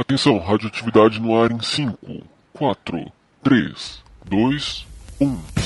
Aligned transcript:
Atenção, 0.00 0.38
radioatividade 0.38 1.20
no 1.20 1.38
ar 1.38 1.52
em 1.52 1.60
5, 1.60 2.24
4, 2.54 3.12
3, 3.42 4.02
2, 4.24 4.86
1. 5.20 5.59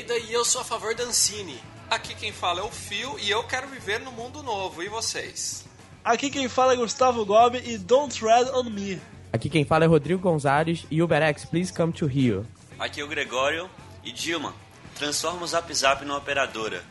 Almeida 0.00 0.18
e 0.18 0.32
eu 0.32 0.44
sou 0.46 0.62
a 0.62 0.64
favor 0.64 0.94
da 0.94 1.04
Ancine. 1.04 1.60
Aqui 1.90 2.14
quem 2.14 2.32
fala 2.32 2.60
é 2.60 2.62
o 2.62 2.70
Fio 2.70 3.18
e 3.18 3.30
eu 3.30 3.44
quero 3.44 3.68
viver 3.68 4.00
no 4.00 4.10
mundo 4.10 4.42
novo. 4.42 4.82
E 4.82 4.88
vocês? 4.88 5.66
Aqui 6.02 6.30
quem 6.30 6.48
fala 6.48 6.72
é 6.72 6.76
Gustavo 6.76 7.24
Gobi 7.26 7.60
e 7.66 7.76
Don't 7.76 8.18
Tread 8.18 8.50
on 8.52 8.64
Me. 8.64 9.00
Aqui 9.30 9.50
quem 9.50 9.62
fala 9.62 9.84
é 9.84 9.86
Rodrigo 9.86 10.22
Gonzalez 10.22 10.86
e 10.90 11.02
UberX, 11.02 11.44
please 11.44 11.70
come 11.70 11.92
to 11.92 12.06
Rio. 12.06 12.46
Aqui 12.78 13.02
é 13.02 13.04
o 13.04 13.08
Gregório 13.08 13.68
e 14.02 14.10
Dilma. 14.10 14.54
Transforma 14.94 15.42
o 15.42 15.46
Zap 15.46 15.72
Zap 15.74 16.02
numa 16.02 16.16
operadora. 16.16 16.82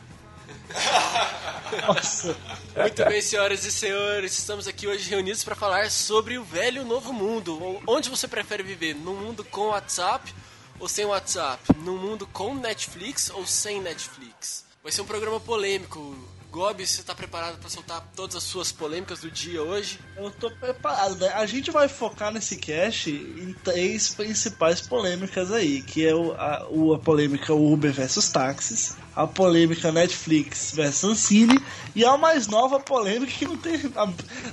Nossa. 1.86 2.36
Muito 2.76 3.04
bem, 3.06 3.20
senhoras 3.20 3.64
e 3.64 3.72
senhores, 3.72 4.38
estamos 4.38 4.68
aqui 4.68 4.86
hoje 4.86 5.10
reunidos 5.10 5.42
para 5.42 5.56
falar 5.56 5.90
sobre 5.90 6.38
o 6.38 6.44
velho 6.44 6.84
novo 6.84 7.12
mundo. 7.12 7.80
Onde 7.88 8.08
você 8.08 8.28
prefere 8.28 8.62
viver? 8.62 8.94
Num 8.94 9.16
mundo 9.16 9.42
com 9.42 9.68
WhatsApp 9.68 10.32
ou 10.80 10.88
sem 10.88 11.04
WhatsApp? 11.04 11.62
Num 11.78 11.96
mundo 11.96 12.26
com 12.26 12.54
Netflix 12.54 13.30
ou 13.30 13.46
sem 13.46 13.80
Netflix? 13.80 14.64
Vai 14.82 14.90
ser 14.90 15.02
um 15.02 15.06
programa 15.06 15.38
polêmico. 15.38 16.16
Gobi, 16.50 16.84
você 16.84 17.00
está 17.00 17.14
preparado 17.14 17.58
para 17.58 17.70
soltar 17.70 18.04
todas 18.16 18.34
as 18.34 18.42
suas 18.42 18.72
polêmicas 18.72 19.20
do 19.20 19.30
dia 19.30 19.62
hoje? 19.62 20.00
Eu 20.16 20.32
tô 20.32 20.50
preparado, 20.50 21.14
né? 21.16 21.28
A 21.34 21.46
gente 21.46 21.70
vai 21.70 21.88
focar 21.88 22.32
nesse 22.32 22.56
cast 22.56 23.08
em 23.08 23.52
três 23.62 24.12
principais 24.14 24.80
polêmicas 24.80 25.52
aí, 25.52 25.80
que 25.80 26.04
é 26.04 26.12
o, 26.12 26.32
a, 26.32 26.66
o- 26.68 26.92
a 26.94 26.98
polêmica 26.98 27.54
Uber 27.54 27.92
versus 27.92 28.28
táxis, 28.30 28.96
a 29.14 29.28
polêmica 29.28 29.92
Netflix 29.92 30.72
versus 30.74 31.04
Ancine 31.04 31.56
e 31.94 32.04
a 32.04 32.16
mais 32.16 32.48
nova 32.48 32.80
polêmica 32.80 33.30
que 33.32 33.44
não 33.44 33.56
tem. 33.56 33.80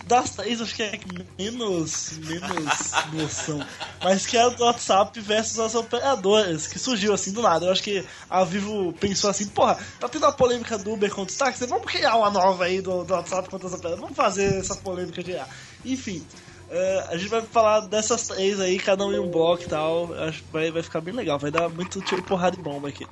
das 0.05 0.29
três, 0.35 0.61
acho 0.61 0.75
que 0.75 0.83
é 0.83 0.99
menos, 1.37 2.11
menos 2.19 2.91
noção. 3.11 3.65
Mas 4.03 4.25
que 4.27 4.37
é 4.37 4.47
do 4.51 4.63
WhatsApp 4.63 5.19
versus 5.19 5.57
as 5.59 5.73
operadoras, 5.73 6.67
que 6.67 6.77
surgiu 6.77 7.11
assim 7.11 7.31
do 7.31 7.41
nada. 7.41 7.65
Eu 7.65 7.71
acho 7.71 7.81
que 7.81 8.05
a 8.29 8.43
Vivo 8.43 8.93
pensou 8.93 9.31
assim, 9.31 9.47
porra, 9.47 9.79
tá 9.99 10.07
tendo 10.07 10.27
a 10.27 10.31
polêmica 10.31 10.77
do 10.77 10.93
Uber 10.93 11.09
contra 11.09 11.31
os 11.31 11.37
táxis, 11.37 11.67
vamos 11.67 11.86
criar 11.87 12.15
uma 12.15 12.29
nova 12.29 12.65
aí 12.65 12.81
do, 12.81 13.03
do 13.03 13.13
WhatsApp 13.13 13.49
contra 13.49 13.67
as 13.67 13.73
operadoras, 13.73 14.01
vamos 14.01 14.15
fazer 14.15 14.59
essa 14.59 14.75
polêmica 14.75 15.23
de 15.23 15.35
ar. 15.37 15.47
Enfim. 15.85 16.25
é, 16.69 17.07
a 17.09 17.17
gente 17.17 17.29
vai 17.29 17.41
falar 17.41 17.81
dessas 17.81 18.27
três 18.27 18.59
aí, 18.59 18.77
cada 18.79 19.05
um 19.05 19.11
em 19.13 19.19
um 19.19 19.29
bloco 19.31 19.63
e 19.63 19.67
tal. 19.67 20.13
Acho 20.13 20.43
que 20.43 20.51
vai, 20.51 20.69
vai 20.71 20.83
ficar 20.83 21.01
bem 21.01 21.13
legal, 21.13 21.39
vai 21.39 21.49
dar 21.51 21.69
muito 21.69 22.01
tiro, 22.01 22.21
porrada 22.23 22.55
e 22.57 22.61
bomba 22.61 22.89
aqui. 22.89 23.07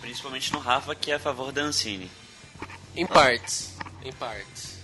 Principalmente 0.00 0.52
no 0.52 0.58
Rafa, 0.58 0.94
que 0.94 1.10
é 1.10 1.14
a 1.14 1.18
favor 1.18 1.50
da 1.50 1.62
Ancine. 1.62 2.10
Em 2.94 3.06
partes. 3.06 3.72
Em 4.04 4.12
partes. 4.12 4.74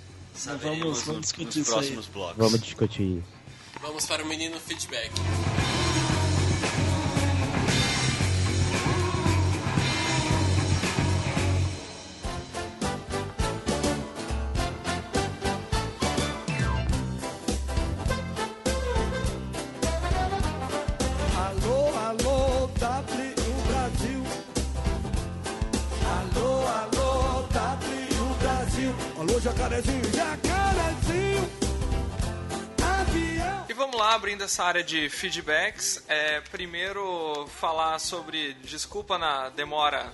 Vamos- 0.62 1.02
vamos 1.02 1.20
discutir 1.20 1.58
nos 1.58 1.68
isso 1.68 1.78
aí. 1.78 1.98
blocos. 2.12 2.36
Vamos 2.38 2.60
discutir 2.60 3.02
isso. 3.18 3.26
Vamos 3.82 4.06
para 4.06 4.22
o 4.22 4.26
menino 4.26 4.58
feedback. 4.58 5.10
Vamos 34.40 34.40
lá, 34.40 34.40
abrindo 34.40 34.44
essa 34.44 34.64
área 34.64 34.82
de 34.82 35.08
feedbacks. 35.10 36.02
É, 36.08 36.40
primeiro, 36.40 37.46
falar 37.58 37.98
sobre 37.98 38.54
desculpa 38.54 39.18
na 39.18 39.50
demora 39.50 40.10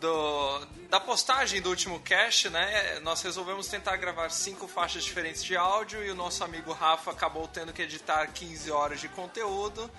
do, 0.00 0.66
da 0.88 1.00
postagem 1.00 1.60
do 1.60 1.68
último 1.68 2.00
cast, 2.00 2.48
né? 2.50 3.00
Nós 3.00 3.20
resolvemos 3.22 3.66
tentar 3.66 3.96
gravar 3.96 4.30
cinco 4.30 4.68
faixas 4.68 5.02
diferentes 5.04 5.42
de 5.42 5.56
áudio 5.56 6.04
e 6.04 6.10
o 6.10 6.14
nosso 6.14 6.44
amigo 6.44 6.72
Rafa 6.72 7.10
acabou 7.10 7.48
tendo 7.48 7.72
que 7.72 7.82
editar 7.82 8.26
15 8.28 8.70
horas 8.70 9.00
de 9.00 9.08
conteúdo. 9.08 9.90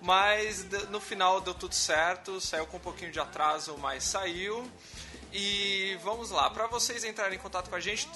Mas 0.00 0.66
no 0.90 1.00
final 1.00 1.40
deu 1.40 1.54
tudo 1.54 1.74
certo, 1.74 2.40
saiu 2.40 2.66
com 2.66 2.76
um 2.76 2.80
pouquinho 2.80 3.10
de 3.10 3.20
atraso, 3.20 3.76
mas 3.78 4.04
saiu. 4.04 4.68
E 5.32 5.96
vamos 6.02 6.30
lá, 6.30 6.50
para 6.50 6.66
vocês 6.66 7.04
entrarem 7.04 7.38
em 7.38 7.40
contato 7.40 7.70
com 7.70 7.76
a 7.76 7.80
gente, 7.80 8.08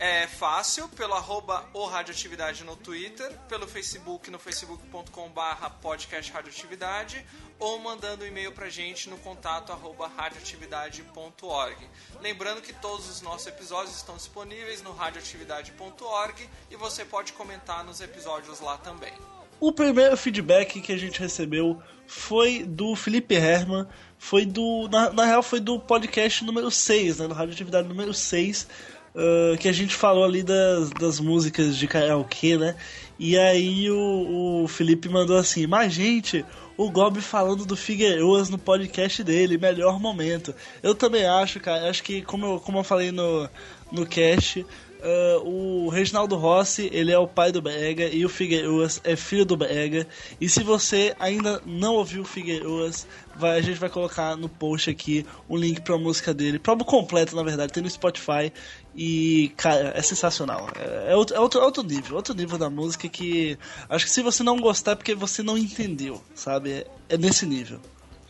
é 0.00 0.26
fácil, 0.26 0.88
pelo 0.88 1.12
arroba 1.12 1.68
o 1.74 1.84
Radioatividade 1.84 2.64
no 2.64 2.74
Twitter, 2.74 3.30
pelo 3.50 3.68
Facebook 3.68 4.30
no 4.30 4.38
facebook.com 4.38 5.28
barra 5.28 5.68
podcast 5.68 6.32
radioatividade 6.32 7.22
ou 7.58 7.78
mandando 7.78 8.24
um 8.24 8.26
e-mail 8.26 8.50
pra 8.50 8.70
gente 8.70 9.10
no 9.10 9.18
contato 9.18 9.70
arroba 9.70 10.08
radioatividade.org. 10.08 11.76
Lembrando 12.18 12.62
que 12.62 12.72
todos 12.72 13.10
os 13.10 13.20
nossos 13.20 13.46
episódios 13.48 13.94
estão 13.94 14.16
disponíveis 14.16 14.80
no 14.82 14.92
radioatividade.org 14.92 16.48
e 16.70 16.76
você 16.76 17.04
pode 17.04 17.34
comentar 17.34 17.84
nos 17.84 18.00
episódios 18.00 18.58
lá 18.60 18.78
também. 18.78 19.12
O 19.60 19.70
primeiro 19.70 20.16
feedback 20.16 20.80
que 20.80 20.92
a 20.92 20.96
gente 20.96 21.20
recebeu 21.20 21.78
foi 22.06 22.64
do 22.64 22.96
Felipe 22.96 23.34
Herman, 23.34 23.86
foi 24.16 24.46
do. 24.46 24.88
Na, 24.88 25.10
na 25.12 25.26
real, 25.26 25.42
foi 25.42 25.60
do 25.60 25.78
podcast 25.78 26.42
número 26.42 26.70
6, 26.70 27.18
né? 27.18 27.28
Do 27.28 27.34
Radioatividade 27.34 27.86
número 27.86 28.14
6, 28.14 28.66
ah, 29.14 29.56
que 29.58 29.68
a 29.68 29.72
gente 29.72 29.94
falou 29.94 30.24
ali 30.24 30.42
das, 30.42 30.90
das 30.90 31.20
músicas 31.20 31.76
de 31.76 31.86
karaokê, 31.86 32.56
né? 32.56 32.76
E 33.18 33.36
aí 33.36 33.90
o, 33.90 34.62
o 34.64 34.68
Felipe 34.68 35.08
mandou 35.08 35.36
assim: 35.36 35.66
Mas, 35.66 35.92
gente, 35.92 36.44
o 36.76 36.90
Gob 36.90 37.20
falando 37.20 37.66
do 37.66 37.76
Figueiroas 37.76 38.48
no 38.48 38.58
podcast 38.58 39.22
dele, 39.22 39.58
melhor 39.58 40.00
momento. 40.00 40.54
Eu 40.82 40.94
também 40.94 41.26
acho, 41.26 41.60
cara, 41.60 41.90
acho 41.90 42.02
que, 42.02 42.22
como 42.22 42.46
eu, 42.46 42.60
como 42.60 42.78
eu 42.78 42.84
falei 42.84 43.12
no, 43.12 43.48
no 43.92 44.06
cast. 44.06 44.64
Uh, 45.02 45.86
o 45.86 45.88
Reginaldo 45.88 46.36
Rossi, 46.36 46.90
ele 46.92 47.10
é 47.10 47.18
o 47.18 47.26
pai 47.26 47.50
do 47.50 47.62
Brega 47.62 48.06
e 48.08 48.24
o 48.24 48.28
Figueiroas 48.28 49.00
é 49.02 49.16
filho 49.16 49.46
do 49.46 49.56
Brega. 49.56 50.06
E 50.38 50.48
se 50.48 50.62
você 50.62 51.14
ainda 51.18 51.62
não 51.64 51.94
ouviu 51.94 52.22
o 52.22 52.24
Figueiroas, 52.24 53.06
vai, 53.34 53.58
a 53.58 53.62
gente 53.62 53.78
vai 53.78 53.88
colocar 53.88 54.36
no 54.36 54.48
post 54.48 54.90
aqui 54.90 55.24
o 55.48 55.56
link 55.56 55.80
pra 55.80 55.96
música 55.96 56.34
dele, 56.34 56.58
pro 56.58 56.72
álbum 56.72 56.84
completo, 56.84 57.34
na 57.34 57.42
verdade, 57.42 57.72
tem 57.72 57.82
no 57.82 57.88
Spotify. 57.88 58.52
E, 58.94 59.52
cara, 59.56 59.92
é 59.96 60.02
sensacional. 60.02 60.68
É, 60.76 61.12
é 61.12 61.16
outro, 61.16 61.36
é 61.36 61.40
outro, 61.40 61.60
outro 61.62 61.82
nível, 61.82 62.16
outro 62.16 62.34
nível 62.34 62.58
da 62.58 62.68
música 62.68 63.08
que 63.08 63.56
acho 63.88 64.04
que 64.04 64.10
se 64.10 64.22
você 64.22 64.42
não 64.42 64.58
gostar 64.58 64.92
é 64.92 64.96
porque 64.96 65.14
você 65.14 65.42
não 65.42 65.56
entendeu, 65.56 66.22
sabe? 66.34 66.72
É, 66.72 66.86
é 67.08 67.16
nesse 67.16 67.46
nível. 67.46 67.80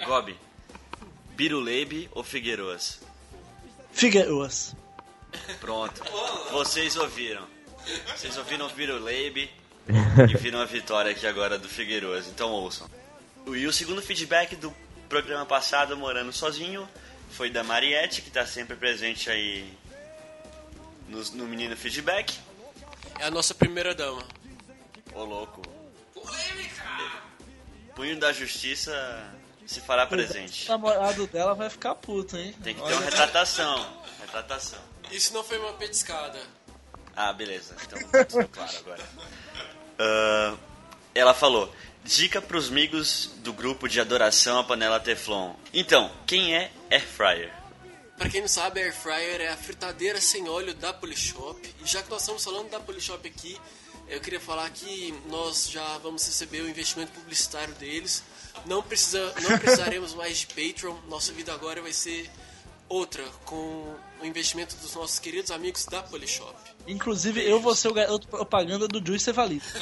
Gobi, 0.06 0.36
Biruleibe 1.36 2.08
ou 2.12 2.22
Figueiroas? 2.22 3.00
Figueiroas. 3.92 4.76
Pronto. 5.60 6.02
Vocês 6.50 6.96
ouviram. 6.96 7.46
Vocês 8.14 8.36
ouviram 8.36 8.66
o 8.66 8.70
Biruleibe 8.70 9.50
e 10.28 10.36
viram 10.38 10.60
a 10.60 10.64
vitória 10.64 11.12
aqui 11.12 11.26
agora 11.26 11.58
do 11.58 11.68
Figueiroas. 11.68 12.26
Então 12.28 12.50
ouçam. 12.50 12.88
E 13.46 13.66
o 13.66 13.72
segundo 13.72 14.02
feedback 14.02 14.54
do 14.56 14.74
programa 15.08 15.46
passado, 15.46 15.96
Morando 15.96 16.32
Sozinho, 16.32 16.88
foi 17.30 17.50
da 17.50 17.64
Mariette, 17.64 18.22
que 18.22 18.30
tá 18.30 18.46
sempre 18.46 18.76
presente 18.76 19.30
aí 19.30 19.72
no, 21.08 21.22
no 21.32 21.46
Menino 21.46 21.76
Feedback. 21.76 22.38
É 23.18 23.24
a 23.24 23.30
nossa 23.30 23.54
primeira 23.54 23.94
dama. 23.94 24.22
Ô 25.14 25.24
louco. 25.24 25.62
Punho 27.94 28.18
da 28.18 28.32
Justiça 28.32 28.92
se 29.66 29.80
fará 29.80 30.06
presente. 30.06 30.66
O 30.66 30.68
namorado 30.70 31.26
dela 31.26 31.54
vai 31.54 31.68
ficar 31.68 31.94
puto, 31.94 32.36
hein? 32.36 32.54
Tem 32.62 32.74
que 32.74 32.82
ter 32.82 32.92
uma 32.92 33.02
retratação. 33.02 34.02
Retratação. 34.20 34.80
Isso 35.10 35.32
não 35.34 35.42
foi 35.42 35.58
uma 35.58 35.72
petiscada. 35.74 36.40
Ah, 37.16 37.32
beleza. 37.32 37.76
Então, 37.84 37.98
ficou 38.24 38.48
claro 38.48 38.78
agora. 38.78 39.08
Ah, 39.98 40.56
ela 41.14 41.34
falou: 41.34 41.72
Dica 42.04 42.40
pros 42.40 42.68
amigos 42.68 43.30
do 43.38 43.52
grupo 43.52 43.88
de 43.88 44.00
adoração 44.00 44.58
à 44.58 44.64
panela 44.64 44.98
Teflon. 44.98 45.54
Então, 45.72 46.10
quem 46.26 46.56
é 46.56 46.72
Air 46.90 47.06
Fryer? 47.06 47.52
Pra 48.16 48.28
quem 48.28 48.40
não 48.40 48.48
sabe, 48.48 48.80
Air 48.80 48.94
Fryer 48.94 49.40
é 49.40 49.48
a 49.48 49.56
fritadeira 49.56 50.20
sem 50.20 50.48
óleo 50.48 50.74
da 50.74 50.92
Polishop. 50.92 51.74
E 51.82 51.86
já 51.86 52.02
que 52.02 52.10
nós 52.10 52.22
estamos 52.22 52.44
falando 52.44 52.70
da 52.70 52.80
Polishop 52.80 53.26
aqui, 53.26 53.58
eu 54.08 54.20
queria 54.20 54.40
falar 54.40 54.68
que 54.70 55.14
nós 55.26 55.70
já 55.70 55.98
vamos 55.98 56.26
receber 56.26 56.62
o 56.62 56.68
investimento 56.68 57.12
publicitário 57.12 57.74
deles. 57.74 58.22
Não, 58.66 58.82
precisa, 58.82 59.32
não 59.40 59.58
precisaremos 59.58 60.14
mais 60.14 60.38
de 60.38 60.46
Patreon. 60.48 60.96
Nossa 61.08 61.32
vida 61.32 61.52
agora 61.52 61.80
vai 61.80 61.92
ser 61.92 62.30
outra, 62.88 63.22
com 63.44 63.96
o 64.20 64.26
investimento 64.26 64.76
dos 64.76 64.94
nossos 64.94 65.18
queridos 65.18 65.50
amigos 65.50 65.86
da 65.86 66.02
Polishop. 66.02 66.54
Inclusive, 66.86 67.42
eu 67.42 67.60
vou 67.60 67.74
ser 67.74 67.88
o 67.88 67.94
garoto 67.94 68.28
propaganda 68.28 68.86
do 68.86 69.04
Juice 69.04 69.24
Cevalito. 69.24 69.66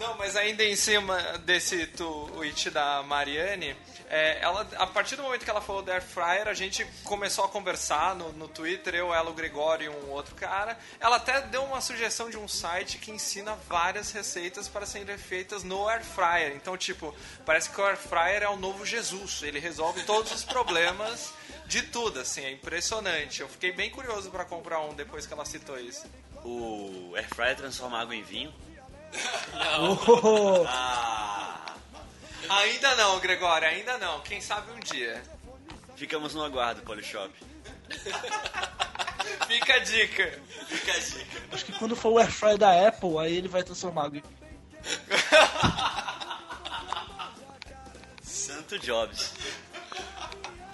Não, 0.00 0.16
mas 0.16 0.34
ainda 0.34 0.64
em 0.64 0.74
cima 0.74 1.20
desse 1.44 1.86
tweet 1.88 2.70
da 2.70 3.02
Mariane, 3.02 3.76
é, 4.10 4.38
ela, 4.42 4.66
a 4.76 4.86
partir 4.88 5.14
do 5.14 5.22
momento 5.22 5.44
que 5.44 5.50
ela 5.50 5.60
falou 5.60 5.82
da 5.82 5.92
Air 5.94 6.02
Fryer, 6.02 6.48
a 6.48 6.52
gente 6.52 6.84
começou 7.04 7.44
a 7.44 7.48
conversar 7.48 8.16
no, 8.16 8.32
no 8.32 8.48
Twitter, 8.48 8.92
eu, 8.96 9.14
ela, 9.14 9.30
o 9.30 9.32
Gregório 9.32 9.86
e 9.86 9.88
um 9.88 10.10
outro 10.10 10.34
cara. 10.34 10.76
Ela 10.98 11.16
até 11.16 11.40
deu 11.42 11.62
uma 11.62 11.80
sugestão 11.80 12.28
de 12.28 12.36
um 12.36 12.48
site 12.48 12.98
que 12.98 13.12
ensina 13.12 13.54
várias 13.68 14.10
receitas 14.10 14.66
para 14.66 14.84
serem 14.84 15.16
feitas 15.16 15.62
no 15.62 15.88
Air 15.88 16.02
Fryer. 16.04 16.56
Então, 16.56 16.76
tipo, 16.76 17.14
parece 17.46 17.70
que 17.70 17.80
o 17.80 17.84
Air 17.84 17.96
Fryer 17.96 18.42
é 18.42 18.48
o 18.48 18.56
novo 18.56 18.84
Jesus. 18.84 19.42
Ele 19.44 19.60
resolve 19.60 20.02
todos 20.02 20.32
os 20.32 20.42
problemas 20.44 21.32
de 21.66 21.82
tudo, 21.82 22.18
assim, 22.18 22.44
é 22.44 22.50
impressionante. 22.50 23.42
Eu 23.42 23.48
fiquei 23.48 23.70
bem 23.70 23.90
curioso 23.90 24.28
para 24.28 24.44
comprar 24.44 24.80
um 24.80 24.92
depois 24.92 25.24
que 25.24 25.32
ela 25.32 25.44
citou 25.44 25.78
isso. 25.78 26.04
O 26.44 27.12
Air 27.14 27.28
Fryer 27.28 27.56
transforma 27.56 28.00
água 28.00 28.16
em 28.16 28.24
vinho. 28.24 28.52
Oh, 29.78 30.64
Ah, 30.68 31.49
Ainda 32.50 32.96
não, 32.96 33.20
Gregório, 33.20 33.68
ainda 33.68 33.96
não. 33.98 34.20
Quem 34.20 34.40
sabe 34.40 34.72
um 34.72 34.80
dia. 34.80 35.22
ficamos 35.94 36.34
no 36.34 36.42
aguardo, 36.42 36.82
Polishop. 36.82 37.30
Fica 39.46 39.74
a 39.74 39.78
dica. 39.78 40.40
Fica 40.66 40.92
a 40.92 40.98
dica. 40.98 41.42
acho 41.52 41.64
que 41.64 41.72
quando 41.72 41.94
for 41.94 42.10
o 42.10 42.18
Airfryer 42.18 42.58
da 42.58 42.88
Apple, 42.88 43.18
aí 43.18 43.36
ele 43.36 43.46
vai 43.46 43.62
transformar 43.62 44.10
Santo 48.22 48.78
Jobs. 48.80 49.34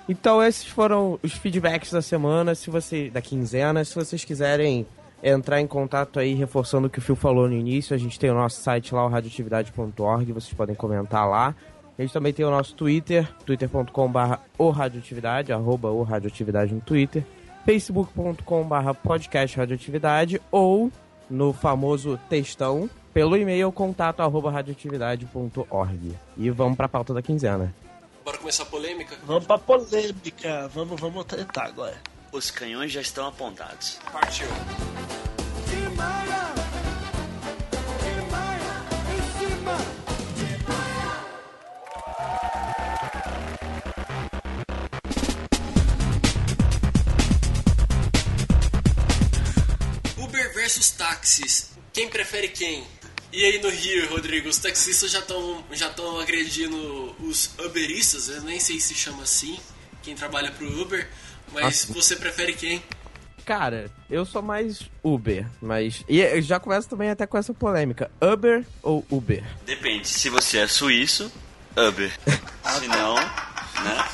Então 0.08 0.43
esses 0.43 0.64
foram 0.64 1.19
os 1.23 1.32
feedbacks 1.32 1.90
da 1.90 2.00
semana, 2.00 2.55
se 2.55 2.70
você 2.70 3.11
da 3.11 3.20
quinzena, 3.20 3.84
se 3.84 3.94
vocês 3.94 4.25
quiserem 4.25 4.87
entrar 5.23 5.61
em 5.61 5.67
contato 5.67 6.19
aí, 6.19 6.35
reforçando 6.35 6.87
o 6.87 6.91
que 6.91 6.99
o 6.99 7.03
Phil 7.03 7.17
falou 7.17 7.49
no 7.49 7.55
início, 7.55 7.95
a 7.95 7.99
gente 7.99 8.19
tem 8.19 8.31
o 8.31 8.35
nosso 8.35 8.61
site 8.61 8.95
lá, 8.95 9.05
o 9.05 9.09
radioatividade.org, 9.09 10.33
vocês 10.33 10.55
podem 10.55 10.75
comentar 10.75 11.29
lá. 11.29 11.55
A 11.99 12.03
gente 12.03 12.13
também 12.13 12.33
tem 12.33 12.45
o 12.45 12.51
nosso 12.51 12.75
Twitter, 12.75 13.27
twitter.com.br 13.45 14.37
o 14.59 14.71
radioatividade, 14.71 15.53
arroba 15.53 15.91
o 15.91 16.03
radioatividade 16.03 16.75
no 16.75 16.81
Twitter, 16.81 17.25
facebook.com.br 17.65 18.93
podcast 19.03 19.57
radioatividade 19.57 20.41
ou 20.51 20.93
no 21.31 21.53
famoso 21.53 22.21
textão 22.29 22.89
pelo 23.15 23.37
e-mail 23.37 23.73
contato 23.73 24.21
arroba 24.21 24.51
radioatividade.org. 24.51 26.12
E 26.37 26.51
vamos 26.51 26.77
pra 26.77 26.87
pauta 26.87 27.15
da 27.15 27.23
quinzena. 27.23 27.75
Bora 28.23 28.37
começar 28.37 28.65
a 28.65 28.67
polêmica? 28.67 29.17
Vamos 29.25 29.47
pra 29.47 29.57
polêmica. 29.57 30.69
Vamos, 30.69 31.01
vamos 31.01 31.25
tretar 31.25 31.67
agora. 31.67 31.97
Os 32.32 32.50
canhões 32.50 32.93
já 32.93 33.00
estão 33.00 33.26
apontados. 33.26 33.99
Partiu. 34.12 34.46
Uber 50.19 50.55
versus 50.55 50.90
táxis. 50.90 51.70
Quem 51.93 52.08
prefere 52.08 52.49
quem? 52.49 52.87
E 53.32 53.44
aí 53.44 53.61
no 53.61 53.69
Rio, 53.69 54.08
Rodrigo, 54.11 54.49
os 54.49 54.58
taxistas 54.58 55.11
já 55.11 55.19
estão 55.19 55.64
já 55.73 55.90
tão 55.90 56.20
agredindo 56.20 57.14
os 57.20 57.50
Uberistas, 57.58 58.28
eu 58.28 58.40
nem 58.43 58.58
sei 58.61 58.81
se 58.81 58.94
chama 58.94 59.25
assim, 59.25 59.58
quem 60.02 60.14
trabalha 60.14 60.50
pro 60.52 60.81
Uber, 60.81 61.08
mas 61.53 61.85
você 61.87 62.17
prefere 62.17 62.53
quem? 62.55 62.83
Cara, 63.45 63.89
eu 64.11 64.25
sou 64.27 64.43
mais 64.43 64.91
Uber, 65.05 65.47
mas. 65.63 66.05
E 66.09 66.21
eu 66.21 66.43
já 66.43 66.59
começo 66.59 66.89
também 66.89 67.11
até 67.11 67.27
com 67.27 67.39
essa 67.39 67.55
polêmica: 67.55 68.11
Uber 68.21 68.65
ou 68.83 69.05
Uber? 69.11 69.45
Depende, 69.65 70.09
se 70.09 70.29
você 70.29 70.59
é 70.59 70.67
suíço, 70.67 71.31
Uber. 71.77 72.11
Se 72.81 72.89
não, 72.89 73.15
né? 73.15 74.09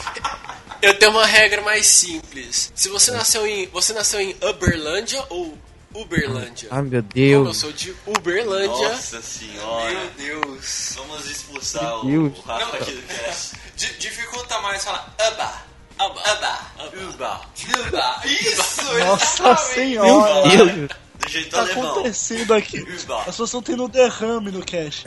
Eu 0.82 0.98
tenho 0.98 1.12
uma 1.12 1.24
regra 1.26 1.62
mais 1.62 1.86
simples. 1.86 2.70
Se 2.74 2.88
você 2.90 3.10
nasceu 3.12 3.46
em 3.46 3.66
você 3.68 3.92
nasceu 3.94 4.20
em 4.20 4.36
Uberlândia 4.42 5.24
ou 5.30 5.56
Uberlândia? 5.94 6.68
Ah, 6.70 6.82
meu 6.82 7.02
Como 7.02 7.12
eu 7.22 7.44
Deus. 7.44 7.56
sou 7.56 7.72
de 7.72 7.94
Uberlândia, 8.06 8.68
Nossa 8.90 9.22
senhora. 9.22 9.90
Meu 9.90 10.10
Deus. 10.10 10.94
Vamos 10.96 11.30
expulsar 11.30 12.00
o, 12.00 12.04
Meu 12.06 12.28
Deus. 12.28 12.38
o 12.44 12.48
Rafa 12.48 12.76
aqui 12.76 12.92
do 12.92 13.02
cast. 13.02 13.54
Di- 13.76 13.94
dificulta 13.98 14.58
mais 14.60 14.84
falar 14.84 15.14
Uba. 15.32 15.71
Aba, 16.04 16.22
Uba. 16.30 17.10
Uba. 17.10 17.40
Uba. 17.86 18.22
Isso, 18.26 18.98
Nossa 18.98 19.56
senhora! 19.56 20.48
Meu 20.48 20.66
Deus. 20.66 20.90
Do 21.18 21.28
jeito 21.28 21.50
tá 21.50 21.60
alemão. 21.60 21.92
acontecendo 21.92 22.54
aqui? 22.54 22.80
Uba. 22.80 23.20
As 23.20 23.24
pessoas 23.26 23.48
estão 23.50 23.62
tendo 23.62 23.84
um 23.84 23.88
derrame 23.88 24.50
no 24.50 24.64
cash. 24.66 25.04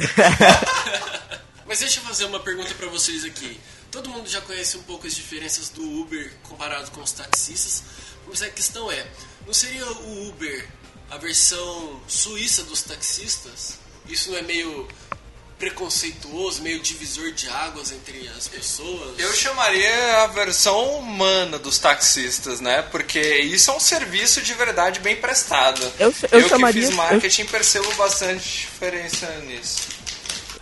Mas 1.67 1.79
deixa 1.79 1.99
eu 1.99 2.03
fazer 2.03 2.25
uma 2.25 2.39
pergunta 2.39 2.73
pra 2.75 2.87
vocês 2.87 3.25
aqui. 3.25 3.59
Todo 3.91 4.09
mundo 4.09 4.29
já 4.29 4.39
conhece 4.41 4.77
um 4.77 4.83
pouco 4.83 5.07
as 5.07 5.15
diferenças 5.15 5.69
do 5.69 5.81
Uber 6.01 6.31
comparado 6.43 6.91
com 6.91 7.01
os 7.01 7.11
taxistas, 7.11 7.83
mas 8.27 8.41
a 8.41 8.49
questão 8.49 8.91
é, 8.91 9.07
não 9.45 9.53
seria 9.53 9.85
o 9.85 10.27
Uber 10.29 10.67
a 11.09 11.17
versão 11.17 12.01
suíça 12.07 12.63
dos 12.63 12.81
taxistas? 12.81 13.79
Isso 14.07 14.31
não 14.31 14.37
é 14.37 14.41
meio 14.41 14.87
preconceituoso, 15.57 16.61
meio 16.61 16.79
divisor 16.79 17.31
de 17.31 17.47
águas 17.49 17.91
entre 17.91 18.27
as 18.37 18.47
pessoas? 18.47 19.17
Eu 19.19 19.31
chamaria 19.33 20.23
a 20.23 20.27
versão 20.27 20.97
humana 20.99 21.57
dos 21.57 21.79
taxistas, 21.79 22.59
né? 22.59 22.81
Porque 22.83 23.19
isso 23.19 23.71
é 23.71 23.75
um 23.75 23.79
serviço 23.79 24.41
de 24.41 24.53
verdade 24.53 24.99
bem 24.99 25.15
prestado. 25.15 25.81
Eu- 25.99 26.13
eu 26.31 26.43
que 26.43 26.49
chamaria- 26.49 26.85
fiz 26.87 26.95
marketing 26.95 27.45
percebo 27.45 27.93
bastante 27.95 28.43
diferença 28.59 29.27
nisso. 29.47 29.95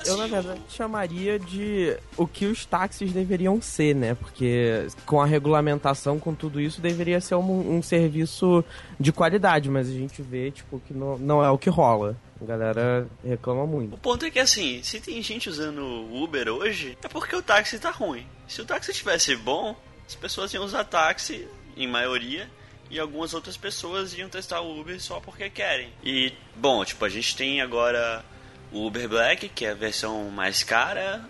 Eu, 0.06 0.18
na 0.18 0.28
verdade, 0.28 0.60
chamaria 0.68 1.40
de 1.40 1.96
o 2.18 2.28
que 2.28 2.46
os 2.46 2.66
táxis 2.66 3.14
deveriam 3.14 3.62
ser, 3.62 3.96
né? 3.96 4.14
Porque 4.16 4.86
com 5.06 5.22
a 5.22 5.26
regulamentação, 5.26 6.20
com 6.20 6.36
tudo 6.36 6.60
isso, 6.60 6.82
deveria 6.82 7.22
ser 7.22 7.36
um, 7.36 7.78
um 7.78 7.82
serviço 7.82 8.66
de 9.00 9.14
qualidade, 9.14 9.70
mas 9.70 9.88
a 9.88 9.94
gente 9.94 10.22
vê, 10.22 10.52
tipo, 10.52 10.82
que 10.86 10.94
não, 10.94 11.18
não 11.18 11.42
é 11.42 11.50
o 11.50 11.58
que 11.58 11.70
rola. 11.70 12.18
A 12.44 12.46
galera 12.46 13.08
reclama 13.24 13.66
muito. 13.66 13.96
O 13.96 13.98
ponto 13.98 14.26
é 14.26 14.30
que 14.30 14.38
assim, 14.38 14.84
se 14.84 15.00
tem 15.00 15.22
gente 15.24 15.50
usando 15.50 15.82
Uber 16.14 16.50
hoje, 16.50 16.98
é 17.02 17.08
porque 17.08 17.34
o 17.34 17.42
táxi 17.42 17.80
tá 17.80 17.90
ruim. 17.90 18.28
Se 18.50 18.62
o 18.62 18.66
táxi 18.66 18.92
tivesse 18.92 19.34
bom, 19.38 19.74
as 20.06 20.14
pessoas 20.14 20.54
iam 20.54 20.66
usar 20.66 20.84
táxi, 20.84 21.48
em 21.78 21.88
maioria, 21.88 22.50
e 22.92 23.00
algumas 23.00 23.34
outras 23.34 23.56
pessoas 23.56 24.14
iam 24.14 24.28
testar 24.28 24.60
o 24.60 24.78
Uber 24.78 25.02
só 25.02 25.22
porque 25.22 25.50
querem. 25.50 25.90
E, 26.04 26.34
bom, 26.54 26.84
tipo, 26.84 27.06
a 27.06 27.10
gente 27.10 27.34
tem 27.34 27.62
agora 27.62 28.26
o 28.74 28.86
Uber 28.86 29.08
Black, 29.08 29.48
que 29.48 29.66
é 29.66 29.72
a 29.72 29.76
versão 29.76 30.30
mais 30.30 30.64
cara, 30.64 31.24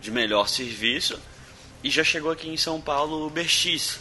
de 0.00 0.12
melhor 0.12 0.48
serviço, 0.48 1.20
e 1.82 1.90
já 1.90 2.04
chegou 2.04 2.30
aqui 2.30 2.48
em 2.48 2.56
São 2.56 2.80
Paulo 2.80 3.16
o 3.16 3.26
Uber 3.26 3.48
X, 3.48 3.98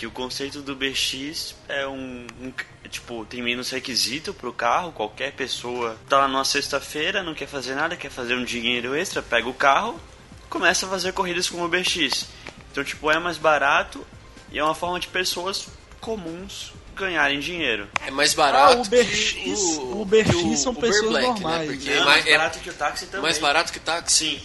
que 0.00 0.06
o 0.06 0.10
conceito 0.10 0.62
do 0.62 0.72
Uber 0.72 0.94
X 0.94 1.54
é 1.68 1.86
um, 1.86 2.26
um- 2.40 2.52
tipo, 2.88 3.26
tem 3.26 3.42
menos 3.42 3.68
requisito 3.68 4.32
pro 4.32 4.50
carro, 4.50 4.92
qualquer 4.92 5.30
pessoa 5.32 5.94
tá 6.08 6.20
lá 6.20 6.26
numa 6.26 6.42
sexta-feira, 6.42 7.22
não 7.22 7.34
quer 7.34 7.46
fazer 7.46 7.74
nada, 7.74 7.94
quer 7.96 8.10
fazer 8.10 8.34
um 8.34 8.42
dinheiro 8.42 8.94
extra, 8.94 9.20
pega 9.20 9.46
o 9.46 9.52
carro, 9.52 10.00
começa 10.48 10.86
a 10.86 10.88
fazer 10.88 11.12
corridas 11.12 11.50
com 11.50 11.58
o 11.58 11.64
Uber 11.66 11.84
X. 11.84 12.28
Então, 12.72 12.82
tipo, 12.82 13.10
é 13.10 13.18
mais 13.18 13.36
barato 13.36 14.02
e 14.50 14.58
é 14.58 14.64
uma 14.64 14.74
forma 14.74 14.98
de 14.98 15.06
pessoas 15.06 15.68
comuns 16.00 16.72
ganharem 16.96 17.38
dinheiro. 17.38 17.86
É 18.06 18.10
mais 18.10 18.32
barato 18.32 18.78
Ah, 18.78 18.80
Uber 18.80 19.06
que 19.06 19.50
o, 19.52 20.00
Uber 20.00 20.24
que 20.24 20.32
X 20.32 20.60
são 20.60 20.72
Uber 20.72 20.88
pessoas 20.90 21.10
Black, 21.10 21.26
normais, 21.26 21.68
Né? 21.68 21.74
Porque 21.76 21.90
É 21.90 21.96
é, 21.98 22.04
mais 22.04 22.26
é 22.26 22.30
barato 22.38 22.58
que 22.60 22.70
o 22.70 22.72
táxi 22.72 23.04
também. 23.04 23.20
mais 23.20 23.38
barato 23.38 23.70
que 23.70 23.78
táxi. 23.80 24.14
Sim. 24.16 24.40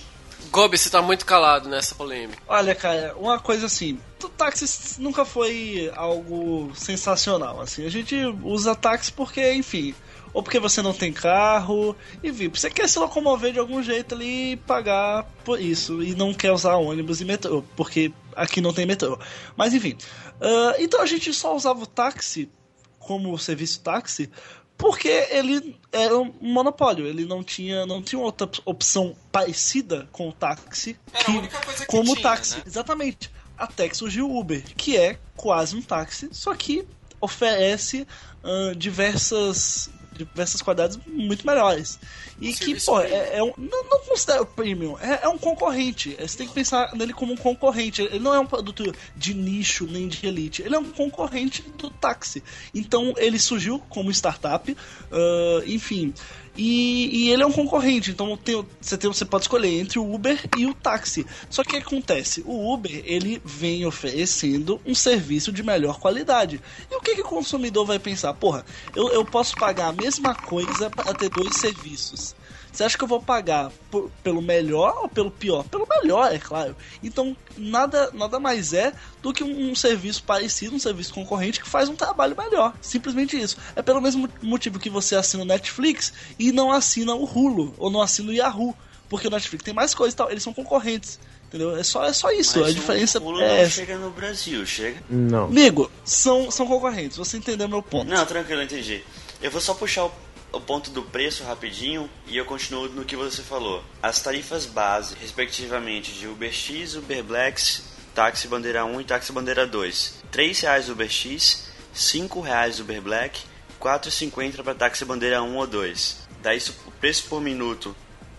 Gobi, 0.56 0.78
você 0.78 0.90
tá 0.90 1.02
muito 1.02 1.26
calado 1.26 1.68
nessa 1.68 1.94
polêmica. 1.96 2.42
Olha, 2.48 2.74
cara, 2.74 3.14
uma 3.18 3.38
coisa 3.38 3.66
assim, 3.66 4.00
o 4.24 4.30
táxi 4.30 5.02
nunca 5.02 5.26
foi 5.26 5.92
algo 5.94 6.72
sensacional, 6.74 7.60
assim. 7.60 7.86
A 7.86 7.90
gente 7.90 8.16
usa 8.42 8.74
táxi 8.74 9.12
porque, 9.12 9.52
enfim, 9.52 9.94
ou 10.34 10.42
porque 10.42 10.58
você 10.58 10.82
não 10.82 10.94
tem 10.94 11.12
carro, 11.12 11.94
enfim, 12.24 12.48
você 12.48 12.70
quer 12.70 12.88
se 12.88 12.98
locomover 12.98 13.52
de 13.52 13.60
algum 13.60 13.84
jeito 13.84 14.16
ali 14.16 14.54
e 14.54 14.56
pagar 14.56 15.26
por 15.44 15.60
isso, 15.60 16.02
e 16.02 16.16
não 16.16 16.34
quer 16.34 16.54
usar 16.54 16.78
ônibus 16.78 17.20
e 17.20 17.26
metrô, 17.26 17.62
porque 17.76 18.14
aqui 18.34 18.62
não 18.62 18.72
tem 18.72 18.86
metrô. 18.86 19.20
Mas 19.58 19.74
enfim, 19.74 19.98
ah, 20.40 20.76
então 20.80 21.02
a 21.02 21.06
gente 21.06 21.34
só 21.34 21.54
usava 21.54 21.84
o 21.84 21.86
táxi 21.86 22.50
como 22.98 23.38
serviço 23.38 23.82
táxi 23.82 24.32
porque 24.78 25.08
ele 25.32 25.76
era 25.92 26.18
um 26.18 26.34
monopólio, 26.42 27.08
ele 27.08 27.26
não 27.26 27.44
tinha, 27.44 27.86
não 27.86 28.02
tinha 28.02 28.20
outra 28.22 28.50
opção 28.66 29.16
parecida 29.32 30.08
com 30.12 30.28
o 30.30 30.34
táxi 30.34 30.98
Era 31.14 31.22
a 31.22 31.26
que- 31.26 31.32
única 31.32 31.60
coisa 31.62 31.86
que 31.86 31.92
como 31.92 32.14
tinha, 32.14 32.22
táxi. 32.24 32.58
né? 32.58 32.64
Exatamente. 32.66 33.32
Até 33.58 33.88
que 33.88 33.96
surgiu 33.96 34.30
o 34.30 34.38
Uber, 34.40 34.62
que 34.76 34.98
é 34.98 35.18
quase 35.38 35.76
um 35.78 35.82
táxi, 35.82 36.28
só 36.32 36.54
que 36.54 36.86
oferece 37.22 38.06
ahn, 38.44 38.76
diversas 38.78 39.90
diversas 40.18 40.62
qualidades 40.62 41.00
muito 41.06 41.46
melhores. 41.46 42.00
E 42.40 42.52
que, 42.52 42.66
serviço 42.66 42.86
pô, 42.88 43.00
premium. 43.00 43.16
é, 43.16 43.38
é 43.38 43.44
um, 43.44 43.54
não, 43.58 43.84
não 43.90 44.00
considero 44.00 44.46
premium, 44.46 44.98
é, 45.00 45.20
é 45.24 45.30
um 45.30 45.38
concorrente. 45.38 46.16
Você 46.20 46.38
tem 46.38 46.48
que 46.48 46.54
pensar 46.54 46.94
nele 46.96 47.14
como 47.14 47.34
um 47.34 47.38
concorrente. 47.38 48.02
Ele 48.02 48.20
não 48.20 48.34
é 48.34 48.40
um 48.40 48.46
produto 48.46 48.94
de 49.16 49.34
nicho 49.34 49.86
nem 49.86 50.08
de 50.08 50.26
elite, 50.26 50.62
ele 50.62 50.76
é 50.76 50.80
um 50.80 50.92
concorrente 50.92 51.62
do 51.78 51.90
táxi. 51.90 52.44
Então 52.74 53.14
ele 53.18 53.40
surgiu 53.40 53.80
como 53.90 54.12
startup, 54.12 54.76
ah, 55.12 55.64
enfim. 55.66 56.14
E, 56.58 57.26
e 57.26 57.32
ele 57.32 57.44
é 57.44 57.46
um 57.46 57.52
concorrente, 57.52 58.12
então 58.12 58.38
tem- 58.38 58.66
você, 58.80 58.98
tem, 58.98 59.12
você 59.12 59.26
pode 59.26 59.44
escolher 59.44 59.78
entre 59.80 60.00
o 60.00 60.14
Uber 60.14 60.42
e 60.54 60.66
o 60.66 60.74
táxi. 60.74 61.26
Só 61.50 61.64
que 61.64 61.76
o 61.76 61.80
que 61.82 61.86
acontece? 61.86 62.42
O 62.46 62.74
Uber 62.74 63.02
ele 63.06 63.42
vem 63.44 63.86
oferecendo 63.86 64.82
um 64.86 64.96
serviço 64.96 65.52
de 65.52 65.62
melhor 65.64 66.00
qualidade. 66.00 66.62
E 66.90 66.96
o 66.96 67.02
que, 67.02 67.16
que 67.16 67.22
o 67.22 67.26
consumidor 67.26 67.86
vai 67.86 68.00
pensar? 68.00 68.34
Porra, 68.36 68.66
eu, 68.94 69.12
eu 69.12 69.26
posso 69.26 69.58
pagar 69.58 69.88
a 69.90 69.94
mesma 69.94 70.34
coisa 70.34 70.90
para 70.90 71.14
ter 71.14 71.30
dois 71.30 71.56
serviços. 71.58 72.36
Você 72.76 72.84
acha 72.84 72.98
que 72.98 73.04
eu 73.04 73.08
vou 73.08 73.22
pagar 73.22 73.72
por- 73.90 74.12
pelo 74.22 74.42
melhor 74.42 74.98
ou 75.04 75.08
pelo 75.10 75.32
pior? 75.32 75.64
Pelo 75.66 75.88
melhor, 75.88 76.34
é 76.34 76.38
claro. 76.38 76.76
Então, 77.02 77.36
nada, 77.58 78.12
nada 78.14 78.40
mais 78.40 78.74
é 78.74 78.92
do 79.22 79.32
que 79.34 79.44
um, 79.44 79.72
um 79.72 79.76
serviço 79.76 80.24
parecido, 80.24 80.76
um 80.76 80.80
serviço 80.80 81.14
concorrente 81.14 81.62
que 81.62 81.70
faz 81.70 81.88
um 81.88 81.96
trabalho 81.96 82.36
melhor. 82.38 82.74
Simplesmente 82.82 83.40
isso. 83.40 83.58
É 83.76 83.82
pelo 83.82 84.02
mesmo 84.02 84.30
motivo 84.42 84.78
que 84.78 84.90
você 84.90 85.16
assina 85.16 85.44
o 85.44 85.46
Netflix 85.46 86.12
e 86.38 86.52
não 86.52 86.72
assina 86.72 87.16
o 87.16 87.24
Hulu 87.24 87.74
ou 87.78 87.90
não 87.90 88.02
assina 88.02 88.30
o 88.30 88.34
Yahoo. 88.34 88.76
Porque 89.08 89.28
o 89.28 89.32
Netflix 89.32 89.64
tem 89.64 89.74
mais 89.74 89.94
coisas 89.94 90.14
e 90.14 90.18
tal. 90.18 90.30
Eles 90.32 90.44
são 90.44 90.52
concorrentes. 90.54 91.20
Entendeu? 91.48 91.78
É 91.78 91.84
só, 91.84 92.04
é 92.04 92.12
só 92.12 92.32
isso. 92.32 92.60
Mas 92.60 92.70
a 92.70 92.74
diferença 92.74 93.20
o 93.20 93.26
Hulu 93.28 93.40
é 93.40 93.64
não 93.64 93.70
chega 93.70 93.98
no 93.98 94.10
Brasil, 94.10 94.66
chega? 94.66 94.98
Não. 95.10 95.46
Amigo, 95.46 95.90
são, 96.04 96.50
são 96.52 96.66
concorrentes. 96.68 97.16
Você 97.16 97.38
entendeu 97.38 97.70
meu 97.70 97.82
ponto. 97.84 98.10
Não, 98.10 98.26
tranquilo, 98.26 98.62
eu 98.62 98.66
entendi. 98.66 99.04
Eu 99.42 99.52
vou 99.52 99.62
só 99.62 99.74
puxar 99.76 100.06
o, 100.06 100.12
o 100.56 100.62
ponto 100.62 100.90
do 100.90 101.04
preço 101.04 101.44
rapidinho 101.44 102.10
e 102.28 102.38
eu 102.38 102.46
continuo 102.46 102.88
no 102.88 103.04
que 103.04 103.16
você 103.16 103.42
falou. 103.42 103.84
As 104.02 104.22
tarifas 104.22 104.66
base, 104.66 105.14
respectivamente, 105.20 106.14
de 106.14 106.28
UberX, 106.28 106.96
UberBlacks, 106.96 107.84
Táxi 108.14 108.48
Bandeira 108.48 108.86
1 108.86 109.02
e 109.02 109.04
Táxi 109.04 109.34
Bandeira 109.34 109.68
2. 109.68 110.24
R$ 110.34 110.44
3,00 110.44 110.90
UberX, 110.90 111.68
R$ 111.92 112.00
5,00 112.00 112.80
UberBlack, 112.80 113.42
R$ 113.42 113.46
4,50 113.82 114.64
para 114.64 114.74
Táxi 114.74 115.04
Bandeira 115.04 115.44
1 115.44 115.58
ou 115.58 115.68
2. 115.68 116.26
Daí 116.42 116.58
o 116.88 116.92
preço 116.92 117.26
por 117.26 117.42
minuto, 117.42 117.94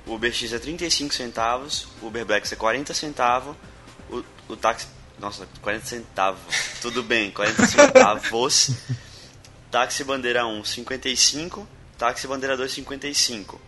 o 0.06 0.14
UberX 0.14 0.52
é 0.54 0.58
35 0.58 1.12
centavos, 1.12 1.86
o 2.00 2.06
UberBlacks 2.06 2.50
é 2.50 2.56
40 2.56 2.94
centavos, 2.94 3.54
o, 4.10 4.24
o 4.48 4.56
táxi... 4.56 4.86
Nossa, 5.18 5.46
40 5.60 5.86
centavos. 5.86 6.40
Tudo 6.80 7.02
bem, 7.02 7.30
40 7.30 7.66
centavos. 7.66 8.70
Táxi 9.70 10.04
Bandeira 10.04 10.46
1, 10.46 10.64
55. 10.64 11.75
Táxi 11.98 12.26
Bandeira 12.26 12.56
2, 12.56 12.70
55. 12.72 13.60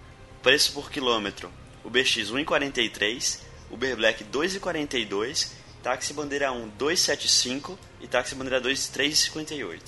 Preço 0.42 0.72
por 0.72 0.90
quilômetro. 0.90 1.50
UberX 1.84 2.30
1,43. 2.30 3.40
Uber 3.70 3.96
Black 3.96 4.24
2,42. 4.24 5.48
Táxi 5.82 6.12
Bandeira 6.12 6.52
1, 6.52 6.70
2,75. 6.78 7.78
E 8.00 8.06
Táxi 8.06 8.34
Bandeira 8.34 8.60
2, 8.60 8.78
3,58. 8.94 9.80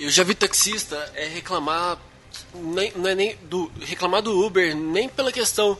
Eu 0.00 0.10
já 0.10 0.22
vi 0.24 0.34
taxista 0.34 0.96
é, 1.14 1.26
reclamar, 1.28 1.98
nem, 2.54 2.92
não 2.96 3.08
é 3.08 3.14
nem 3.14 3.36
do, 3.42 3.70
reclamar 3.80 4.20
do 4.20 4.44
Uber 4.44 4.74
nem 4.74 5.08
pela 5.08 5.30
questão 5.30 5.78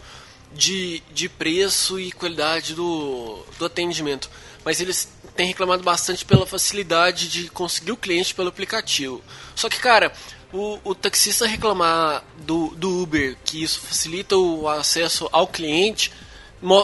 de, 0.54 1.02
de 1.12 1.28
preço 1.28 1.98
e 1.98 2.12
qualidade 2.12 2.74
do, 2.74 3.44
do 3.58 3.64
atendimento, 3.64 4.30
mas 4.64 4.80
eles 4.80 5.08
têm 5.34 5.46
reclamado 5.46 5.82
bastante 5.82 6.24
pela 6.24 6.46
facilidade 6.46 7.28
de 7.28 7.48
conseguir 7.48 7.92
o 7.92 7.96
cliente 7.96 8.34
pelo 8.34 8.48
aplicativo. 8.48 9.22
Só 9.54 9.68
que, 9.68 9.80
cara, 9.80 10.12
o, 10.52 10.78
o 10.84 10.94
taxista 10.94 11.46
reclamar 11.46 12.22
do, 12.38 12.68
do 12.76 13.02
Uber, 13.02 13.36
que 13.44 13.62
isso 13.62 13.80
facilita 13.80 14.36
o 14.36 14.68
acesso 14.68 15.28
ao 15.32 15.46
cliente, 15.46 16.12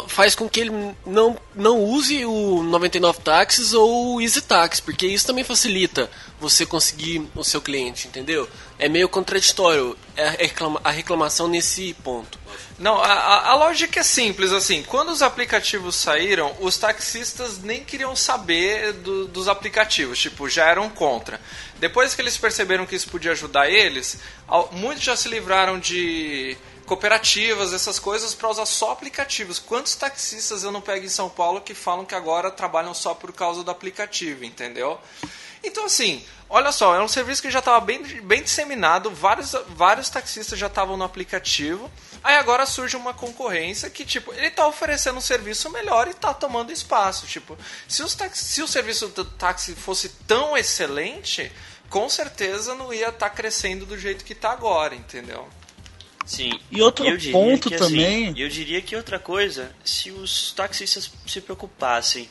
faz 0.08 0.34
com 0.34 0.48
que 0.48 0.58
ele 0.58 0.94
não, 1.06 1.36
não 1.54 1.80
use 1.84 2.24
o 2.24 2.64
99 2.64 3.20
táxis 3.20 3.72
ou 3.72 4.14
o 4.16 4.20
Easy 4.20 4.40
Taxi, 4.42 4.82
porque 4.82 5.06
isso 5.06 5.24
também 5.26 5.44
facilita 5.44 6.10
você 6.40 6.66
conseguir 6.66 7.28
o 7.36 7.44
seu 7.44 7.60
cliente, 7.60 8.08
entendeu? 8.08 8.48
É 8.76 8.88
meio 8.88 9.08
contraditório 9.08 9.96
a 10.16 10.30
reclama- 10.30 10.80
a 10.82 10.90
reclamação 10.90 11.46
nesse 11.46 11.94
ponto. 12.02 12.38
Não, 12.76 12.96
a- 13.00 13.50
a 13.50 13.54
lógica 13.54 14.00
é 14.00 14.02
simples, 14.02 14.50
assim, 14.52 14.82
quando 14.84 15.10
os 15.10 15.22
aplicativos 15.22 15.94
saíram, 15.96 16.52
os 16.60 16.76
taxistas 16.76 17.58
nem 17.62 17.84
queriam 17.84 18.14
saber 18.16 18.92
do- 18.94 19.26
dos 19.28 19.46
aplicativos, 19.48 20.18
tipo, 20.18 20.48
já 20.48 20.64
eram 20.68 20.88
contra. 20.90 21.40
Depois 21.78 22.14
que 22.14 22.20
eles 22.20 22.36
perceberam 22.36 22.86
que 22.86 22.96
isso 22.96 23.08
podia 23.08 23.32
ajudar 23.32 23.70
eles, 23.70 24.18
muitos 24.72 25.04
já 25.04 25.16
se 25.16 25.28
livraram 25.28 25.78
de 25.78 26.56
cooperativas, 26.86 27.72
essas 27.72 27.98
coisas, 27.98 28.34
para 28.34 28.48
usar 28.48 28.66
só 28.66 28.92
aplicativos. 28.92 29.58
Quantos 29.58 29.94
taxistas 29.94 30.64
eu 30.64 30.72
não 30.72 30.80
pego 30.80 31.04
em 31.04 31.08
São 31.08 31.28
Paulo 31.28 31.60
que 31.60 31.74
falam 31.74 32.04
que 32.04 32.14
agora 32.14 32.50
trabalham 32.50 32.94
só 32.94 33.14
por 33.14 33.32
causa 33.32 33.62
do 33.62 33.70
aplicativo, 33.70 34.44
entendeu? 34.44 34.98
Então, 35.62 35.84
assim, 35.84 36.24
olha 36.48 36.72
só, 36.72 36.94
é 36.96 37.02
um 37.02 37.08
serviço 37.08 37.42
que 37.42 37.50
já 37.50 37.58
estava 37.58 37.80
bem, 37.80 38.02
bem 38.22 38.42
disseminado, 38.42 39.10
vários, 39.10 39.54
vários 39.68 40.08
taxistas 40.08 40.58
já 40.58 40.66
estavam 40.66 40.96
no 40.96 41.04
aplicativo. 41.04 41.90
Aí 42.22 42.36
agora 42.36 42.66
surge 42.66 42.96
uma 42.96 43.14
concorrência 43.14 43.88
que, 43.88 44.04
tipo, 44.04 44.32
ele 44.34 44.48
está 44.48 44.66
oferecendo 44.66 45.18
um 45.18 45.20
serviço 45.20 45.70
melhor 45.70 46.06
e 46.08 46.10
está 46.10 46.34
tomando 46.34 46.72
espaço. 46.72 47.26
Tipo, 47.26 47.56
se, 47.86 48.02
os 48.02 48.14
taxi, 48.14 48.44
se 48.44 48.62
o 48.62 48.68
serviço 48.68 49.08
do 49.08 49.24
táxi 49.24 49.74
fosse 49.74 50.08
tão 50.26 50.56
excelente, 50.56 51.50
com 51.88 52.08
certeza 52.08 52.74
não 52.74 52.92
ia 52.92 53.08
estar 53.08 53.30
crescendo 53.30 53.86
do 53.86 53.96
jeito 53.96 54.24
que 54.24 54.32
está 54.32 54.50
agora, 54.50 54.94
entendeu? 54.94 55.48
Sim. 56.26 56.50
E 56.70 56.82
outro 56.82 57.06
eu 57.06 57.16
diria 57.16 57.32
ponto 57.32 57.68
que, 57.70 57.74
assim, 57.74 57.84
também- 57.84 58.38
eu 58.38 58.48
diria 58.48 58.82
que 58.82 58.94
outra 58.94 59.18
coisa, 59.18 59.74
se 59.84 60.10
os 60.10 60.52
taxistas 60.52 61.10
se 61.26 61.40
preocupassem 61.40 62.28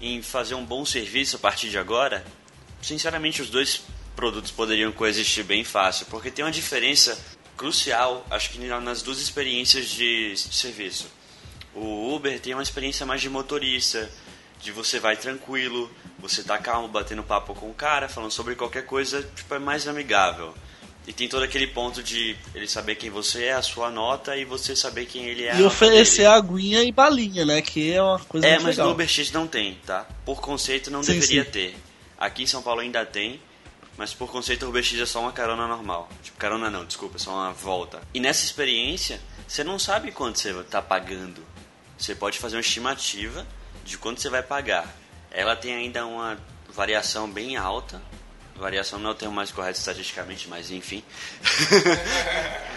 em 0.00 0.20
fazer 0.22 0.54
um 0.54 0.64
bom 0.64 0.84
serviço 0.84 1.36
a 1.36 1.38
partir 1.38 1.70
de 1.70 1.78
agora, 1.78 2.24
sinceramente 2.82 3.40
os 3.40 3.48
dois 3.48 3.82
produtos 4.16 4.50
poderiam 4.50 4.90
coexistir 4.90 5.44
bem 5.44 5.62
fácil, 5.62 6.06
porque 6.06 6.30
tem 6.30 6.44
uma 6.44 6.50
diferença 6.50 7.16
crucial, 7.56 8.26
acho 8.30 8.50
que 8.50 8.58
na- 8.58 8.80
nas 8.80 9.02
duas 9.02 9.18
experiências 9.20 9.88
de 9.88 10.34
serviço. 10.36 11.06
O 11.74 12.14
Uber 12.14 12.38
tem 12.40 12.54
uma 12.54 12.62
experiência 12.62 13.04
mais 13.04 13.20
de 13.20 13.28
motorista, 13.28 14.10
de 14.62 14.72
você 14.72 14.98
vai 14.98 15.16
tranquilo, 15.16 15.90
você 16.18 16.42
tá 16.42 16.56
calmo, 16.58 16.88
batendo 16.88 17.22
papo 17.22 17.54
com 17.54 17.68
o 17.70 17.74
cara, 17.74 18.08
falando 18.08 18.30
sobre 18.30 18.54
qualquer 18.54 18.84
coisa, 18.86 19.22
tipo, 19.34 19.54
é 19.54 19.58
mais 19.58 19.86
amigável. 19.86 20.54
E 21.06 21.12
tem 21.12 21.28
todo 21.28 21.44
aquele 21.44 21.68
ponto 21.68 22.02
de 22.02 22.34
ele 22.52 22.66
saber 22.66 22.96
quem 22.96 23.10
você 23.10 23.44
é, 23.44 23.52
a 23.52 23.62
sua 23.62 23.90
nota, 23.90 24.36
e 24.36 24.44
você 24.44 24.74
saber 24.74 25.06
quem 25.06 25.26
ele 25.26 25.44
é. 25.44 25.52
a 25.52 25.60
E 25.60 25.62
oferecer 25.62 26.22
dele. 26.22 26.34
aguinha 26.34 26.82
e 26.82 26.90
balinha, 26.90 27.44
né? 27.44 27.62
Que 27.62 27.92
é 27.92 28.02
uma 28.02 28.18
coisa 28.18 28.44
É, 28.46 28.54
mas 28.58 28.76
legal. 28.76 28.86
no 28.88 28.92
UberX 28.94 29.30
não 29.30 29.46
tem, 29.46 29.78
tá? 29.86 30.04
Por 30.24 30.40
conceito 30.40 30.90
não 30.90 31.02
Sim, 31.04 31.12
deveria 31.12 31.44
sim. 31.44 31.50
ter. 31.50 31.76
Aqui 32.18 32.42
em 32.42 32.46
São 32.46 32.60
Paulo 32.62 32.80
ainda 32.80 33.04
tem, 33.06 33.40
mas 33.96 34.12
por 34.12 34.30
conceito 34.30 34.66
o 34.66 34.68
UberX 34.68 34.94
é 34.94 35.06
só 35.06 35.20
uma 35.20 35.32
carona 35.32 35.66
normal. 35.66 36.08
Tipo, 36.22 36.36
carona 36.38 36.70
não, 36.70 36.84
desculpa, 36.84 37.16
é 37.16 37.18
só 37.18 37.32
uma 37.32 37.52
volta. 37.52 38.00
E 38.12 38.20
nessa 38.20 38.44
experiência, 38.44 39.20
você 39.46 39.64
não 39.64 39.78
sabe 39.78 40.12
quanto 40.12 40.38
você 40.38 40.52
tá 40.64 40.82
pagando. 40.82 41.44
Você 41.98 42.14
pode 42.14 42.38
fazer 42.38 42.56
uma 42.56 42.60
estimativa 42.60 43.46
de 43.84 43.96
quanto 43.96 44.20
você 44.20 44.28
vai 44.28 44.42
pagar. 44.42 44.94
Ela 45.30 45.56
tem 45.56 45.74
ainda 45.74 46.06
uma 46.06 46.38
variação 46.68 47.30
bem 47.30 47.56
alta. 47.56 48.02
Variação 48.54 48.98
não 48.98 49.10
é 49.10 49.12
o 49.12 49.16
termo 49.16 49.34
mais 49.34 49.50
correto 49.50 49.78
estatisticamente, 49.78 50.48
mas 50.48 50.70
enfim. 50.70 51.02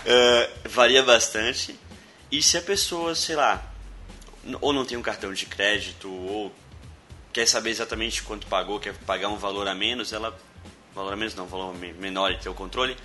É, 0.05 0.49
varia 0.69 1.03
bastante. 1.03 1.77
E 2.31 2.41
se 2.41 2.57
a 2.57 2.61
pessoa, 2.61 3.13
sei 3.13 3.35
lá, 3.35 3.61
ou 4.61 4.71
não 4.71 4.85
tem 4.85 4.97
um 4.97 5.01
cartão 5.01 5.33
de 5.33 5.45
crédito, 5.45 6.09
ou 6.09 6.53
quer 7.33 7.47
saber 7.47 7.69
exatamente 7.71 8.23
quanto 8.23 8.47
pagou, 8.47 8.79
quer 8.79 8.93
pagar 8.99 9.27
um 9.27 9.37
valor 9.37 9.67
a 9.67 9.75
menos, 9.75 10.13
ela. 10.13 10.37
Valor 10.99 11.15
menos 11.15 11.33
não, 11.33 11.45
valor 11.47 11.73
me- 11.73 11.93
menor 11.93 12.29
e 12.29 12.37
ter 12.37 12.49
o 12.49 12.53
controle, 12.53 12.97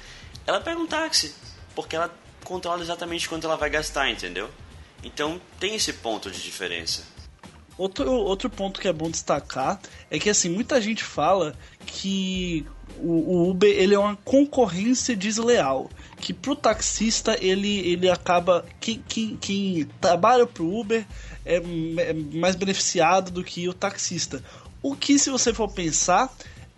ela 0.44 0.60
pega 0.60 0.80
um 0.80 0.86
táxi. 0.86 1.32
Porque 1.76 1.94
ela 1.94 2.12
controla 2.42 2.82
exatamente 2.82 3.28
quanto 3.28 3.46
ela 3.46 3.56
vai 3.56 3.70
gastar, 3.70 4.10
entendeu? 4.10 4.50
Então 5.04 5.40
tem 5.60 5.76
esse 5.76 5.92
ponto 5.92 6.28
de 6.28 6.42
diferença. 6.42 7.04
Outro, 7.78 8.10
outro 8.10 8.50
ponto 8.50 8.80
que 8.80 8.88
é 8.88 8.92
bom 8.92 9.08
destacar 9.08 9.80
é 10.10 10.18
que 10.18 10.28
assim, 10.28 10.48
muita 10.48 10.80
gente 10.80 11.04
fala 11.04 11.56
que 11.86 12.66
o, 12.98 13.12
o 13.12 13.50
Uber 13.50 13.70
ele 13.70 13.94
é 13.94 13.98
uma 13.98 14.16
concorrência 14.16 15.14
desleal. 15.16 15.88
Que 16.20 16.34
pro 16.34 16.56
taxista 16.56 17.36
ele, 17.40 17.78
ele 17.88 18.10
acaba. 18.10 18.64
Quem, 18.80 19.04
quem, 19.06 19.36
quem 19.36 19.84
trabalha 20.00 20.46
pro 20.46 20.66
Uber 20.66 21.06
é, 21.46 21.56
é 21.56 22.12
mais 22.12 22.56
beneficiado 22.56 23.30
do 23.30 23.44
que 23.44 23.68
o 23.68 23.74
taxista. 23.74 24.42
O 24.82 24.96
que, 24.96 25.16
se 25.18 25.30
você 25.30 25.54
for 25.54 25.70
pensar, 25.70 26.34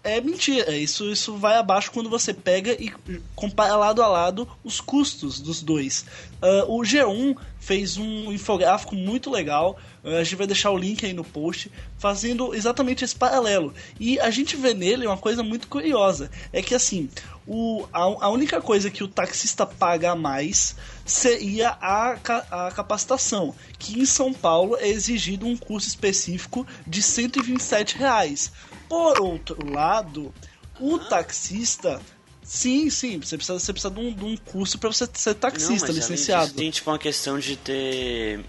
é 0.07 0.21
mentira. 0.21 0.77
Isso, 0.77 1.11
isso 1.11 1.37
vai 1.37 1.57
abaixo 1.57 1.91
quando 1.91 2.09
você 2.09 2.33
pega 2.33 2.73
e 2.73 2.93
compara 3.35 3.77
lado 3.77 4.03
a 4.03 4.07
lado 4.07 4.49
os 4.63 4.81
custos 4.81 5.41
dos 5.41 5.63
dois. 5.63 6.05
Ah, 6.41 6.65
o 6.69 6.81
G1 6.83 7.37
fez 7.59 7.97
um 7.97 8.33
infográfico 8.33 8.95
muito 8.95 9.31
legal. 9.31 9.77
A 10.05 10.23
gente 10.23 10.37
vai 10.37 10.47
deixar 10.47 10.71
o 10.71 10.79
link 10.79 11.05
aí 11.05 11.13
no 11.13 11.25
post, 11.25 11.71
fazendo 11.99 12.55
exatamente 12.55 13.05
esse 13.05 13.17
paralelo. 13.17 13.75
E 13.99 14.21
a 14.21 14.31
gente 14.31 14.57
vê 14.57 14.73
nele 14.73 15.07
uma 15.07 15.19
coisa 15.19 15.43
muito 15.43 15.67
curiosa: 15.67 16.31
é 16.53 16.63
que 16.63 16.75
assim, 16.75 17.11
o, 17.47 17.85
a, 17.93 18.01
a 18.01 18.29
única 18.29 18.61
coisa 18.61 18.91
que 18.91 19.03
o 19.03 19.09
taxista 19.09 19.67
paga 19.67 20.13
a 20.13 20.17
mais 20.17 20.77
seria 21.07 21.71
a, 21.81 22.17
a 22.51 22.71
capacitação, 22.73 23.55
que 23.79 23.99
em 23.99 24.05
São 24.05 24.33
Paulo 24.33 24.77
é 24.77 24.89
exigido 24.89 25.47
um 25.47 25.57
curso 25.57 25.89
específico 25.89 26.67
de 26.87 27.01
127 27.03 27.97
reais. 27.97 28.53
Por 28.89 29.21
outro 29.21 29.71
lado, 29.71 30.35
o 30.81 30.99
taxista. 30.99 32.01
Sim, 32.43 32.89
sim, 32.91 33.19
você 33.19 33.37
precisa, 33.37 33.59
você 33.59 33.73
precisa 33.73 33.93
de, 33.93 34.01
um, 34.01 34.13
de 34.13 34.25
um 34.25 34.37
curso 34.37 34.79
para 34.79 34.89
você 34.93 35.09
ser 35.15 35.35
taxista, 35.35 35.73
Não, 35.73 35.81
mas 35.81 35.83
além 35.91 35.95
licenciado. 36.01 36.45
disso, 36.47 36.55
tem 36.57 36.71
tipo 36.71 36.91
uma 36.91 36.99
questão 36.99 37.39
de 37.39 37.57
ter. 37.57 38.45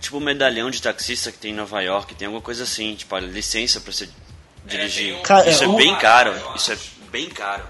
Tipo 0.00 0.16
um 0.18 0.20
medalhão 0.20 0.70
de 0.70 0.80
taxista 0.80 1.30
que 1.32 1.38
tem 1.38 1.50
em 1.50 1.54
Nova 1.54 1.80
York, 1.82 2.14
tem 2.14 2.26
alguma 2.26 2.40
coisa 2.40 2.62
assim, 2.62 2.94
tipo 2.94 3.14
a 3.14 3.20
licença 3.20 3.80
pra 3.80 3.92
você 3.92 4.08
dirigir. 4.64 5.08
tem 5.12 5.20
um- 5.20 5.22
Cara, 5.22 5.50
isso 5.50 5.64
é, 5.64 5.68
o- 5.68 5.76
bem 5.76 5.94
caro, 5.98 6.32
isso 6.56 6.72
é 6.72 6.78
bem 7.10 7.28
caro. 7.28 7.68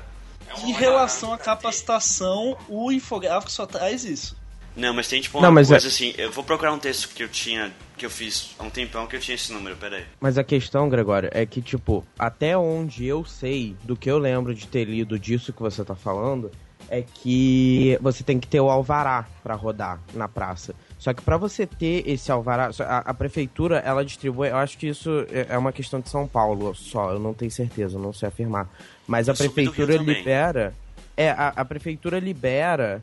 Em 0.64 0.72
relação 0.72 1.32
à 1.32 1.38
capacitação, 1.38 2.56
o 2.68 2.90
infográfico 2.92 3.50
só 3.50 3.66
traz 3.66 4.04
isso. 4.04 4.36
Não, 4.76 4.94
mas 4.94 5.08
tem 5.08 5.20
tipo 5.20 5.40
Não, 5.40 5.48
uma 5.48 5.54
mas 5.56 5.68
coisa 5.68 5.86
é- 5.86 5.88
assim, 5.88 6.14
eu 6.16 6.30
vou 6.30 6.44
procurar 6.44 6.72
um 6.72 6.78
texto 6.78 7.08
que 7.12 7.22
eu 7.22 7.28
tinha, 7.28 7.72
que 7.96 8.06
eu 8.06 8.10
fiz 8.10 8.54
há 8.58 8.62
um 8.62 8.70
tempão 8.70 9.06
que 9.08 9.16
eu 9.16 9.20
tinha 9.20 9.34
esse 9.34 9.52
número, 9.52 9.76
peraí. 9.76 10.04
Mas 10.20 10.38
a 10.38 10.44
questão, 10.44 10.88
Gregório, 10.88 11.28
é 11.32 11.44
que, 11.44 11.60
tipo, 11.60 12.04
até 12.16 12.56
onde 12.56 13.04
eu 13.04 13.24
sei, 13.24 13.74
do 13.82 13.96
que 13.96 14.08
eu 14.08 14.18
lembro 14.18 14.54
de 14.54 14.68
ter 14.68 14.84
lido 14.84 15.18
disso 15.18 15.52
que 15.52 15.60
você 15.60 15.84
tá 15.84 15.96
falando, 15.96 16.50
é 16.88 17.02
que 17.02 17.98
você 18.00 18.22
tem 18.22 18.38
que 18.38 18.46
ter 18.46 18.60
o 18.60 18.70
alvará 18.70 19.26
pra 19.42 19.54
rodar 19.56 20.00
na 20.14 20.28
praça. 20.28 20.74
Só 20.98 21.12
que 21.12 21.22
pra 21.22 21.36
você 21.36 21.66
ter 21.66 22.08
esse 22.08 22.30
alvará, 22.30 22.70
a, 22.80 22.98
a 22.98 23.14
prefeitura, 23.14 23.78
ela 23.78 24.04
distribui, 24.04 24.48
eu 24.48 24.56
acho 24.56 24.78
que 24.78 24.86
isso 24.86 25.26
é 25.30 25.46
é 25.54 25.58
uma 25.58 25.72
questão 25.72 26.00
de 26.00 26.08
São 26.08 26.26
Paulo 26.26 26.72
só, 26.74 27.10
eu 27.12 27.18
não 27.18 27.34
tenho 27.34 27.50
certeza, 27.50 27.98
não 27.98 28.12
sei 28.12 28.28
afirmar. 28.28 28.68
Mas 29.08 29.26
a 29.26 29.34
prefeitura 29.34 29.96
libera, 29.96 30.74
é, 31.16 31.30
a, 31.30 31.48
a 31.56 31.64
prefeitura 31.64 32.18
libera 32.20 33.02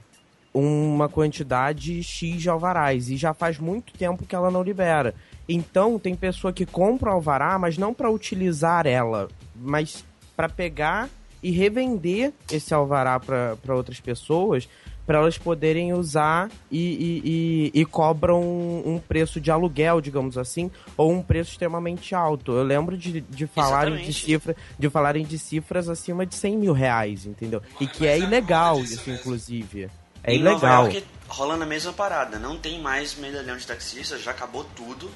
uma 0.54 1.10
quantidade 1.10 2.02
X 2.04 2.42
de 2.44 2.50
alvarás 2.50 3.10
e 3.10 3.18
já 3.18 3.34
faz 3.34 3.58
muito 3.58 3.92
tempo 3.92 4.24
que 4.24 4.36
ela 4.36 4.52
não 4.52 4.62
libera. 4.62 5.16
Então 5.50 5.98
tem 5.98 6.16
pessoa 6.16 6.54
que 6.54 6.66
compra 6.66 7.10
o 7.10 7.14
alvará, 7.14 7.58
mas 7.58 7.78
não 7.78 7.94
para 7.94 8.10
utilizar 8.10 8.86
ela, 8.86 9.28
mas 9.56 10.06
para 10.36 10.48
pegar 10.48 11.10
e 11.42 11.50
revender 11.52 12.32
esse 12.52 12.74
alvará 12.74 13.20
para 13.20 13.76
outras 13.76 14.00
pessoas, 14.00 14.70
para 15.06 15.20
elas 15.20 15.38
poderem 15.38 15.94
usar 15.94 16.50
e, 16.72 16.80
e, 16.80 17.72
e, 17.76 17.82
e 17.82 17.86
cobram 17.86 18.42
um, 18.42 18.96
um 18.96 19.00
preço 19.00 19.40
de 19.40 19.52
aluguel, 19.52 20.02
digamos 20.02 20.38
assim, 20.38 20.72
ou 20.98 21.12
um 21.12 21.22
preço 21.22 21.52
extremamente 21.52 22.16
alto. 22.16 22.54
Eu 22.54 22.64
lembro 22.64 22.98
de, 22.98 23.22
de 23.22 23.48
falarem 23.48 24.04
de 24.04 24.14
cifra, 24.14 24.56
de 24.78 24.90
falarem 24.90 25.26
de 25.26 25.38
cifras 25.38 25.88
acima 25.90 26.26
de 26.26 26.36
100 26.36 26.58
mil 26.58 26.74
reais, 26.74 27.26
entendeu? 27.26 27.62
E 27.80 27.88
que 27.88 28.08
é 28.08 28.18
ilegal 28.18 28.80
isso, 28.80 29.10
inclusive. 29.10 29.90
É 30.24 30.34
em 30.34 30.40
Nova 30.40 30.66
ilegal. 30.68 30.84
York 30.86 31.04
rola 31.28 31.58
na 31.58 31.66
mesma 31.66 31.94
parada, 31.94 32.40
não 32.40 32.58
tem 32.58 32.80
mais 32.80 33.16
medalhão 33.16 33.58
de 33.58 33.66
taxista, 33.66 34.18
já 34.18 34.32
acabou 34.32 34.64
tudo. 34.76 35.10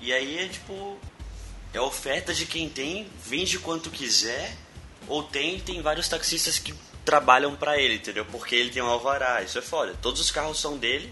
E 0.00 0.12
aí 0.12 0.38
é 0.38 0.48
tipo. 0.48 0.96
É 1.74 1.80
oferta 1.80 2.32
de 2.32 2.46
quem 2.46 2.70
tem, 2.70 3.06
vende 3.22 3.58
quanto 3.58 3.90
quiser, 3.90 4.56
ou 5.08 5.22
tem, 5.22 5.60
tem 5.60 5.82
vários 5.82 6.08
taxistas 6.08 6.58
que 6.58 6.72
trabalham 7.06 7.54
pra 7.54 7.78
ele, 7.80 7.94
entendeu? 7.94 8.26
Porque 8.26 8.54
ele 8.54 8.70
tem 8.70 8.82
um 8.82 8.86
alvará, 8.86 9.40
isso 9.40 9.58
é 9.58 9.62
foda. 9.62 9.94
Todos 10.02 10.20
os 10.20 10.30
carros 10.30 10.60
são 10.60 10.76
dele 10.76 11.10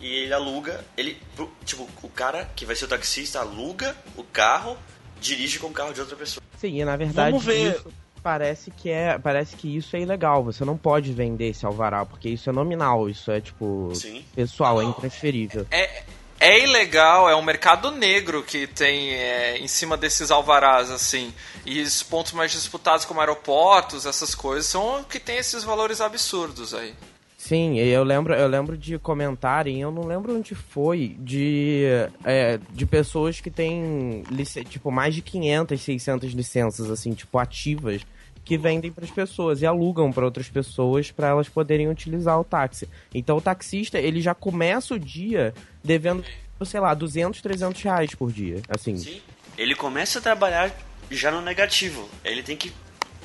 e 0.00 0.06
ele 0.06 0.32
aluga, 0.32 0.84
ele, 0.96 1.20
tipo, 1.64 1.88
o 2.02 2.08
cara 2.08 2.48
que 2.54 2.64
vai 2.64 2.76
ser 2.76 2.84
o 2.84 2.88
taxista 2.88 3.40
aluga 3.40 3.96
o 4.16 4.22
carro, 4.22 4.78
dirige 5.20 5.58
com 5.58 5.66
o 5.66 5.72
carro 5.72 5.92
de 5.92 6.00
outra 6.00 6.16
pessoa. 6.16 6.42
Sim, 6.56 6.80
e 6.80 6.84
na 6.84 6.96
verdade 6.96 7.32
Vamos 7.32 7.44
ver. 7.44 7.74
isso 7.74 7.92
parece 8.22 8.70
que 8.70 8.90
é, 8.90 9.18
parece 9.18 9.56
que 9.56 9.76
isso 9.76 9.96
é 9.96 10.00
ilegal. 10.00 10.44
Você 10.44 10.64
não 10.64 10.76
pode 10.76 11.12
vender 11.12 11.48
esse 11.48 11.66
alvará 11.66 12.04
porque 12.04 12.28
isso 12.28 12.48
é 12.48 12.52
nominal, 12.52 13.08
isso 13.08 13.30
é 13.30 13.40
tipo 13.40 13.90
Sim. 13.94 14.24
pessoal, 14.34 14.80
é 14.80 14.84
intransferível. 14.84 15.66
É, 15.70 16.02
é 16.40 16.62
ilegal, 16.62 17.28
é 17.28 17.34
um 17.34 17.42
mercado 17.42 17.90
negro 17.90 18.42
que 18.42 18.66
tem 18.66 19.12
é, 19.14 19.58
em 19.58 19.66
cima 19.66 19.96
desses 19.96 20.30
alvarás, 20.30 20.90
assim. 20.90 21.34
E 21.68 21.82
os 21.82 22.02
pontos 22.02 22.32
mais 22.32 22.50
disputados, 22.50 23.04
como 23.04 23.20
aeroportos, 23.20 24.06
essas 24.06 24.34
coisas, 24.34 24.64
são 24.64 25.04
que 25.04 25.20
tem 25.20 25.36
esses 25.36 25.62
valores 25.62 26.00
absurdos 26.00 26.72
aí. 26.72 26.94
Sim, 27.36 27.78
eu 27.78 28.02
lembro, 28.02 28.32
eu 28.32 28.48
lembro 28.48 28.76
de 28.76 28.98
comentarem, 28.98 29.82
eu 29.82 29.92
não 29.92 30.06
lembro 30.06 30.34
onde 30.34 30.54
foi, 30.54 31.14
de, 31.18 31.84
é, 32.24 32.58
de 32.72 32.86
pessoas 32.86 33.42
que 33.42 33.50
têm, 33.50 34.24
tipo, 34.70 34.90
mais 34.90 35.14
de 35.14 35.20
500, 35.20 35.78
600 35.78 36.32
licenças, 36.32 36.90
assim, 36.90 37.12
tipo, 37.12 37.38
ativas, 37.38 38.00
que 38.46 38.56
vendem 38.56 38.90
para 38.90 39.04
as 39.04 39.10
pessoas 39.10 39.60
e 39.60 39.66
alugam 39.66 40.10
para 40.10 40.24
outras 40.24 40.48
pessoas 40.48 41.10
para 41.10 41.28
elas 41.28 41.50
poderem 41.50 41.90
utilizar 41.90 42.40
o 42.40 42.44
táxi. 42.44 42.88
Então 43.14 43.36
o 43.36 43.42
taxista, 43.42 43.98
ele 43.98 44.22
já 44.22 44.34
começa 44.34 44.94
o 44.94 44.98
dia 44.98 45.52
devendo, 45.84 46.24
sei 46.64 46.80
lá, 46.80 46.94
200, 46.94 47.42
300 47.42 47.82
reais 47.82 48.14
por 48.14 48.32
dia, 48.32 48.62
assim. 48.70 48.96
Sim. 48.96 49.20
Ele 49.58 49.74
começa 49.74 50.18
a 50.18 50.22
trabalhar 50.22 50.72
já 51.10 51.30
no 51.30 51.40
negativo. 51.40 52.08
Ele 52.24 52.42
tem 52.42 52.56
que 52.56 52.72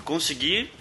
conseguir 0.03 0.71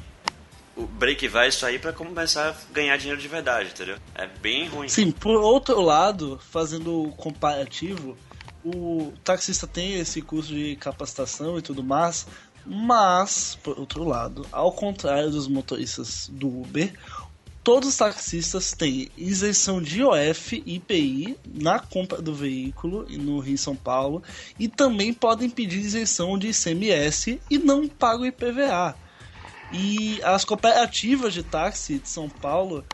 o 0.76 0.86
break 0.86 1.28
vai 1.28 1.48
isso 1.48 1.66
aí 1.66 1.78
pra 1.78 1.92
começar 1.92 2.50
a 2.50 2.72
ganhar 2.72 2.96
dinheiro 2.96 3.20
de 3.20 3.28
verdade, 3.28 3.70
entendeu? 3.70 3.96
É 4.14 4.26
bem 4.26 4.68
ruim. 4.68 4.88
Sim, 4.88 5.10
por 5.10 5.36
outro 5.36 5.80
lado, 5.80 6.40
fazendo 6.50 7.02
o 7.02 7.12
comparativo, 7.12 8.16
o 8.64 9.12
taxista 9.22 9.66
tem 9.66 9.94
esse 9.94 10.22
curso 10.22 10.54
de 10.54 10.76
capacitação 10.76 11.58
e 11.58 11.62
tudo 11.62 11.82
mais, 11.82 12.26
mas, 12.64 13.58
por 13.62 13.78
outro 13.78 14.04
lado, 14.04 14.46
ao 14.52 14.72
contrário 14.72 15.30
dos 15.30 15.48
motoristas 15.48 16.28
do 16.32 16.46
Uber, 16.46 16.92
todos 17.64 17.90
os 17.90 17.96
taxistas 17.96 18.72
têm 18.72 19.08
isenção 19.16 19.80
de 19.80 20.00
IOF 20.00 20.62
e 20.66 20.76
IPI 20.76 21.36
na 21.46 21.78
compra 21.78 22.20
do 22.20 22.34
veículo 22.34 23.06
no 23.10 23.38
Rio 23.38 23.58
São 23.58 23.76
Paulo 23.76 24.22
e 24.58 24.68
também 24.68 25.12
podem 25.12 25.48
pedir 25.48 25.80
isenção 25.80 26.38
de 26.38 26.48
ICMS 26.48 27.40
e 27.50 27.58
não 27.58 27.86
pagam 27.86 28.26
IPVA. 28.26 28.96
E 29.72 30.20
as 30.22 30.44
cooperativas 30.44 31.32
de 31.32 31.42
táxi 31.42 31.98
de 31.98 32.08
São 32.08 32.28
Paulo 32.28 32.84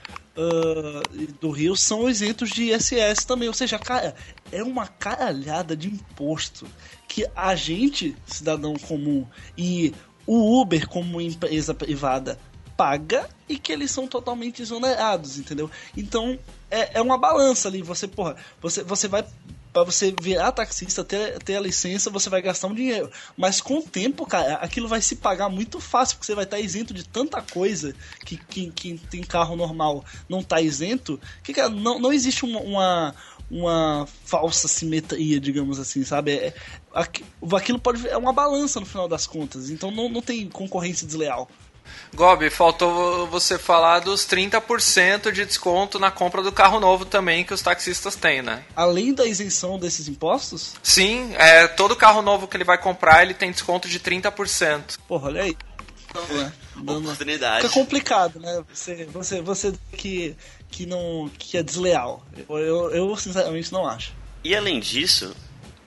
e 1.12 1.26
do 1.40 1.50
Rio 1.50 1.74
são 1.74 2.08
isentos 2.08 2.50
de 2.50 2.70
ISS 2.70 3.24
também. 3.24 3.48
Ou 3.48 3.54
seja, 3.54 3.78
cara, 3.78 4.14
é 4.52 4.62
uma 4.62 4.86
caralhada 4.86 5.76
de 5.76 5.88
imposto 5.88 6.66
que 7.08 7.26
a 7.34 7.56
gente, 7.56 8.14
cidadão 8.24 8.74
comum, 8.74 9.26
e 9.56 9.92
o 10.24 10.60
Uber 10.60 10.86
como 10.86 11.20
empresa 11.20 11.74
privada 11.74 12.38
paga 12.78 13.28
e 13.48 13.58
que 13.58 13.72
eles 13.72 13.90
são 13.90 14.06
totalmente 14.06 14.62
exonerados, 14.62 15.36
entendeu? 15.36 15.68
Então 15.96 16.38
é, 16.70 16.98
é 16.98 17.02
uma 17.02 17.18
balança 17.18 17.66
ali. 17.68 17.82
Você, 17.82 18.06
porra, 18.06 18.36
você, 18.62 18.84
você 18.84 19.08
vai. 19.08 19.24
Pra 19.70 19.84
você 19.84 20.14
virar 20.18 20.50
taxista, 20.52 21.04
ter, 21.04 21.38
ter 21.42 21.56
a 21.56 21.60
licença, 21.60 22.08
você 22.08 22.30
vai 22.30 22.40
gastar 22.40 22.68
um 22.68 22.74
dinheiro. 22.74 23.10
Mas 23.36 23.60
com 23.60 23.78
o 23.78 23.82
tempo, 23.82 24.24
cara, 24.24 24.54
aquilo 24.54 24.88
vai 24.88 25.02
se 25.02 25.16
pagar 25.16 25.50
muito 25.50 25.78
fácil, 25.78 26.16
porque 26.16 26.26
você 26.26 26.34
vai 26.34 26.44
estar 26.44 26.58
isento 26.58 26.94
de 26.94 27.06
tanta 27.06 27.42
coisa 27.42 27.94
que 28.24 28.38
quem 28.38 28.70
que 28.70 28.96
tem 29.10 29.22
carro 29.22 29.54
normal 29.56 30.02
não 30.26 30.42
tá 30.42 30.60
isento, 30.60 31.20
que 31.44 31.52
cara, 31.52 31.68
não, 31.68 31.98
não 31.98 32.12
existe 32.12 32.44
uma, 32.46 32.60
uma, 32.60 33.14
uma 33.50 34.08
falsa 34.24 34.66
simetria, 34.68 35.38
digamos 35.38 35.78
assim, 35.78 36.02
sabe? 36.02 36.32
É, 36.32 36.54
aqui- 36.94 37.24
aquilo 37.54 37.78
pode 37.78 38.08
é 38.08 38.16
uma 38.16 38.32
balança 38.32 38.80
no 38.80 38.86
final 38.86 39.06
das 39.06 39.26
contas, 39.26 39.68
então 39.68 39.90
não, 39.90 40.08
não 40.08 40.22
tem 40.22 40.48
concorrência 40.48 41.06
desleal. 41.06 41.48
Gobi, 42.14 42.50
faltou 42.50 43.26
você 43.26 43.58
falar 43.58 44.00
dos 44.00 44.22
30% 44.26 45.30
de 45.30 45.44
desconto 45.44 45.98
na 45.98 46.10
compra 46.10 46.42
do 46.42 46.50
carro 46.50 46.80
novo 46.80 47.04
também 47.04 47.44
que 47.44 47.52
os 47.54 47.62
taxistas 47.62 48.16
têm, 48.16 48.42
né? 48.42 48.64
Além 48.74 49.12
da 49.12 49.26
isenção 49.26 49.78
desses 49.78 50.08
impostos, 50.08 50.74
Sim, 50.82 51.34
é, 51.36 51.68
todo 51.68 51.94
carro 51.94 52.22
novo 52.22 52.48
que 52.48 52.56
ele 52.56 52.64
vai 52.64 52.78
comprar, 52.78 53.22
ele 53.22 53.34
tem 53.34 53.50
desconto 53.50 53.88
de 53.88 54.00
30%. 54.00 54.98
porra, 55.06 55.26
olha 55.28 55.42
aí. 55.42 55.56
Né? 56.30 56.52
Dando- 56.76 57.00
Oportunidade. 57.00 57.62
Fica 57.68 57.74
complicado, 57.74 58.40
né? 58.40 58.64
Você, 58.72 59.04
você, 59.06 59.40
você 59.42 59.74
que, 59.92 60.34
que 60.70 60.86
não 60.86 61.30
que 61.38 61.58
é 61.58 61.62
desleal. 61.62 62.24
Eu, 62.48 62.58
eu, 62.58 62.90
eu, 62.92 63.16
sinceramente 63.16 63.70
não 63.72 63.86
acho. 63.86 64.12
E 64.42 64.56
além 64.56 64.80
disso, 64.80 65.36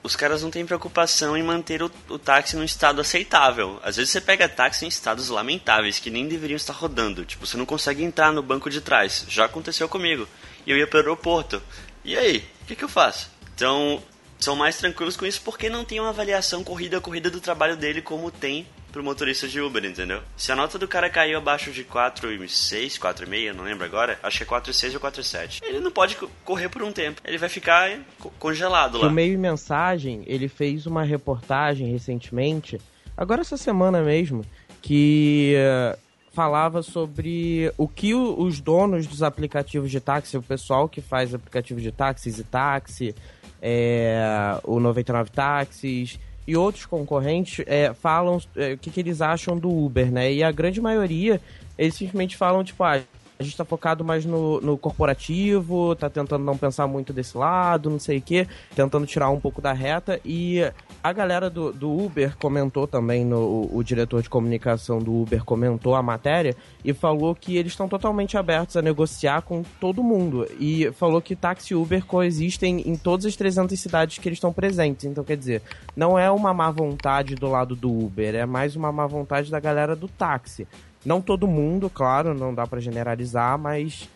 os 0.03 0.15
caras 0.15 0.41
não 0.41 0.49
têm 0.49 0.65
preocupação 0.65 1.37
em 1.37 1.43
manter 1.43 1.83
o, 1.83 1.91
o 2.09 2.17
táxi 2.17 2.55
num 2.55 2.63
estado 2.63 3.01
aceitável. 3.01 3.79
Às 3.83 3.97
vezes 3.97 4.11
você 4.11 4.21
pega 4.21 4.49
táxi 4.49 4.85
em 4.85 4.87
estados 4.87 5.29
lamentáveis 5.29 5.99
que 5.99 6.09
nem 6.09 6.27
deveriam 6.27 6.55
estar 6.55 6.73
rodando. 6.73 7.23
Tipo, 7.25 7.45
você 7.45 7.57
não 7.57 7.65
consegue 7.65 8.03
entrar 8.03 8.31
no 8.31 8.41
banco 8.41 8.69
de 8.69 8.81
trás. 8.81 9.25
Já 9.27 9.45
aconteceu 9.45 9.87
comigo. 9.87 10.27
E 10.65 10.71
eu 10.71 10.77
ia 10.77 10.87
para 10.87 10.97
o 10.97 10.99
aeroporto. 11.01 11.61
E 12.03 12.17
aí? 12.17 12.43
O 12.63 12.65
que, 12.65 12.75
que 12.75 12.83
eu 12.83 12.89
faço? 12.89 13.29
Então, 13.53 14.01
são 14.39 14.55
mais 14.55 14.77
tranquilos 14.77 15.15
com 15.15 15.25
isso 15.25 15.41
porque 15.43 15.69
não 15.69 15.85
tem 15.85 15.99
uma 15.99 16.09
avaliação 16.09 16.63
corrida 16.63 16.97
a 16.97 17.01
corrida 17.01 17.29
do 17.29 17.39
trabalho 17.39 17.77
dele 17.77 18.01
como 18.01 18.31
tem 18.31 18.67
pro 18.91 19.03
motorista 19.03 19.47
de 19.47 19.59
Uber, 19.61 19.83
entendeu? 19.85 20.21
Se 20.35 20.51
a 20.51 20.55
nota 20.55 20.77
do 20.77 20.87
cara 20.87 21.09
caiu 21.09 21.37
abaixo 21.37 21.71
de 21.71 21.83
4,6, 21.83 22.99
4,5, 22.99 23.53
não 23.53 23.63
lembro 23.63 23.85
agora, 23.85 24.19
acho 24.21 24.37
que 24.37 24.43
é 24.43 24.47
4,6 24.47 24.93
ou 24.95 24.99
4,7. 24.99 25.59
Ele 25.63 25.79
não 25.79 25.91
pode 25.91 26.15
co- 26.15 26.29
correr 26.43 26.69
por 26.69 26.83
um 26.83 26.91
tempo. 26.91 27.21
Ele 27.23 27.37
vai 27.37 27.49
ficar 27.49 27.89
co- 28.19 28.31
congelado 28.39 28.95
O 28.95 29.01
lá. 29.03 29.09
Meio 29.09 29.37
Mensagem, 29.39 30.23
ele 30.27 30.47
fez 30.47 30.85
uma 30.85 31.03
reportagem 31.03 31.91
recentemente, 31.91 32.79
agora 33.15 33.41
essa 33.41 33.57
semana 33.57 34.01
mesmo, 34.01 34.43
que 34.81 35.53
eh, 35.55 35.97
falava 36.33 36.81
sobre 36.81 37.71
o 37.77 37.87
que 37.87 38.13
o- 38.13 38.41
os 38.41 38.59
donos 38.59 39.05
dos 39.07 39.21
aplicativos 39.23 39.91
de 39.91 39.99
táxi, 39.99 40.37
o 40.37 40.41
pessoal 40.41 40.89
que 40.89 41.01
faz 41.01 41.33
aplicativos 41.33 41.83
de 41.83 41.91
táxis 41.91 42.39
e 42.39 42.43
táxi, 42.43 43.15
é, 43.61 44.59
o 44.63 44.79
99 44.79 45.29
Táxis 45.29 46.19
e 46.47 46.55
outros 46.57 46.85
concorrentes 46.85 47.63
é, 47.67 47.93
falam 47.93 48.41
é, 48.55 48.73
o 48.73 48.77
que, 48.77 48.89
que 48.89 48.99
eles 48.99 49.21
acham 49.21 49.57
do 49.57 49.69
Uber, 49.69 50.11
né? 50.11 50.33
E 50.33 50.43
a 50.43 50.51
grande 50.51 50.81
maioria, 50.81 51.39
eles 51.77 51.95
simplesmente 51.95 52.35
falam, 52.35 52.63
tipo, 52.63 52.83
ah, 52.83 53.01
a 53.41 53.43
gente 53.43 53.57
tá 53.57 53.65
focado 53.65 54.05
mais 54.05 54.23
no, 54.23 54.61
no 54.61 54.77
corporativo, 54.77 55.95
tá 55.95 56.09
tentando 56.09 56.45
não 56.45 56.55
pensar 56.55 56.85
muito 56.87 57.11
desse 57.11 57.35
lado, 57.35 57.89
não 57.89 57.99
sei 57.99 58.19
o 58.19 58.21
quê, 58.21 58.47
tentando 58.75 59.05
tirar 59.07 59.29
um 59.29 59.39
pouco 59.39 59.61
da 59.61 59.73
reta. 59.73 60.19
E 60.23 60.59
a 61.03 61.11
galera 61.11 61.49
do, 61.49 61.73
do 61.73 61.91
Uber 61.91 62.37
comentou 62.37 62.87
também, 62.87 63.25
no, 63.25 63.39
o, 63.39 63.77
o 63.77 63.83
diretor 63.83 64.21
de 64.21 64.29
comunicação 64.29 64.99
do 64.99 65.21
Uber 65.21 65.43
comentou 65.43 65.95
a 65.95 66.03
matéria 66.03 66.55
e 66.85 66.93
falou 66.93 67.33
que 67.33 67.57
eles 67.57 67.71
estão 67.71 67.89
totalmente 67.89 68.37
abertos 68.37 68.77
a 68.77 68.81
negociar 68.81 69.41
com 69.41 69.63
todo 69.79 70.03
mundo. 70.03 70.47
E 70.59 70.91
falou 70.93 71.19
que 71.21 71.35
táxi 71.35 71.73
e 71.73 71.75
Uber 71.75 72.05
coexistem 72.05 72.87
em 72.87 72.95
todas 72.95 73.25
as 73.25 73.35
300 73.35 73.79
cidades 73.79 74.19
que 74.19 74.29
eles 74.29 74.37
estão 74.37 74.53
presentes. 74.53 75.05
Então, 75.05 75.23
quer 75.23 75.35
dizer, 75.35 75.63
não 75.95 76.17
é 76.17 76.29
uma 76.29 76.53
má 76.53 76.69
vontade 76.69 77.33
do 77.33 77.49
lado 77.49 77.75
do 77.75 77.91
Uber, 77.91 78.35
é 78.35 78.45
mais 78.45 78.75
uma 78.75 78.91
má 78.91 79.07
vontade 79.07 79.49
da 79.49 79.59
galera 79.59 79.95
do 79.95 80.07
táxi. 80.07 80.67
Não 81.05 81.21
todo 81.21 81.47
mundo, 81.47 81.89
claro, 81.89 82.33
não 82.33 82.53
dá 82.53 82.67
pra 82.67 82.79
generalizar, 82.79 83.57
mas 83.57 84.07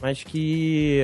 mas 0.00 0.22
que 0.22 1.02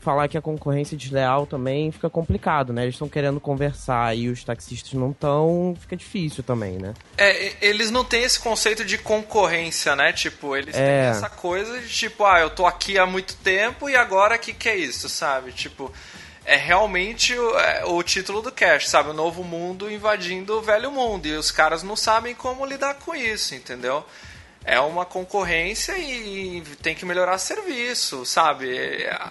falar 0.00 0.28
que 0.28 0.36
a 0.36 0.42
concorrência 0.42 0.94
é 0.94 0.98
desleal 0.98 1.46
também 1.46 1.90
fica 1.92 2.10
complicado, 2.10 2.72
né? 2.72 2.82
Eles 2.82 2.96
estão 2.96 3.08
querendo 3.08 3.40
conversar 3.40 4.16
e 4.16 4.28
os 4.28 4.42
taxistas 4.44 4.92
não 4.94 5.10
estão, 5.10 5.76
fica 5.78 5.96
difícil 5.96 6.42
também, 6.42 6.72
né? 6.72 6.92
É, 7.16 7.54
eles 7.60 7.90
não 7.90 8.04
têm 8.04 8.24
esse 8.24 8.38
conceito 8.38 8.84
de 8.84 8.98
concorrência, 8.98 9.94
né? 9.96 10.12
Tipo, 10.12 10.56
eles 10.56 10.74
É. 10.76 10.84
têm 10.84 11.10
essa 11.10 11.30
coisa 11.30 11.78
de 11.80 11.88
tipo, 11.88 12.24
ah, 12.24 12.40
eu 12.40 12.50
tô 12.50 12.66
aqui 12.66 12.98
há 12.98 13.06
muito 13.06 13.36
tempo 13.36 13.88
e 13.88 13.96
agora 13.96 14.36
o 14.36 14.38
que, 14.38 14.52
que 14.52 14.68
é 14.68 14.76
isso, 14.76 15.08
sabe? 15.08 15.52
Tipo, 15.52 15.90
é 16.44 16.56
realmente 16.56 17.32
o, 17.36 17.58
é, 17.58 17.84
o 17.86 18.02
título 18.02 18.42
do 18.42 18.52
cast, 18.52 18.88
sabe? 18.90 19.10
O 19.10 19.14
novo 19.14 19.42
mundo 19.42 19.90
invadindo 19.90 20.58
o 20.58 20.62
velho 20.62 20.90
mundo. 20.90 21.26
E 21.26 21.32
os 21.32 21.50
caras 21.50 21.82
não 21.82 21.96
sabem 21.96 22.34
como 22.34 22.66
lidar 22.66 22.94
com 22.94 23.14
isso, 23.14 23.54
entendeu? 23.54 24.04
É 24.68 24.80
uma 24.80 25.06
concorrência 25.06 25.96
e 25.96 26.60
tem 26.82 26.92
que 26.92 27.06
melhorar 27.06 27.38
serviço, 27.38 28.26
sabe? 28.26 28.68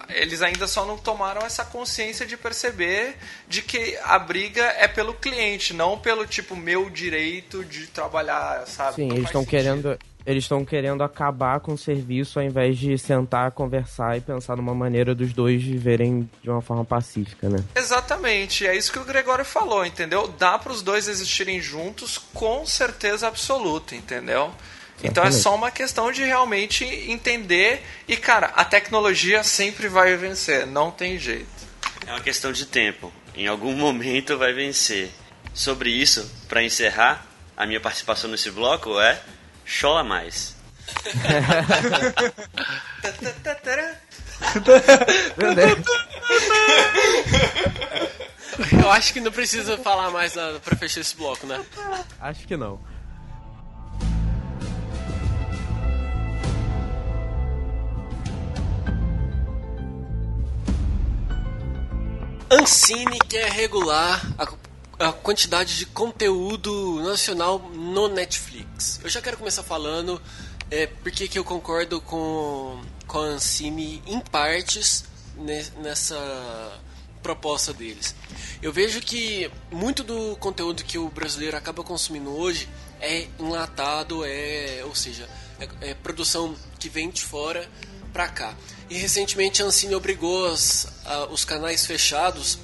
Eles 0.08 0.40
ainda 0.40 0.66
só 0.66 0.86
não 0.86 0.96
tomaram 0.96 1.42
essa 1.42 1.62
consciência 1.62 2.24
de 2.24 2.38
perceber 2.38 3.16
de 3.46 3.60
que 3.60 3.98
a 4.02 4.18
briga 4.18 4.62
é 4.62 4.88
pelo 4.88 5.12
cliente, 5.12 5.74
não 5.74 5.98
pelo 5.98 6.26
tipo 6.26 6.56
meu 6.56 6.88
direito 6.88 7.62
de 7.66 7.86
trabalhar, 7.86 8.66
sabe? 8.66 8.96
Sim, 8.96 9.08
Não 9.08 9.16
eles 9.16 9.26
estão 9.26 9.44
querendo 9.44 9.98
eles 10.26 10.42
estão 10.42 10.64
querendo 10.64 11.04
acabar 11.04 11.60
com 11.60 11.74
o 11.74 11.78
serviço 11.78 12.40
ao 12.40 12.44
invés 12.44 12.76
de 12.76 12.98
sentar, 12.98 13.52
conversar 13.52 14.16
e 14.16 14.20
pensar 14.20 14.56
numa 14.56 14.74
maneira 14.74 15.14
dos 15.14 15.32
dois 15.32 15.62
viverem 15.62 16.28
de 16.42 16.50
uma 16.50 16.60
forma 16.60 16.84
pacífica, 16.84 17.48
né? 17.48 17.62
Exatamente, 17.76 18.66
é 18.66 18.74
isso 18.74 18.90
que 18.90 18.98
o 18.98 19.04
Gregório 19.04 19.44
falou, 19.44 19.86
entendeu? 19.86 20.26
Dá 20.36 20.58
para 20.58 20.72
os 20.72 20.82
dois 20.82 21.06
existirem 21.06 21.60
juntos 21.60 22.18
com 22.34 22.66
certeza 22.66 23.28
absoluta, 23.28 23.94
entendeu? 23.94 24.50
Então 25.02 25.24
é 25.24 25.30
só 25.30 25.54
uma 25.54 25.70
questão 25.70 26.10
de 26.10 26.24
realmente 26.24 26.84
entender 26.84 27.82
e, 28.08 28.16
cara, 28.16 28.46
a 28.56 28.64
tecnologia 28.64 29.42
sempre 29.42 29.88
vai 29.88 30.16
vencer, 30.16 30.66
não 30.66 30.90
tem 30.90 31.18
jeito. 31.18 31.46
É 32.06 32.12
uma 32.12 32.20
questão 32.20 32.52
de 32.52 32.64
tempo. 32.66 33.12
Em 33.34 33.46
algum 33.46 33.74
momento 33.74 34.38
vai 34.38 34.52
vencer. 34.52 35.10
Sobre 35.52 35.90
isso, 35.90 36.30
pra 36.48 36.62
encerrar, 36.62 37.26
a 37.56 37.66
minha 37.66 37.80
participação 37.80 38.30
nesse 38.30 38.50
bloco 38.50 39.00
é 39.00 39.20
Chola 39.64 40.04
Mais. 40.04 40.54
Eu 48.80 48.90
acho 48.90 49.12
que 49.12 49.20
não 49.20 49.32
precisa 49.32 49.78
falar 49.78 50.10
mais 50.10 50.34
nada 50.34 50.60
pra 50.60 50.76
fechar 50.76 51.00
esse 51.00 51.16
bloco, 51.16 51.46
né? 51.46 51.64
Acho 52.20 52.46
que 52.46 52.56
não. 52.56 52.80
Ancine 62.50 63.18
quer 63.28 63.50
regular 63.50 64.24
a, 64.38 65.08
a 65.08 65.12
quantidade 65.12 65.76
de 65.76 65.86
conteúdo 65.86 67.02
nacional 67.02 67.58
no 67.58 68.08
Netflix. 68.08 69.00
Eu 69.02 69.10
já 69.10 69.20
quero 69.20 69.36
começar 69.36 69.62
falando 69.62 70.20
é, 70.70 70.86
porque 70.86 71.26
que 71.26 71.38
eu 71.38 71.44
concordo 71.44 72.00
com, 72.00 72.80
com 73.06 73.18
a 73.18 73.22
Ancine 73.22 74.00
em 74.06 74.20
partes 74.20 75.04
ne- 75.36 75.66
nessa 75.82 76.80
proposta 77.20 77.72
deles. 77.72 78.14
Eu 78.62 78.72
vejo 78.72 79.00
que 79.00 79.50
muito 79.72 80.04
do 80.04 80.36
conteúdo 80.36 80.84
que 80.84 80.98
o 80.98 81.08
brasileiro 81.08 81.56
acaba 81.56 81.82
consumindo 81.82 82.30
hoje 82.30 82.68
é 83.00 83.26
enlatado, 83.40 84.24
é, 84.24 84.82
ou 84.84 84.94
seja, 84.94 85.28
é, 85.58 85.90
é 85.90 85.94
produção 85.94 86.54
que 86.78 86.88
vem 86.88 87.10
de 87.10 87.22
fora 87.22 87.68
para 88.16 88.28
cá. 88.28 88.54
E 88.88 88.96
recentemente 88.96 89.62
a 89.62 89.66
Ancine 89.66 89.94
obrigou 89.94 90.46
as- 90.50 90.86
a- 91.04 91.26
os 91.26 91.44
canais 91.44 91.84
fechados 91.84 92.58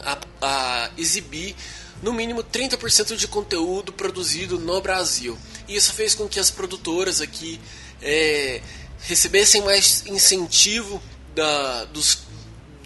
a, 0.00 0.16
a 0.40 0.90
exibir 0.96 1.54
no 2.02 2.14
mínimo 2.14 2.42
30% 2.42 3.14
de 3.14 3.28
conteúdo 3.28 3.92
produzido 3.92 4.58
no 4.58 4.80
Brasil. 4.80 5.36
E 5.68 5.76
isso 5.76 5.92
fez 5.92 6.14
com 6.14 6.26
que 6.26 6.40
as 6.40 6.50
produtoras 6.50 7.20
aqui 7.20 7.60
é, 8.00 8.62
recebessem 9.02 9.60
mais 9.60 10.06
incentivo 10.06 11.02
da, 11.34 11.84
dos, 11.84 12.20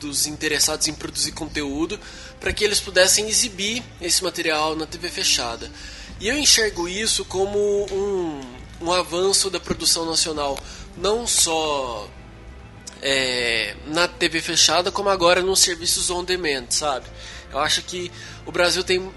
dos 0.00 0.26
interessados 0.26 0.88
em 0.88 0.92
produzir 0.94 1.30
conteúdo 1.30 2.00
para 2.40 2.52
que 2.52 2.64
eles 2.64 2.80
pudessem 2.80 3.28
exibir 3.28 3.84
esse 4.00 4.24
material 4.24 4.74
na 4.74 4.84
TV 4.84 5.08
fechada. 5.10 5.70
E 6.20 6.26
eu 6.26 6.36
enxergo 6.36 6.88
isso 6.88 7.24
como 7.24 7.56
um, 7.92 8.40
um 8.84 8.92
avanço 8.92 9.48
da 9.48 9.58
produção 9.58 10.04
nacional, 10.04 10.58
não 10.96 11.26
só 11.26 12.08
é, 13.00 13.74
na 13.86 14.06
TV 14.06 14.40
fechada, 14.40 14.92
como 14.92 15.08
agora 15.08 15.40
nos 15.40 15.60
serviços 15.60 16.10
on 16.10 16.22
demand, 16.22 16.66
sabe? 16.68 17.06
Eu 17.50 17.58
acho 17.60 17.82
que 17.82 18.12
o 18.44 18.52
Brasil 18.52 18.84
tem 18.84 19.10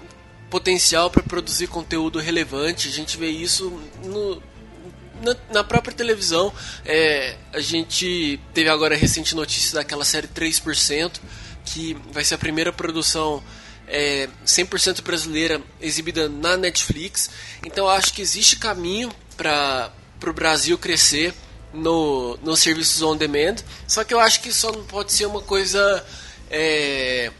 potencial 0.48 1.10
para 1.10 1.22
produzir 1.22 1.66
conteúdo 1.66 2.18
relevante. 2.18 2.88
A 2.88 2.90
gente 2.90 3.18
vê 3.18 3.28
isso 3.28 3.70
no, 4.02 4.42
na, 5.22 5.36
na 5.52 5.64
própria 5.64 5.94
televisão. 5.94 6.52
É, 6.86 7.36
a 7.52 7.60
gente 7.60 8.40
teve 8.54 8.70
agora 8.70 8.94
a 8.94 8.98
recente 8.98 9.36
notícia 9.36 9.74
daquela 9.74 10.04
série 10.04 10.28
3%, 10.28 11.20
que 11.64 11.94
vai 12.10 12.24
ser 12.24 12.36
a 12.36 12.38
primeira 12.38 12.72
produção 12.72 13.42
é, 13.86 14.28
100% 14.46 15.02
brasileira 15.02 15.60
exibida 15.80 16.28
na 16.28 16.56
Netflix. 16.56 17.28
Então 17.64 17.84
eu 17.84 17.90
acho 17.90 18.14
que 18.14 18.22
existe 18.22 18.56
caminho 18.56 19.12
para 19.38 19.90
o 20.26 20.32
Brasil 20.32 20.76
crescer 20.76 21.32
no, 21.72 22.36
nos 22.42 22.58
serviços 22.60 23.00
on 23.02 23.16
demand. 23.16 23.56
Só 23.86 24.04
que 24.04 24.12
eu 24.12 24.20
acho 24.20 24.40
que 24.40 24.52
só 24.52 24.72
não 24.72 24.84
pode 24.84 25.12
ser 25.12 25.26
uma 25.26 25.40
coisa 25.40 26.04
é, 26.50 27.30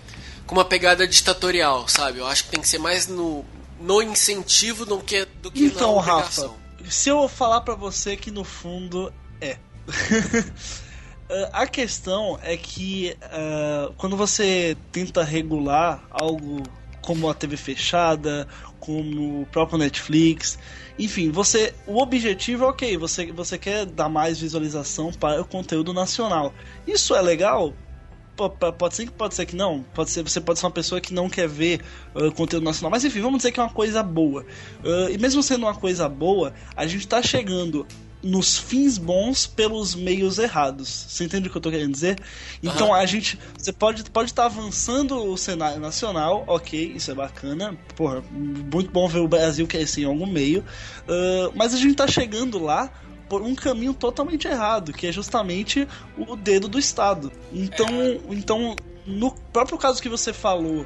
com 0.46 0.54
uma 0.54 0.64
pegada 0.64 1.06
ditatorial, 1.06 1.88
sabe? 1.88 2.18
Eu 2.20 2.26
acho 2.26 2.44
que 2.44 2.50
tem 2.50 2.60
que 2.60 2.68
ser 2.68 2.78
mais 2.78 3.06
no, 3.08 3.44
no 3.80 4.00
incentivo 4.00 4.86
do 4.86 4.98
que, 5.00 5.26
do 5.42 5.50
que 5.50 5.64
Então, 5.66 5.96
na 5.96 6.02
Rafa, 6.02 6.50
se 6.88 7.08
eu 7.08 7.28
falar 7.28 7.60
pra 7.62 7.74
você 7.74 8.16
que 8.16 8.30
no 8.30 8.44
fundo 8.44 9.12
é. 9.40 9.58
Eh, 11.30 11.50
A 11.52 11.66
questão 11.66 12.38
é 12.42 12.56
que 12.56 13.14
eh, 13.20 13.90
quando 13.98 14.16
você 14.16 14.74
tenta 14.90 15.22
regular 15.22 16.02
algo 16.10 16.62
como 17.02 17.28
a 17.28 17.34
TV 17.34 17.54
fechada, 17.56 18.48
como 18.80 19.42
o 19.42 19.46
próprio 19.46 19.78
Netflix, 19.78 20.58
enfim, 20.98 21.30
você 21.30 21.74
o 21.86 22.00
objetivo 22.02 22.64
é 22.64 22.68
ok, 22.68 22.96
você, 22.96 23.30
você 23.30 23.56
quer 23.56 23.86
dar 23.86 24.08
mais 24.08 24.40
visualização 24.40 25.12
para 25.12 25.40
o 25.40 25.44
conteúdo 25.44 25.92
nacional. 25.92 26.52
Isso 26.86 27.14
é 27.14 27.22
legal? 27.22 27.72
Pode 28.36 28.94
ser 28.94 29.06
que 29.06 29.12
pode 29.12 29.34
ser 29.34 29.46
que 29.46 29.56
não. 29.56 29.84
Pode 29.94 30.10
ser, 30.10 30.22
você 30.22 30.40
pode 30.40 30.60
ser 30.60 30.66
uma 30.66 30.72
pessoa 30.72 31.00
que 31.00 31.12
não 31.12 31.28
quer 31.28 31.48
ver 31.48 31.80
uh, 32.14 32.30
conteúdo 32.32 32.64
nacional. 32.64 32.90
Mas 32.90 33.04
enfim, 33.04 33.20
vamos 33.20 33.38
dizer 33.38 33.50
que 33.50 33.58
é 33.58 33.62
uma 33.62 33.72
coisa 33.72 34.00
boa. 34.02 34.42
Uh, 34.84 35.10
e 35.10 35.18
mesmo 35.18 35.42
sendo 35.42 35.66
uma 35.66 35.74
coisa 35.74 36.08
boa, 36.08 36.54
a 36.76 36.86
gente 36.86 37.00
está 37.00 37.20
chegando 37.20 37.84
nos 38.22 38.58
fins 38.58 38.98
bons 38.98 39.46
pelos 39.46 39.94
meios 39.94 40.38
errados. 40.38 40.88
Você 40.88 41.24
entende 41.24 41.48
o 41.48 41.50
que 41.50 41.56
eu 41.56 41.62
tô 41.62 41.70
querendo 41.70 41.92
dizer? 41.92 42.18
Então 42.62 42.92
a 42.92 43.04
gente. 43.06 43.38
Você 43.56 43.72
pode 43.72 44.00
estar 44.00 44.12
pode 44.12 44.34
tá 44.34 44.44
avançando 44.46 45.16
o 45.16 45.36
cenário 45.36 45.80
nacional, 45.80 46.44
ok, 46.46 46.92
isso 46.94 47.10
é 47.10 47.14
bacana. 47.14 47.76
Porra, 47.94 48.22
muito 48.30 48.90
bom 48.90 49.08
ver 49.08 49.20
o 49.20 49.28
Brasil 49.28 49.66
crescer 49.66 50.02
em 50.02 50.04
algum 50.04 50.26
meio. 50.26 50.60
Uh, 50.60 51.52
mas 51.54 51.74
a 51.74 51.76
gente 51.76 51.94
tá 51.94 52.06
chegando 52.06 52.58
lá 52.58 52.90
por 53.28 53.42
um 53.42 53.54
caminho 53.54 53.92
totalmente 53.92 54.48
errado, 54.48 54.92
que 54.92 55.06
é 55.06 55.12
justamente 55.12 55.86
o 56.16 56.34
dedo 56.34 56.66
do 56.66 56.78
Estado. 56.78 57.30
Então, 57.52 57.88
então 58.30 58.74
no 59.06 59.32
próprio 59.52 59.78
caso 59.78 60.02
que 60.02 60.08
você 60.08 60.32
falou 60.32 60.84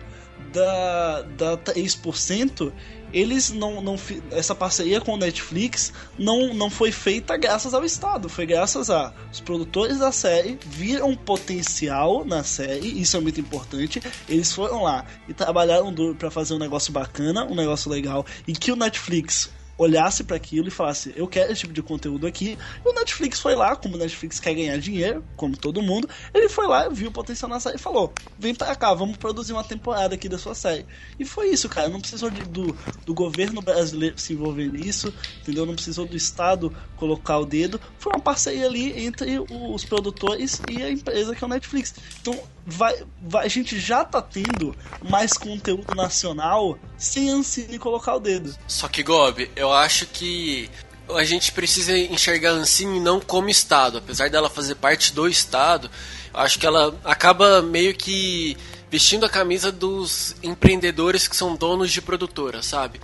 da, 0.53 1.23
da 1.23 1.57
3%, 1.57 2.73
eles 3.13 3.51
não, 3.51 3.81
não 3.81 3.97
essa 4.31 4.55
parceria 4.55 5.01
com 5.01 5.15
o 5.15 5.17
Netflix 5.17 5.93
não, 6.19 6.55
não 6.55 6.71
foi 6.71 6.91
feita 6.93 7.37
graças 7.37 7.75
ao 7.75 7.85
Estado, 7.85 8.29
foi 8.29 8.47
graças 8.47 8.91
a 8.91 9.13
os 9.31 9.41
produtores 9.41 9.99
da 9.99 10.13
série 10.13 10.59
viram 10.67 11.15
potencial 11.15 12.25
na 12.25 12.45
série, 12.45 13.01
isso 13.01 13.17
é 13.17 13.21
muito 13.21 13.41
importante. 13.41 14.03
Eles 14.29 14.53
foram 14.53 14.83
lá 14.83 15.05
e 15.29 15.35
trabalharam 15.35 15.93
duro 15.93 16.15
para 16.15 16.31
fazer 16.31 16.55
um 16.55 16.59
negócio 16.59 16.93
bacana, 16.93 17.45
um 17.45 17.55
negócio 17.55 17.91
legal, 17.91 18.25
e 18.47 18.53
que 18.53 18.71
o 18.71 18.77
Netflix 18.77 19.51
olhasse 19.83 20.25
para 20.25 20.37
aquilo 20.37 20.69
e 20.69 20.71
falasse: 20.71 21.13
Eu 21.17 21.27
quero 21.27 21.53
esse 21.53 21.63
tipo 21.63 21.73
de 21.73 21.83
conteúdo 21.83 22.27
aqui. 22.27 22.59
E 22.85 22.89
o 22.89 22.93
Netflix 22.93 23.41
foi 23.41 23.55
lá, 23.55 23.77
como 23.77 23.95
o 23.95 23.99
Netflix 23.99 24.41
quer 24.41 24.55
ganhar 24.55 24.79
dinheiro, 24.79 25.25
como 25.37 25.57
todo 25.57 25.83
mundo, 25.83 26.09
ele 26.33 26.49
foi 26.49 26.67
lá, 26.67 26.89
viu 26.89 27.09
o 27.09 27.13
potencial 27.13 27.49
na 27.49 27.61
série 27.61 27.77
e 27.77 27.81
falou: 27.81 28.13
Vem 28.39 28.55
pra 28.55 28.75
cá, 28.75 28.95
vamos 28.95 29.17
produzir 29.17 29.53
uma 29.53 29.65
temporada 29.65 30.15
aqui 30.15 30.29
da 30.29 30.39
sua 30.39 30.55
série. 30.55 30.87
E 31.19 31.25
foi 31.25 31.51
isso, 31.51 31.69
cara. 31.69 31.89
Não 31.89 32.01
precisou 32.01 32.31
de, 32.31 32.43
do, 32.43 32.77
do 33.05 33.15
governo 33.15 33.61
brasileiro 33.61 34.19
se 34.19 34.33
envolver 34.33 34.71
nisso, 34.71 35.13
entendeu? 35.41 35.67
Não 35.67 35.75
precisou 35.75 36.07
do 36.07 36.17
Estado 36.17 36.75
colocar 36.97 37.39
o 37.39 37.47
dedo. 37.47 37.81
Foi 37.99 38.13
uma 38.13 38.21
parceria 38.21 38.67
ali 38.67 39.05
entre 39.05 39.39
os 39.39 39.85
produtores 39.85 40.61
e 40.71 40.83
a 40.83 40.91
empresa 40.91 41.35
que 41.35 41.43
é 41.43 41.47
o 41.47 41.51
Netflix. 41.51 41.95
Então, 42.21 42.39
vai, 42.67 43.05
vai, 43.21 43.47
a 43.47 43.49
gente 43.49 43.79
já 43.79 44.05
tá 44.05 44.23
tendo 44.23 44.75
mais 45.09 45.33
conteúdo 45.33 45.95
nacional 45.95 46.79
sem 46.97 47.31
Ancine 47.31 47.79
colocar 47.79 48.15
o 48.17 48.21
dedo. 48.21 48.55
Só 48.67 48.89
que, 48.89 49.03
Gob, 49.03 49.51
eu 49.57 49.73
acho 49.73 50.07
que 50.07 50.71
a 51.11 51.25
gente 51.25 51.53
precisa 51.53 51.97
enxergar 51.97 52.51
a 52.51 52.55
Ancine 52.55 53.01
não 53.01 53.21
como 53.21 53.49
Estado. 53.49 53.99
Apesar 53.99 54.31
dela 54.31 54.49
fazer 54.49 54.77
parte 54.77 55.13
do 55.13 55.29
Estado, 55.29 55.91
eu 56.33 56.41
acho 56.41 56.59
que 56.59 56.67
ela 56.67 56.99
acaba 57.05 57.61
meio 57.63 57.95
que 57.95 58.57
vestindo 58.91 59.25
a 59.25 59.29
camisa 59.29 59.73
dos 59.73 60.37
empreendedores 60.43 61.27
que 61.27 61.37
são 61.37 61.57
donos 61.57 61.91
de 61.91 62.01
produtora, 62.03 62.63
sabe? 62.63 63.01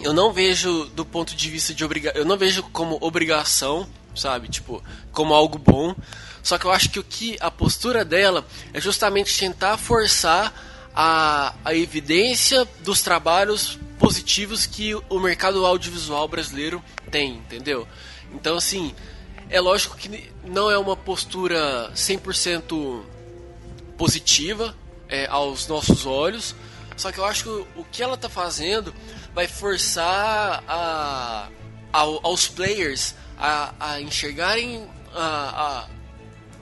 Eu 0.00 0.12
não 0.14 0.32
vejo 0.32 0.84
do 0.94 1.04
ponto 1.04 1.34
de 1.36 1.50
vista 1.50 1.74
de 1.74 1.84
obrigação, 1.84 2.20
eu 2.20 2.24
não 2.24 2.38
vejo 2.38 2.62
como 2.72 2.96
obrigação, 3.00 3.86
sabe? 4.14 4.48
Tipo, 4.48 4.82
como 5.12 5.34
algo 5.34 5.58
bom. 5.58 5.94
Só 6.50 6.58
que 6.58 6.64
eu 6.64 6.72
acho 6.72 6.90
que 6.90 6.98
o 6.98 7.04
que 7.04 7.36
a 7.40 7.48
postura 7.48 8.04
dela 8.04 8.44
é 8.74 8.80
justamente 8.80 9.38
tentar 9.38 9.76
forçar 9.76 10.52
a, 10.92 11.54
a 11.64 11.72
evidência 11.76 12.66
dos 12.80 13.02
trabalhos 13.02 13.78
positivos 14.00 14.66
que 14.66 14.92
o 15.08 15.20
mercado 15.20 15.64
audiovisual 15.64 16.26
brasileiro 16.26 16.82
tem, 17.08 17.34
entendeu? 17.36 17.86
Então, 18.32 18.56
assim, 18.56 18.92
é 19.48 19.60
lógico 19.60 19.96
que 19.96 20.32
não 20.44 20.68
é 20.68 20.76
uma 20.76 20.96
postura 20.96 21.92
100% 21.94 23.00
positiva 23.96 24.74
é, 25.08 25.28
aos 25.28 25.68
nossos 25.68 26.04
olhos, 26.04 26.56
só 26.96 27.12
que 27.12 27.20
eu 27.20 27.24
acho 27.26 27.44
que 27.44 27.48
o, 27.76 27.86
que 27.92 28.02
ela 28.02 28.14
está 28.14 28.28
fazendo 28.28 28.92
vai 29.32 29.46
forçar 29.46 30.64
a, 30.66 31.48
a, 31.92 32.00
aos 32.00 32.48
players 32.48 33.14
a, 33.38 33.72
a 33.78 34.00
enxergarem 34.00 34.84
a, 35.14 35.86
a 35.86 35.99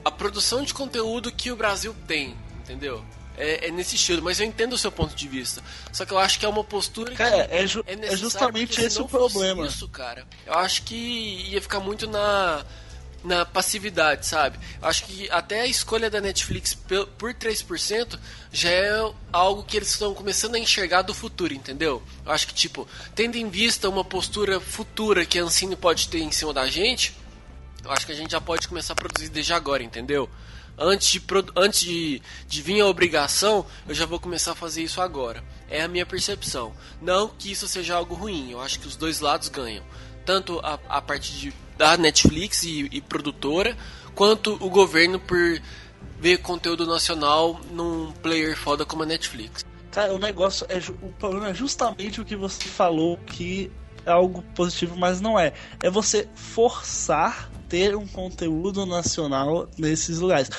a 0.08 0.10
produção 0.10 0.62
de 0.62 0.74
conteúdo 0.74 1.30
que 1.30 1.52
o 1.52 1.56
Brasil 1.56 1.94
tem, 2.06 2.34
entendeu? 2.60 3.04
É, 3.36 3.68
é, 3.68 3.70
nesse 3.70 3.94
estilo, 3.94 4.20
mas 4.20 4.40
eu 4.40 4.46
entendo 4.46 4.72
o 4.72 4.78
seu 4.78 4.90
ponto 4.90 5.14
de 5.14 5.28
vista. 5.28 5.62
Só 5.92 6.04
que 6.04 6.12
eu 6.12 6.18
acho 6.18 6.40
que 6.40 6.44
é 6.44 6.48
uma 6.48 6.64
postura 6.64 7.14
cara, 7.14 7.46
que 7.46 7.54
é, 7.54 7.66
ju 7.66 7.84
é, 7.86 7.92
é 7.92 8.16
justamente 8.16 8.80
esse 8.80 9.00
o 9.00 9.06
problema. 9.06 9.64
Isso, 9.64 9.86
cara. 9.88 10.26
Eu 10.44 10.54
acho 10.54 10.82
que 10.82 10.96
ia 11.48 11.62
ficar 11.62 11.78
muito 11.78 12.08
na 12.08 12.64
na 13.24 13.44
passividade, 13.44 14.26
sabe? 14.26 14.58
Eu 14.80 14.88
acho 14.88 15.04
que 15.04 15.28
até 15.30 15.62
a 15.62 15.66
escolha 15.66 16.08
da 16.08 16.20
Netflix 16.20 16.74
por 17.18 17.34
3% 17.34 18.18
já 18.52 18.70
é 18.70 19.12
algo 19.32 19.64
que 19.64 19.76
eles 19.76 19.90
estão 19.90 20.14
começando 20.14 20.54
a 20.54 20.58
enxergar 20.58 21.02
do 21.02 21.12
futuro, 21.12 21.52
entendeu? 21.52 22.02
Eu 22.24 22.32
acho 22.32 22.46
que, 22.46 22.54
tipo, 22.54 22.88
tendo 23.14 23.36
em 23.36 23.48
vista 23.48 23.88
uma 23.88 24.04
postura 24.04 24.60
futura 24.60 25.26
que 25.26 25.38
a 25.38 25.42
Ancine 25.42 25.76
pode 25.76 26.08
ter 26.08 26.20
em 26.20 26.30
cima 26.30 26.52
da 26.52 26.68
gente, 26.68 27.12
eu 27.84 27.92
acho 27.92 28.06
que 28.06 28.12
a 28.12 28.14
gente 28.14 28.32
já 28.32 28.40
pode 28.40 28.66
começar 28.68 28.92
a 28.92 28.96
produzir 28.96 29.28
desde 29.28 29.52
agora, 29.52 29.82
entendeu? 29.82 30.28
Antes 30.76 31.08
de, 31.10 31.22
antes 31.56 31.80
de, 31.80 32.22
de 32.46 32.62
vir 32.62 32.80
a 32.80 32.86
obrigação, 32.86 33.66
eu 33.88 33.94
já 33.94 34.06
vou 34.06 34.20
começar 34.20 34.52
a 34.52 34.54
fazer 34.54 34.82
isso 34.82 35.00
agora. 35.00 35.42
É 35.68 35.82
a 35.82 35.88
minha 35.88 36.06
percepção. 36.06 36.72
Não 37.02 37.28
que 37.28 37.50
isso 37.50 37.66
seja 37.66 37.96
algo 37.96 38.14
ruim, 38.14 38.52
eu 38.52 38.60
acho 38.60 38.78
que 38.78 38.86
os 38.86 38.94
dois 38.94 39.20
lados 39.20 39.48
ganham. 39.48 39.84
Tanto 40.24 40.60
a, 40.60 40.78
a 40.88 41.02
parte 41.02 41.32
de, 41.32 41.52
da 41.76 41.96
Netflix 41.96 42.62
e, 42.62 42.88
e 42.92 43.00
produtora, 43.00 43.76
quanto 44.14 44.54
o 44.60 44.70
governo 44.70 45.18
por 45.18 45.60
ver 46.20 46.38
conteúdo 46.38 46.86
nacional 46.86 47.60
num 47.70 48.12
player 48.12 48.56
foda 48.56 48.84
como 48.84 49.02
a 49.02 49.06
Netflix. 49.06 49.64
Cara, 49.90 50.12
o 50.12 50.18
negócio 50.18 50.66
é. 50.68 50.78
O 51.02 51.12
problema 51.12 51.48
é 51.48 51.54
justamente 51.54 52.20
o 52.20 52.24
que 52.24 52.36
você 52.36 52.64
falou 52.64 53.16
que 53.18 53.70
é 54.04 54.10
algo 54.10 54.42
positivo, 54.54 54.96
mas 54.96 55.20
não 55.20 55.38
é. 55.38 55.52
É 55.82 55.90
você 55.90 56.28
forçar 56.34 57.50
ter 57.68 57.96
um 57.96 58.06
conteúdo 58.06 58.86
nacional 58.86 59.68
nesses 59.76 60.18
lugares. 60.18 60.50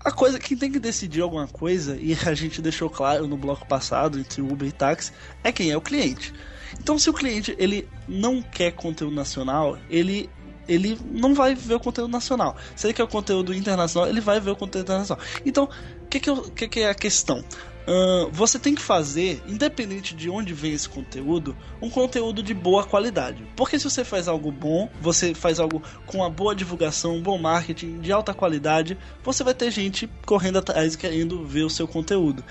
A 0.00 0.12
coisa, 0.12 0.38
quem 0.38 0.56
tem 0.56 0.70
que 0.70 0.78
decidir 0.78 1.22
alguma 1.22 1.48
coisa, 1.48 1.96
e 1.96 2.12
a 2.26 2.34
gente 2.34 2.60
deixou 2.60 2.90
claro 2.90 3.26
no 3.26 3.36
bloco 3.36 3.66
passado, 3.66 4.18
entre 4.18 4.42
Uber 4.42 4.68
e 4.68 4.72
táxi, 4.72 5.12
é 5.42 5.50
quem 5.50 5.70
é 5.70 5.76
o 5.76 5.80
cliente. 5.80 6.32
Então, 6.78 6.98
se 6.98 7.08
o 7.08 7.12
cliente 7.12 7.54
ele 7.58 7.88
não 8.06 8.42
quer 8.42 8.72
conteúdo 8.72 9.14
nacional, 9.14 9.78
ele 9.88 10.28
ele 10.66 10.98
não 11.10 11.34
vai 11.34 11.54
ver 11.54 11.74
o 11.74 11.80
conteúdo 11.80 12.10
nacional. 12.10 12.56
Se 12.74 12.86
ele 12.86 12.94
quer 12.94 13.02
o 13.02 13.08
conteúdo 13.08 13.52
internacional, 13.52 14.08
ele 14.08 14.20
vai 14.20 14.40
ver 14.40 14.50
o 14.50 14.56
conteúdo 14.56 14.86
internacional. 14.86 15.22
Então, 15.44 15.64
o 15.64 16.06
que, 16.06 16.18
que, 16.18 16.50
que, 16.50 16.68
que, 16.68 16.80
é 16.80 16.88
a 16.88 16.94
questão? 16.94 17.44
Uh, 17.86 18.30
você 18.32 18.58
tem 18.58 18.74
que 18.74 18.80
fazer, 18.80 19.42
independente 19.46 20.14
de 20.14 20.30
onde 20.30 20.54
vem 20.54 20.72
esse 20.72 20.88
conteúdo, 20.88 21.54
um 21.82 21.90
conteúdo 21.90 22.42
de 22.42 22.54
boa 22.54 22.82
qualidade. 22.84 23.46
Porque 23.54 23.78
se 23.78 23.84
você 23.84 24.02
faz 24.02 24.26
algo 24.26 24.50
bom, 24.50 24.88
você 25.02 25.34
faz 25.34 25.60
algo 25.60 25.82
com 26.06 26.18
uma 26.18 26.30
boa 26.30 26.54
divulgação, 26.54 27.16
um 27.16 27.22
bom 27.22 27.36
marketing, 27.36 28.00
de 28.00 28.10
alta 28.10 28.32
qualidade, 28.32 28.96
você 29.22 29.44
vai 29.44 29.52
ter 29.52 29.70
gente 29.70 30.08
correndo 30.24 30.58
atrás 30.58 30.96
querendo 30.96 31.44
ver 31.44 31.64
o 31.64 31.70
seu 31.70 31.86
conteúdo. 31.86 32.42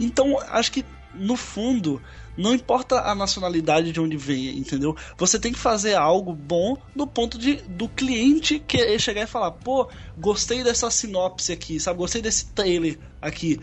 Então, 0.00 0.38
acho 0.48 0.72
que 0.72 0.84
no 1.14 1.36
fundo, 1.36 2.00
não 2.36 2.54
importa 2.54 3.00
a 3.00 3.14
nacionalidade 3.14 3.92
de 3.92 4.00
onde 4.00 4.16
venha, 4.16 4.52
entendeu? 4.52 4.96
Você 5.16 5.38
tem 5.38 5.52
que 5.52 5.58
fazer 5.58 5.94
algo 5.94 6.32
bom 6.32 6.76
no 6.94 7.06
ponto 7.06 7.38
de 7.38 7.56
do 7.56 7.88
cliente 7.88 8.58
querer 8.58 8.98
chegar 8.98 9.22
e 9.22 9.26
falar: 9.26 9.50
pô, 9.50 9.88
gostei 10.16 10.62
dessa 10.62 10.90
sinopse 10.90 11.52
aqui, 11.52 11.80
sabe? 11.80 11.98
Gostei 11.98 12.22
desse 12.22 12.46
trailer 12.46 12.98
aqui 13.20 13.58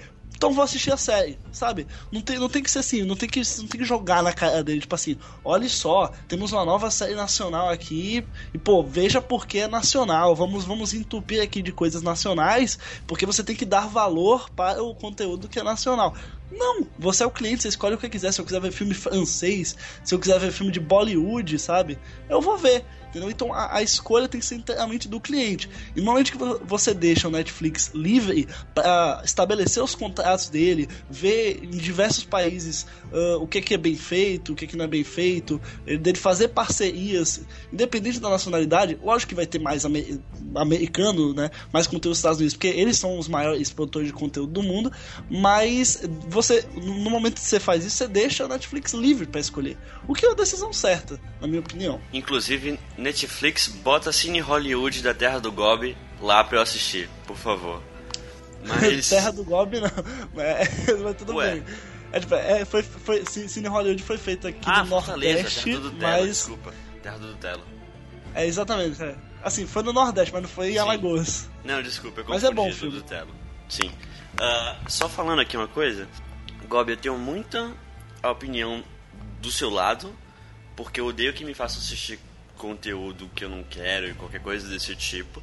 então 0.46 0.54
vou 0.54 0.64
assistir 0.64 0.94
a 0.94 0.98
série, 0.98 1.40
sabe? 1.52 1.88
Não 2.12 2.22
tem, 2.22 2.38
não 2.38 2.48
tem 2.48 2.62
que 2.62 2.70
ser 2.70 2.78
assim, 2.78 3.02
não 3.02 3.16
tem 3.16 3.28
que, 3.28 3.42
não 3.58 3.68
tem 3.68 3.80
que 3.80 3.84
jogar 3.84 4.22
na 4.22 4.32
cara 4.32 4.64
dele, 4.64 4.80
tipo 4.80 4.94
assim, 4.94 5.18
olha 5.44 5.68
só, 5.68 6.12
temos 6.28 6.52
uma 6.52 6.64
nova 6.64 6.92
série 6.92 7.16
nacional 7.16 7.70
aqui, 7.70 8.24
e 8.54 8.58
pô, 8.60 8.84
veja 8.84 9.20
porque 9.20 9.58
é 9.58 9.68
nacional, 9.68 10.36
vamos, 10.36 10.64
vamos 10.64 10.94
entupir 10.94 11.42
aqui 11.42 11.64
de 11.64 11.72
coisas 11.72 12.04
nacionais, 12.04 12.78
porque 13.08 13.26
você 13.26 13.44
tem 13.44 13.56
que 13.56 13.66
dar 13.66 13.88
valor 13.88 14.48
para 14.52 14.84
o 14.84 14.94
conteúdo 14.94 15.48
que 15.48 15.58
é 15.58 15.64
nacional. 15.64 16.14
Não, 16.52 16.86
você 17.00 17.24
é 17.24 17.26
o 17.26 17.32
cliente, 17.32 17.64
você 17.64 17.70
escolhe 17.70 17.96
o 17.96 17.98
que 17.98 18.08
quiser. 18.08 18.32
Se 18.32 18.40
eu 18.40 18.46
quiser 18.46 18.62
ver 18.62 18.72
filme 18.72 18.94
francês, 18.94 19.76
se 20.04 20.14
eu 20.14 20.20
quiser 20.20 20.40
ver 20.40 20.52
filme 20.52 20.72
de 20.72 20.80
Bollywood, 20.80 21.58
sabe? 21.58 21.98
Eu 22.30 22.40
vou 22.40 22.56
ver. 22.56 22.86
Entendeu? 23.16 23.32
Então 23.32 23.54
a, 23.54 23.78
a, 23.78 23.82
escolha 23.82 24.28
tem 24.28 24.42
que 24.42 24.46
ser 24.46 24.56
inteiramente 24.56 25.08
do 25.08 25.22
cliente. 25.22 25.70
E 25.96 26.02
no 26.02 26.06
momento 26.06 26.34
que 26.34 26.38
você 26.66 26.94
deixa 26.94 27.30
o 27.30 27.32
Netflix 27.32 27.92
livre 27.96 28.46
para 28.74 29.22
estabelecer 29.24 29.82
os 29.82 29.96
contratos 29.96 30.50
dele, 30.50 30.90
ver 31.10 31.64
em 31.64 31.70
diversos 31.70 32.26
países 32.26 32.86
uh, 33.14 33.42
o 33.42 33.48
que, 33.48 33.62
que 33.62 33.74
é 33.74 33.78
bem 33.78 33.96
feito, 33.96 34.52
o 34.52 34.56
que, 34.56 34.68
que 34.68 34.76
não 34.76 34.84
é 34.84 34.88
bem 34.90 35.06
feito, 35.06 35.62
dele 35.86 36.18
fazer 36.18 36.50
parcerias, 36.50 37.42
independente 37.72 38.20
da 38.20 38.30
nacionalidade, 38.30 39.00
lógico 39.02 39.30
que 39.30 39.36
vai 39.36 39.46
ter 39.46 39.60
mais 39.60 39.86
amer 39.86 40.20
americano, 40.54 41.34
né? 41.34 41.50
Mais 41.72 41.88
conteúdo 41.88 42.12
dos 42.12 42.18
Estados 42.18 42.40
Unidos, 42.40 42.54
porque 42.54 42.68
eles 42.68 42.98
são 42.98 43.18
os 43.18 43.30
maiores 43.30 43.72
produtores 43.72 44.08
de 44.10 44.14
conteúdo 44.14 44.52
do 44.52 44.62
mundo, 44.62 44.92
mas 45.30 46.02
você, 46.28 46.66
no 46.76 47.10
momento 47.10 47.36
que 47.36 47.48
você 47.48 47.62
faz 47.62 47.86
isso, 47.86 47.96
você 47.96 48.08
deixa 48.10 48.44
a 48.44 48.48
Netflix 48.50 48.94
livre 48.94 49.26
para 49.26 49.40
escolher. 49.40 49.78
O 50.06 50.14
que 50.14 50.26
é 50.26 50.32
a 50.32 50.34
decisão 50.34 50.74
certa, 50.74 51.18
na 51.40 51.48
minha 51.48 51.62
opinião. 51.62 52.00
Inclusive, 52.12 52.78
Netflix 53.06 53.68
bota 53.68 54.12
Cine 54.12 54.40
Hollywood 54.40 55.04
da 55.04 55.14
Terra 55.14 55.40
do 55.40 55.52
Gobi 55.52 55.96
lá 56.20 56.44
pra 56.44 56.58
eu 56.58 56.62
assistir, 56.64 57.08
por 57.28 57.38
favor. 57.38 57.82
Mas... 58.66 59.10
Terra 59.10 59.32
do 59.32 59.44
Gobi 59.44 59.80
não, 59.80 59.92
mas, 60.34 60.70
mas 61.02 61.16
tudo 61.16 61.36
Ué. 61.36 61.52
bem. 61.54 61.64
É, 62.12 62.20
tipo, 62.20 62.34
é, 62.34 62.66
foi, 62.66 62.82
foi, 62.82 63.24
Cine 63.26 63.68
Hollywood 63.68 64.02
foi 64.02 64.18
feito 64.18 64.48
aqui 64.48 64.60
ah, 64.66 64.84
no 64.84 64.90
Fortaleza, 64.90 65.34
Nordeste, 65.34 65.64
Terra 65.64 65.80
do 65.80 65.90
Dutella, 65.92 66.18
mas... 66.18 66.28
desculpa. 66.28 66.74
Terra 67.04 67.18
do 67.20 67.28
Dutella. 67.28 67.64
É, 68.34 68.48
exatamente. 68.48 69.04
É. 69.04 69.16
Assim, 69.44 69.68
foi 69.68 69.84
no 69.84 69.94
Nordeste, 69.94 70.34
mas 70.34 70.42
não 70.42 70.50
foi 70.50 70.70
em 70.70 70.74
Sim. 70.74 70.80
Alagoas. 70.80 71.50
Não, 71.64 71.84
desculpa, 71.84 72.22
eu 72.22 72.26
Mas 72.28 72.44
é 72.44 72.48
confundi 72.48 72.70
bom 72.70 72.76
filme. 72.76 72.96
do 72.98 73.04
Telo. 73.04 73.36
Sim. 73.70 73.92
Ah, 74.40 74.78
só 74.88 75.08
falando 75.08 75.42
aqui 75.42 75.56
uma 75.56 75.68
coisa, 75.68 76.08
Gob, 76.68 76.92
eu 76.92 76.98
tenho 76.98 77.18
muita 77.20 77.72
opinião 78.24 78.84
do 79.40 79.52
seu 79.52 79.70
lado, 79.70 80.12
porque 80.76 81.00
eu 81.00 81.06
odeio 81.06 81.34
que 81.34 81.46
me 81.46 81.54
faça 81.54 81.78
assistir 81.78 82.20
conteúdo 82.56 83.30
que 83.36 83.44
eu 83.44 83.50
não 83.50 83.64
quero 83.64 84.08
e 84.08 84.14
qualquer 84.14 84.42
coisa 84.42 84.68
desse 84.68 84.96
tipo. 84.96 85.42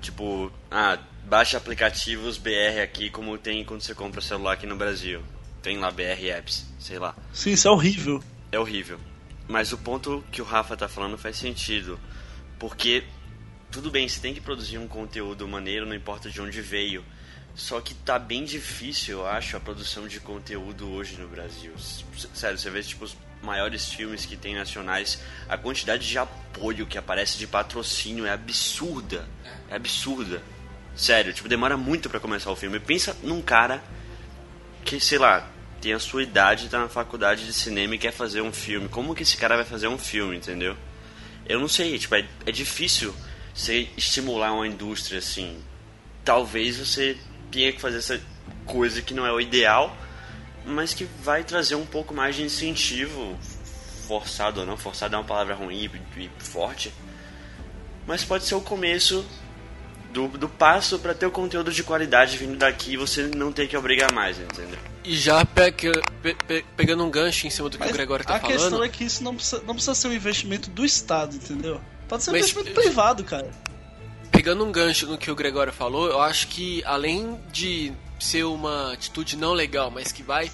Tipo, 0.00 0.52
ah, 0.70 0.98
baixa 1.24 1.56
aplicativos 1.56 2.36
BR 2.36 2.82
aqui 2.82 3.08
como 3.08 3.38
tem 3.38 3.64
quando 3.64 3.80
você 3.80 3.94
compra 3.94 4.20
celular 4.20 4.52
aqui 4.52 4.66
no 4.66 4.76
Brasil. 4.76 5.22
Tem 5.62 5.78
lá 5.78 5.90
BR 5.90 6.28
Apps, 6.36 6.66
sei 6.78 6.98
lá. 6.98 7.16
Sim, 7.32 7.52
isso 7.52 7.66
é 7.66 7.70
horrível. 7.70 8.22
É 8.52 8.58
horrível. 8.58 9.00
Mas 9.48 9.72
o 9.72 9.78
ponto 9.78 10.22
que 10.30 10.42
o 10.42 10.44
Rafa 10.44 10.76
tá 10.76 10.88
falando 10.88 11.16
faz 11.16 11.36
sentido. 11.36 11.98
Porque, 12.58 13.04
tudo 13.70 13.90
bem, 13.90 14.08
você 14.08 14.20
tem 14.20 14.34
que 14.34 14.40
produzir 14.40 14.78
um 14.78 14.86
conteúdo 14.86 15.48
maneiro, 15.48 15.86
não 15.86 15.94
importa 15.94 16.30
de 16.30 16.40
onde 16.40 16.60
veio. 16.60 17.04
Só 17.54 17.80
que 17.80 17.94
tá 17.94 18.18
bem 18.18 18.44
difícil, 18.44 19.18
eu 19.18 19.26
acho, 19.26 19.56
a 19.56 19.60
produção 19.60 20.08
de 20.08 20.18
conteúdo 20.18 20.90
hoje 20.90 21.16
no 21.16 21.28
Brasil. 21.28 21.72
Sério, 22.34 22.58
você 22.58 22.68
vê, 22.68 22.82
tipo, 22.82 23.06
maiores 23.44 23.92
filmes 23.92 24.24
que 24.26 24.36
tem 24.36 24.54
nacionais, 24.54 25.20
a 25.48 25.56
quantidade 25.56 26.08
de 26.08 26.18
apoio 26.18 26.86
que 26.86 26.98
aparece 26.98 27.38
de 27.38 27.46
patrocínio 27.46 28.26
é 28.26 28.30
absurda. 28.30 29.28
É 29.68 29.76
absurda. 29.76 30.42
Sério, 30.96 31.32
tipo, 31.32 31.48
demora 31.48 31.76
muito 31.76 32.08
pra 32.08 32.20
começar 32.20 32.50
o 32.50 32.56
filme. 32.56 32.80
Pensa 32.80 33.16
num 33.22 33.42
cara 33.42 33.82
que, 34.84 35.00
sei 35.00 35.18
lá, 35.18 35.48
tem 35.80 35.92
a 35.92 35.98
sua 35.98 36.22
idade, 36.22 36.68
tá 36.68 36.78
na 36.78 36.88
faculdade 36.88 37.44
de 37.44 37.52
cinema 37.52 37.94
e 37.94 37.98
quer 37.98 38.12
fazer 38.12 38.40
um 38.40 38.52
filme. 38.52 38.88
Como 38.88 39.14
que 39.14 39.22
esse 39.22 39.36
cara 39.36 39.56
vai 39.56 39.64
fazer 39.64 39.88
um 39.88 39.98
filme, 39.98 40.36
entendeu? 40.36 40.76
Eu 41.46 41.60
não 41.60 41.68
sei, 41.68 41.98
tipo, 41.98 42.14
é, 42.14 42.24
é 42.46 42.52
difícil 42.52 43.14
você 43.54 43.88
estimular 43.96 44.52
uma 44.52 44.66
indústria 44.66 45.18
assim. 45.18 45.62
Talvez 46.24 46.78
você 46.78 47.18
tenha 47.50 47.72
que 47.72 47.80
fazer 47.80 47.98
essa 47.98 48.20
coisa 48.64 49.02
que 49.02 49.12
não 49.12 49.26
é 49.26 49.32
o 49.32 49.40
ideal, 49.40 49.94
mas 50.66 50.94
que 50.94 51.04
vai 51.22 51.44
trazer 51.44 51.74
um 51.74 51.86
pouco 51.86 52.14
mais 52.14 52.34
de 52.36 52.42
incentivo, 52.42 53.36
forçado 54.08 54.60
ou 54.60 54.66
não, 54.66 54.76
forçado 54.76 55.14
é 55.14 55.18
uma 55.18 55.24
palavra 55.24 55.54
ruim 55.54 55.90
e, 56.16 56.22
e 56.24 56.30
forte, 56.38 56.92
mas 58.06 58.24
pode 58.24 58.44
ser 58.44 58.54
o 58.54 58.60
começo 58.60 59.24
do, 60.12 60.28
do 60.28 60.48
passo 60.48 60.98
para 60.98 61.14
ter 61.14 61.26
o 61.26 61.30
conteúdo 61.30 61.72
de 61.72 61.82
qualidade 61.82 62.36
vindo 62.36 62.56
daqui 62.56 62.92
e 62.92 62.96
você 62.96 63.24
não 63.34 63.50
ter 63.50 63.66
que 63.66 63.76
obrigar 63.76 64.12
mais, 64.12 64.38
entendeu? 64.38 64.78
E 65.02 65.16
já 65.16 65.44
pega- 65.44 66.00
pe- 66.22 66.36
pe- 66.46 66.64
pegando 66.76 67.04
um 67.04 67.10
gancho 67.10 67.46
em 67.46 67.50
cima 67.50 67.68
do 67.68 67.76
que 67.76 67.80
Mas 67.84 67.90
o 67.90 67.94
Gregório 67.94 68.24
tá 68.24 68.36
a 68.36 68.40
questão 68.40 68.70
falando. 68.70 68.84
é 68.84 68.88
que 68.88 69.04
isso 69.04 69.22
não 69.24 69.34
precisa, 69.34 69.62
não 69.66 69.74
precisa 69.74 69.94
ser 69.94 70.08
um 70.08 70.12
investimento 70.12 70.70
do 70.70 70.84
Estado, 70.84 71.34
entendeu? 71.36 71.80
Pode 72.08 72.22
ser 72.22 72.30
um 72.30 72.32
Mas- 72.34 72.42
investimento 72.50 72.80
privado, 72.80 73.24
cara. 73.24 73.50
Pegando 74.30 74.64
um 74.64 74.72
gancho 74.72 75.06
no 75.06 75.16
que 75.18 75.30
o 75.30 75.34
Gregório 75.34 75.72
falou, 75.72 76.08
eu 76.08 76.20
acho 76.20 76.48
que 76.48 76.82
além 76.84 77.38
de 77.52 77.92
ser 78.18 78.44
uma 78.44 78.92
atitude 78.92 79.36
não 79.36 79.52
legal, 79.52 79.90
mas 79.90 80.12
que 80.12 80.22
vai. 80.22 80.50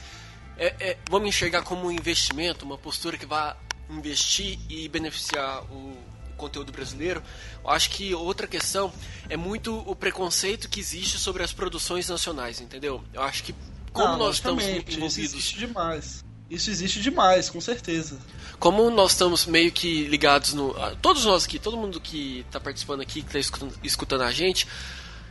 É, 0.57 0.75
é, 0.81 0.99
vamos 1.09 1.29
enxergar 1.29 1.63
como 1.63 1.87
um 1.87 1.91
investimento, 1.91 2.65
uma 2.65 2.77
postura 2.77 3.17
que 3.17 3.27
vai 3.27 3.57
investir 3.89 4.59
e 4.69 4.89
beneficiar 4.89 5.63
o, 5.65 5.97
o 6.31 6.37
conteúdo 6.37 6.71
brasileiro. 6.73 7.23
Eu 7.65 7.71
acho 7.71 7.91
que 7.91 8.15
outra 8.15 8.47
questão 8.47 8.93
é 9.29 9.37
muito 9.37 9.79
o 9.89 9.97
preconceito 9.97 10.69
que 10.69 10.81
existe 10.81 11.19
sobre 11.19 11.43
as 11.43 11.53
produções 11.53 12.09
nacionais, 12.09 12.61
entendeu? 12.61 13.03
Eu 13.13 13.23
acho 13.23 13.43
que 13.43 13.55
como 13.93 14.09
Não, 14.09 14.19
nós 14.19 14.37
estamos 14.37 14.63
logicamente, 14.63 14.91
Isso 14.91 14.99
envolvidos 14.99 15.35
existe 15.35 15.59
demais. 15.59 16.25
Isso 16.49 16.69
existe 16.69 17.01
demais, 17.01 17.49
com 17.49 17.61
certeza. 17.61 18.19
como 18.59 18.91
nós 18.91 19.13
estamos 19.13 19.47
meio 19.47 19.71
que 19.71 20.05
ligados 20.05 20.53
no. 20.53 20.75
Todos 21.01 21.25
nós 21.25 21.45
aqui, 21.45 21.61
todo 21.61 21.77
mundo 21.77 22.01
que 22.01 22.41
está 22.41 22.59
participando 22.59 23.01
aqui, 23.01 23.23
que 23.23 23.39
está 23.39 23.59
escutando 23.85 24.23
a 24.23 24.33
gente, 24.33 24.67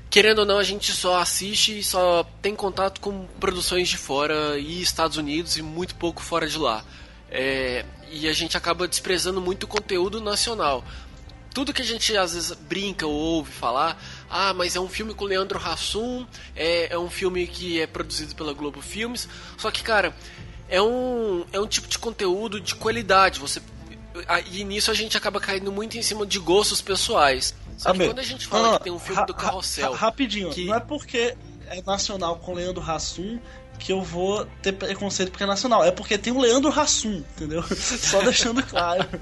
querendo 0.09 0.39
ou 0.39 0.45
não, 0.45 0.57
a 0.57 0.63
gente 0.63 0.91
só 0.91 1.19
assiste 1.19 1.79
e 1.79 1.83
só 1.83 2.23
tem 2.41 2.55
contato 2.55 2.99
com 2.99 3.25
produções 3.39 3.87
de 3.87 3.97
fora 3.97 4.57
e 4.57 4.81
Estados 4.81 5.17
Unidos 5.17 5.57
e 5.57 5.61
muito 5.61 5.95
pouco 5.95 6.21
fora 6.21 6.47
de 6.47 6.57
lá. 6.57 6.83
É, 7.29 7.85
e 8.11 8.27
a 8.27 8.33
gente 8.33 8.57
acaba 8.57 8.87
desprezando 8.87 9.39
muito 9.39 9.63
o 9.63 9.67
conteúdo 9.67 10.19
nacional. 10.19 10.83
Tudo 11.53 11.73
que 11.73 11.81
a 11.81 11.85
gente 11.85 12.15
às 12.17 12.33
vezes 12.33 12.51
brinca 12.53 13.05
ou 13.05 13.13
ouve 13.13 13.51
falar, 13.51 14.01
ah, 14.29 14.53
mas 14.53 14.75
é 14.75 14.79
um 14.79 14.89
filme 14.89 15.13
com 15.13 15.25
Leandro 15.25 15.59
Hassum, 15.59 16.25
é, 16.55 16.93
é 16.93 16.97
um 16.97 17.09
filme 17.09 17.45
que 17.47 17.79
é 17.81 17.87
produzido 17.87 18.35
pela 18.35 18.53
Globo 18.53 18.81
Filmes. 18.81 19.27
Só 19.57 19.69
que, 19.69 19.83
cara, 19.83 20.15
é 20.67 20.81
um, 20.81 21.45
é 21.51 21.59
um 21.59 21.67
tipo 21.67 21.87
de 21.87 21.99
conteúdo 21.99 22.59
de 22.59 22.75
qualidade. 22.75 23.39
Você 23.39 23.61
e 24.51 24.63
nisso 24.63 24.91
a 24.91 24.93
gente 24.93 25.15
acaba 25.17 25.39
caindo 25.39 25.71
muito 25.71 25.97
em 25.97 26.01
cima 26.01 26.25
de 26.25 26.39
gostos 26.39 26.81
pessoais. 26.81 27.53
Só 27.77 27.93
que 27.93 28.05
quando 28.05 28.19
a 28.19 28.23
gente 28.23 28.45
fala 28.47 28.71
não, 28.71 28.77
que 28.77 28.83
tem 28.83 28.93
um 28.93 28.99
filme 28.99 29.25
do 29.25 29.33
Carrossel, 29.33 29.91
ra- 29.93 29.97
rapidinho, 29.97 30.49
que- 30.49 30.65
não 30.65 30.75
é 30.75 30.79
porque 30.79 31.35
é 31.67 31.81
nacional 31.83 32.37
com 32.37 32.53
Leandro 32.53 32.83
Hassum 32.83 33.39
que 33.77 33.93
eu 33.93 34.01
vou 34.01 34.45
ter 34.61 34.73
preconceito 34.73 35.29
porque 35.31 35.45
é 35.45 35.47
nacional. 35.47 35.85
É 35.85 35.91
porque 35.91 36.17
tem 36.17 36.33
o 36.33 36.39
Leandro 36.41 36.69
Hassum, 36.77 37.23
entendeu? 37.35 37.63
Só 37.77 38.21
deixando 38.21 38.61
claro. 38.61 39.07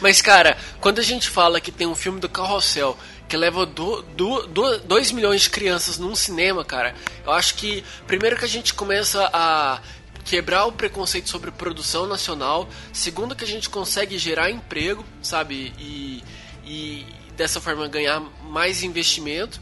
Mas, 0.00 0.20
cara, 0.20 0.56
quando 0.80 0.98
a 0.98 1.02
gente 1.02 1.28
fala 1.28 1.60
que 1.60 1.70
tem 1.70 1.86
um 1.86 1.94
filme 1.94 2.18
do 2.18 2.28
Carrossel 2.28 2.98
que 3.28 3.36
leva 3.36 3.64
2 3.66 5.12
milhões 5.12 5.42
de 5.42 5.50
crianças 5.50 5.98
num 5.98 6.16
cinema, 6.16 6.64
cara, 6.64 6.94
eu 7.24 7.30
acho 7.32 7.54
que 7.54 7.84
primeiro 8.06 8.36
que 8.36 8.44
a 8.44 8.48
gente 8.48 8.74
começa 8.74 9.28
a 9.32 9.80
quebrar 10.28 10.66
o 10.66 10.72
preconceito 10.72 11.30
sobre 11.30 11.50
produção 11.50 12.06
nacional, 12.06 12.68
segundo 12.92 13.34
que 13.34 13.44
a 13.44 13.46
gente 13.46 13.70
consegue 13.70 14.18
gerar 14.18 14.50
emprego, 14.50 15.02
sabe, 15.22 15.72
e, 15.78 16.22
e 16.66 17.06
dessa 17.34 17.62
forma 17.62 17.88
ganhar 17.88 18.20
mais 18.42 18.82
investimento. 18.82 19.58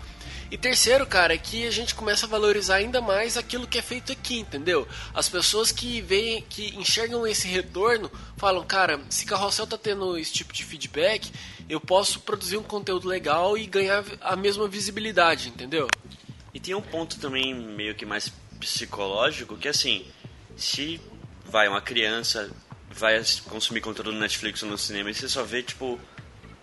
E 0.51 0.59
terceiro, 0.59 1.07
cara, 1.07 1.35
é 1.35 1.39
que 1.39 1.69
a 1.69 1.71
gente 1.71 1.95
começa 1.95 2.27
a 2.27 2.29
valorizar 2.29 2.77
ainda 2.77 3.01
mais 3.01 3.37
aquilo 3.37 3.67
que 3.67 3.79
é 3.79 3.83
feito 3.83 4.11
aqui, 4.11 4.41
entendeu? 4.41 4.89
As 5.15 5.29
pessoas 5.29 5.71
que 5.71 6.01
veem, 6.01 6.43
que 6.43 6.75
enxergam 6.77 7.25
esse 7.25 7.47
retorno, 7.47 8.11
falam, 8.37 8.65
cara, 8.67 9.01
se 9.09 9.25
Carrossel 9.25 9.69
tá 9.69 9.79
tendo 9.79 10.19
esse 10.19 10.33
tipo 10.33 10.53
de 10.53 10.65
feedback, 10.65 11.31
eu 11.69 11.81
posso 11.81 12.19
produzir 12.21 12.57
um 12.57 12.63
conteúdo 12.65 13.07
legal 13.07 13.57
e 13.57 13.67
ganhar 13.67 14.05
a 14.21 14.35
mesma 14.35 14.67
visibilidade, 14.67 15.49
entendeu? 15.49 15.87
E 16.53 16.59
tem 16.59 16.75
um 16.75 16.83
ponto 16.83 17.21
também 17.21 17.55
meio 17.55 17.95
que 17.95 18.05
mais 18.05 18.33
psicológico, 18.57 19.57
que 19.57 19.69
assim, 19.69 20.05
se 20.57 21.01
vai 21.45 21.69
uma 21.69 21.81
criança 21.81 22.51
vai 22.91 23.23
consumir 23.45 23.81
conteúdo 23.81 24.13
no 24.13 24.19
Netflix 24.19 24.63
ou 24.63 24.71
no 24.71 24.79
cinema 24.79 25.11
e 25.11 25.15
você 25.15 25.29
só 25.29 25.43
vê 25.43 25.63
tipo 25.63 26.01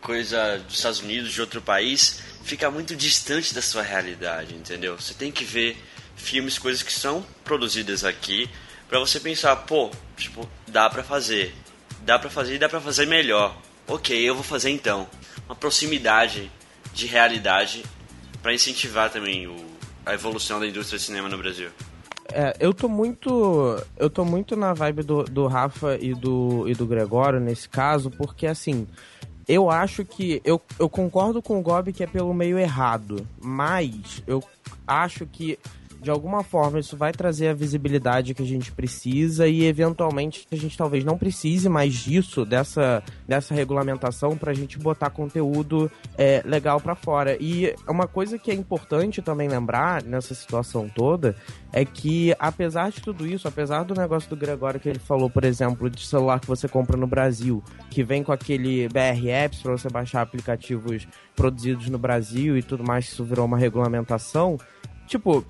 coisa 0.04 0.58
dos 0.60 0.76
Estados 0.76 1.00
Unidos, 1.00 1.32
de 1.32 1.40
outro 1.40 1.62
país, 1.62 2.22
fica 2.44 2.70
muito 2.70 2.96
distante 2.96 3.54
da 3.54 3.62
sua 3.62 3.82
realidade, 3.82 4.54
entendeu? 4.54 5.00
Você 5.00 5.14
tem 5.14 5.32
que 5.32 5.46
ver 5.46 5.78
filmes, 6.16 6.60
coisas 6.60 6.84
que 6.84 6.92
são 6.92 7.26
produzidas 7.44 8.04
aqui, 8.04 8.50
pra 8.90 9.00
você 9.00 9.20
pensar, 9.20 9.56
pô, 9.56 9.90
tipo, 10.18 10.48
dá 10.68 10.90
pra 10.90 11.04
fazer. 11.04 11.56
Dá 12.02 12.20
pra 12.20 12.30
fazer 12.30 12.56
e 12.56 12.60
dá 12.60 12.68
pra 12.68 12.82
fazer 12.82 13.08
melhor. 13.08 13.58
Ok, 13.88 14.18
eu 14.18 14.36
vou 14.36 14.44
fazer 14.44 14.70
então. 14.70 15.10
Uma 15.46 15.56
proximidade 15.56 16.52
de 16.94 17.06
realidade 17.06 17.84
pra 18.42 18.54
incentivar 18.54 19.10
também 19.10 19.48
o, 19.48 19.66
a 20.06 20.14
evolução 20.14 20.60
da 20.60 20.68
indústria 20.68 21.00
de 21.00 21.06
cinema 21.06 21.30
no 21.30 21.38
Brasil. 21.38 21.72
É, 22.32 22.56
eu 22.60 22.74
tô 22.74 22.88
muito. 22.88 23.78
Eu 23.98 24.10
tô 24.10 24.24
muito 24.24 24.56
na 24.56 24.74
vibe 24.74 25.04
do, 25.04 25.24
do 25.24 25.48
Rafa 25.48 25.98
e 26.00 26.14
do, 26.14 26.68
e 26.68 26.74
do 26.74 26.86
Gregório 26.86 27.40
nesse 27.40 27.68
caso, 27.68 28.10
porque 28.12 28.48
assim. 28.48 28.88
Eu 29.48 29.70
acho 29.70 30.06
que. 30.06 30.42
Eu, 30.46 30.62
eu 30.80 30.88
concordo 30.88 31.42
com 31.42 31.60
o 31.60 31.62
Gob 31.62 31.92
que 31.92 32.04
é 32.04 32.08
pelo 32.08 32.34
meio 32.34 32.58
errado, 32.58 33.28
mas 33.42 34.24
eu 34.26 34.42
acho 34.88 35.26
que 35.26 35.60
de 36.04 36.12
alguma 36.12 36.44
forma 36.44 36.80
isso 36.80 36.98
vai 36.98 37.14
trazer 37.14 37.48
a 37.48 37.54
visibilidade 37.54 38.34
que 38.34 38.44
a 38.44 38.46
gente 38.46 38.74
precisa 38.74 39.48
e 39.48 39.64
eventualmente 39.64 40.46
a 40.52 40.56
gente 40.56 40.78
talvez 40.78 41.06
não 41.06 41.18
precise 41.18 41.70
mais 41.70 41.94
disso, 41.94 42.44
dessa, 42.44 43.02
dessa 43.26 43.56
regulamentação 43.56 44.38
pra 44.38 44.54
gente 44.54 44.78
botar 44.78 45.10
conteúdo 45.10 45.90
é, 46.18 46.44
legal 46.46 46.82
pra 46.82 46.94
fora. 46.94 47.38
E 47.40 47.74
uma 47.88 48.06
coisa 48.06 48.38
que 48.38 48.52
é 48.52 48.54
importante 48.54 49.22
também 49.22 49.48
lembrar 49.48 50.04
nessa 50.04 50.36
situação 50.36 50.90
toda 50.94 51.36
é 51.72 51.86
que 51.86 52.36
apesar 52.38 52.92
de 52.92 53.02
tudo 53.02 53.26
isso, 53.26 53.48
apesar 53.48 53.84
do 53.84 53.96
negócio 53.96 54.30
do 54.30 54.36
Gregório 54.36 54.82
que 54.82 54.90
ele 54.90 55.00
falou, 55.00 55.30
por 55.30 55.46
exemplo, 55.46 55.90
de 55.90 56.06
celular 56.06 56.42
que 56.42 56.48
você 56.48 56.68
compra 56.68 56.98
no 56.98 57.08
Brasil, 57.08 57.64
que 57.90 58.04
vem 58.04 58.24
com 58.24 58.34
aquele 58.34 58.90
BR 58.90 59.30
Apps 59.30 59.62
pra 59.62 59.72
você 59.72 59.88
baixar 59.90 60.22
aplicativos 60.22 61.08
produzidos 61.34 61.88
no 61.88 61.98
Brasil 61.98 62.58
e 62.58 62.62
tudo 62.62 62.84
mais, 62.84 63.06
isso 63.06 63.24
virou 63.24 63.46
uma 63.46 63.58
regulamentação, 63.58 64.58
tipo, 65.08 65.46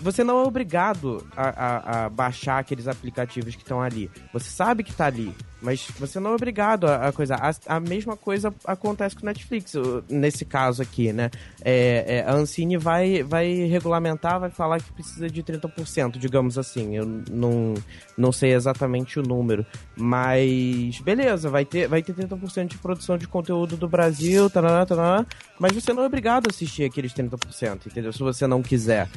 você 0.00 0.24
não 0.24 0.38
é 0.40 0.42
obrigado 0.44 1.26
a, 1.36 1.48
a- 1.48 2.04
a 2.06 2.08
baixar 2.08 2.58
aqueles 2.58 2.88
aplicativos 2.88 3.54
que 3.54 3.62
estão 3.62 3.80
ali. 3.82 4.10
Você 4.32 4.50
sabe 4.50 4.82
que 4.82 4.92
tá 4.92 5.06
ali, 5.06 5.34
mas 5.60 5.86
você 5.98 6.18
não 6.18 6.30
é 6.32 6.34
obrigado 6.34 6.86
a, 6.86 7.08
a 7.08 7.12
coisa. 7.12 7.36
A, 7.66 7.80
mesma 7.80 8.16
coisa 8.16 8.54
acontece 8.64 9.14
com 9.16 9.22
o 9.22 9.26
Netflix, 9.26 9.74
nesse 10.08 10.44
caso 10.44 10.80
aqui, 10.82 11.12
né? 11.12 11.30
É, 11.62 12.04
é, 12.18 12.22
a 12.30 12.32
Ancine 12.34 12.76
vai, 12.76 13.22
vai 13.22 13.52
regulamentar, 13.66 14.40
vai 14.40 14.50
falar 14.50 14.80
que 14.80 14.92
precisa 14.92 15.28
de 15.28 15.42
30%, 15.42 16.18
digamos 16.18 16.56
assim. 16.58 16.96
Eu 16.96 17.04
não, 17.30 17.74
não 18.16 18.32
sei 18.32 18.54
exatamente 18.54 19.18
o 19.18 19.22
número, 19.22 19.64
mas 19.96 20.98
beleza, 21.00 21.50
vai 21.50 21.64
ter, 21.64 21.88
vai 21.88 22.02
ter 22.02 22.14
30% 22.14 22.68
de 22.68 22.78
produção 22.78 23.18
de 23.18 23.26
conteúdo 23.28 23.76
do 23.76 23.88
Brasil, 23.88 24.48
tarará, 24.48 25.26
mas 25.58 25.72
você 25.72 25.92
não 25.92 26.02
é 26.02 26.06
obrigado 26.06 26.46
a 26.46 26.50
assistir 26.50 26.84
aqueles 26.84 27.12
30%, 27.12 27.86
entendeu? 27.86 28.12
Se 28.12 28.20
você 28.20 28.46
não 28.46 28.62
quiser. 28.62 29.08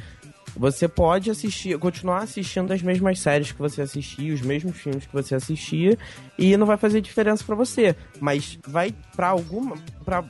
Você 0.56 0.88
pode 0.88 1.30
assistir, 1.30 1.78
continuar 1.78 2.18
assistindo 2.18 2.72
as 2.72 2.82
mesmas 2.82 3.18
séries 3.20 3.52
que 3.52 3.58
você 3.58 3.82
assistia, 3.82 4.34
os 4.34 4.40
mesmos 4.40 4.76
filmes 4.76 5.06
que 5.06 5.12
você 5.12 5.34
assistia, 5.34 5.96
e 6.38 6.56
não 6.56 6.66
vai 6.66 6.76
fazer 6.76 7.00
diferença 7.00 7.44
pra 7.44 7.54
você. 7.54 7.94
Mas 8.20 8.58
vai 8.66 8.94
pra 9.14 9.28
alguma. 9.28 9.76
para 10.04 10.24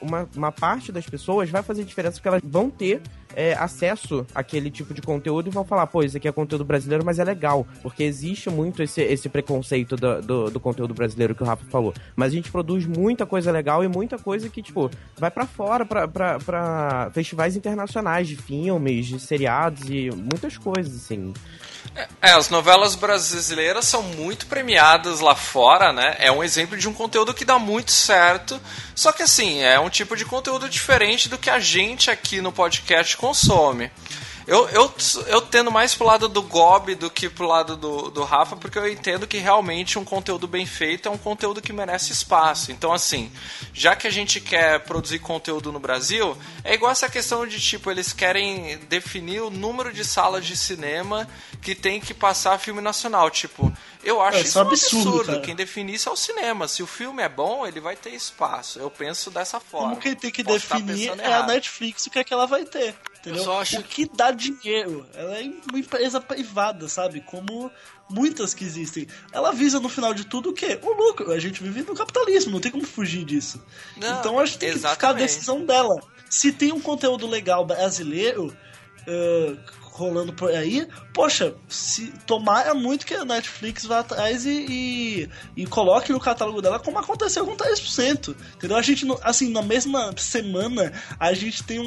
uma, 0.00 0.28
uma 0.36 0.52
parte 0.52 0.92
das 0.92 1.06
pessoas 1.06 1.50
vai 1.50 1.62
fazer 1.62 1.84
diferença 1.84 2.16
porque 2.16 2.28
elas 2.28 2.42
vão 2.44 2.70
ter 2.70 3.00
é, 3.34 3.54
acesso 3.54 4.26
àquele 4.34 4.70
tipo 4.70 4.94
de 4.94 5.02
conteúdo 5.02 5.48
e 5.48 5.50
vão 5.50 5.64
falar, 5.64 5.86
pô, 5.86 6.02
isso 6.02 6.16
aqui 6.16 6.28
é 6.28 6.32
conteúdo 6.32 6.64
brasileiro, 6.64 7.04
mas 7.04 7.18
é 7.18 7.24
legal. 7.24 7.66
Porque 7.82 8.02
existe 8.02 8.50
muito 8.50 8.82
esse, 8.82 9.00
esse 9.00 9.28
preconceito 9.28 9.96
do, 9.96 10.22
do, 10.22 10.50
do 10.50 10.60
conteúdo 10.60 10.94
brasileiro 10.94 11.34
que 11.34 11.42
o 11.42 11.46
Rafa 11.46 11.64
falou. 11.66 11.94
Mas 12.16 12.32
a 12.32 12.36
gente 12.36 12.50
produz 12.50 12.86
muita 12.86 13.26
coisa 13.26 13.50
legal 13.50 13.84
e 13.84 13.88
muita 13.88 14.18
coisa 14.18 14.48
que, 14.48 14.62
tipo, 14.62 14.90
vai 15.16 15.30
pra 15.30 15.46
fora, 15.46 15.84
pra, 15.84 16.06
pra 16.08 17.10
festivais 17.12 17.56
internacionais 17.56 18.28
de 18.28 18.36
filmes, 18.36 19.06
de 19.06 19.18
seriados 19.18 19.88
e 19.88 20.10
muitas 20.10 20.56
coisas, 20.56 20.94
assim. 20.94 21.32
É, 22.22 22.32
as 22.32 22.48
novelas 22.48 22.94
brasileiras 22.94 23.84
são 23.84 24.02
muito 24.02 24.46
premiadas 24.46 25.20
lá 25.20 25.34
fora, 25.34 25.92
né? 25.92 26.16
É 26.18 26.32
um 26.32 26.42
exemplo 26.42 26.76
de 26.76 26.88
um 26.88 26.94
conteúdo 26.94 27.34
que 27.34 27.44
dá 27.44 27.58
muito 27.58 27.92
certo. 27.92 28.60
Só 28.94 29.12
que 29.12 29.22
assim, 29.22 29.60
é 29.60 29.78
um 29.78 29.90
tipo 29.90 30.16
de 30.16 30.24
conteúdo 30.24 30.68
diferente 30.68 31.28
do 31.28 31.36
que 31.36 31.50
a 31.50 31.60
gente 31.60 32.10
aqui 32.10 32.40
no 32.40 32.50
podcast 32.50 33.16
consome. 33.16 33.90
Eu, 34.46 34.68
eu, 34.70 34.92
eu 35.26 35.40
tendo 35.40 35.70
mais 35.70 35.94
pro 35.94 36.06
lado 36.06 36.28
do 36.28 36.42
Gob 36.42 36.94
do 36.94 37.10
que 37.10 37.28
pro 37.28 37.46
lado 37.46 37.76
do, 37.76 38.10
do 38.10 38.24
Rafa, 38.24 38.56
porque 38.56 38.78
eu 38.78 38.88
entendo 38.88 39.26
que 39.26 39.38
realmente 39.38 39.98
um 39.98 40.04
conteúdo 40.04 40.48
bem 40.48 40.66
feito 40.66 41.08
é 41.08 41.10
um 41.10 41.18
conteúdo 41.18 41.62
que 41.62 41.72
merece 41.72 42.12
espaço. 42.12 42.72
Então, 42.72 42.92
assim, 42.92 43.30
já 43.72 43.94
que 43.94 44.06
a 44.06 44.10
gente 44.10 44.40
quer 44.40 44.80
produzir 44.80 45.20
conteúdo 45.20 45.70
no 45.70 45.78
Brasil, 45.78 46.36
é 46.64 46.74
igual 46.74 46.90
essa 46.90 47.08
questão 47.08 47.46
de 47.46 47.60
tipo, 47.60 47.90
eles 47.90 48.12
querem 48.12 48.78
definir 48.88 49.40
o 49.42 49.50
número 49.50 49.92
de 49.92 50.04
salas 50.04 50.44
de 50.44 50.56
cinema 50.56 51.28
que 51.60 51.74
tem 51.74 52.00
que 52.00 52.12
passar 52.12 52.58
filme 52.58 52.80
nacional. 52.80 53.30
Tipo, 53.30 53.72
eu 54.02 54.20
acho 54.20 54.38
É, 54.38 54.40
isso 54.40 54.58
é 54.58 54.62
um 54.62 54.66
absurdo, 54.66 55.08
absurdo. 55.20 55.40
Quem 55.42 55.54
define 55.54 55.94
isso 55.94 56.08
é 56.08 56.12
o 56.12 56.16
cinema. 56.16 56.66
Se 56.66 56.82
o 56.82 56.86
filme 56.86 57.22
é 57.22 57.28
bom, 57.28 57.66
ele 57.66 57.80
vai 57.80 57.94
ter 57.94 58.10
espaço. 58.10 58.78
Eu 58.78 58.90
penso 58.90 59.30
dessa 59.30 59.60
forma. 59.60 59.90
Como 59.90 60.00
quem 60.00 60.14
tem 60.14 60.30
que 60.30 60.42
Posso 60.42 60.68
definir 60.68 61.18
é 61.20 61.32
a. 61.32 61.46
Netflix 61.46 62.06
o 62.06 62.10
que 62.10 62.18
é 62.18 62.24
que 62.24 62.32
ela 62.32 62.46
vai 62.46 62.64
ter. 62.64 62.94
Entendeu? 63.22 63.40
Eu 63.40 63.44
só 63.44 63.60
acho- 63.60 63.78
O 63.78 63.82
que 63.84 64.04
dá 64.14 64.32
dinheiro. 64.32 65.06
Ela 65.14 65.38
é 65.38 65.50
uma 65.70 65.78
empresa 65.78 66.20
privada, 66.20 66.88
sabe? 66.88 67.20
Como 67.20 67.70
muitas 68.10 68.52
que 68.52 68.64
existem. 68.64 69.06
Ela 69.32 69.52
visa 69.52 69.78
no 69.78 69.88
final 69.88 70.12
de 70.12 70.24
tudo 70.26 70.50
o 70.50 70.52
quê? 70.52 70.78
O 70.82 70.92
lucro. 70.92 71.30
A 71.30 71.38
gente 71.38 71.62
vive 71.62 71.82
no 71.82 71.94
capitalismo, 71.94 72.50
não 72.50 72.60
tem 72.60 72.70
como 72.72 72.84
fugir 72.84 73.24
disso. 73.24 73.64
Não, 73.96 74.18
então 74.18 74.38
acho 74.40 74.54
que 74.54 74.58
tem 74.58 74.70
que 74.72 74.76
ficar 74.78 74.88
a 74.88 74.92
exatamente. 74.94 75.22
decisão 75.26 75.64
dela. 75.64 76.02
Se 76.28 76.50
tem 76.52 76.72
um 76.72 76.80
conteúdo 76.80 77.26
legal 77.26 77.64
brasileiro. 77.64 78.54
eh, 79.06 79.56
rolando 79.94 80.32
por 80.32 80.50
aí, 80.50 80.88
poxa, 81.12 81.54
se 81.68 82.08
tomara 82.26 82.74
muito 82.74 83.04
que 83.04 83.12
a 83.14 83.26
Netflix 83.26 83.84
vá 83.84 83.98
atrás 83.98 84.46
e, 84.46 84.66
e, 84.68 85.28
e 85.54 85.66
coloque 85.66 86.10
no 86.10 86.18
catálogo 86.18 86.62
dela 86.62 86.78
como 86.78 86.98
aconteceu 86.98 87.44
com 87.44 87.54
3%. 87.54 88.34
Entendeu? 88.56 88.76
A 88.78 88.82
gente, 88.82 89.06
assim, 89.22 89.50
na 89.50 89.60
mesma 89.60 90.14
semana, 90.16 90.90
a 91.20 91.34
gente 91.34 91.62
tem 91.62 91.78
um, 91.78 91.84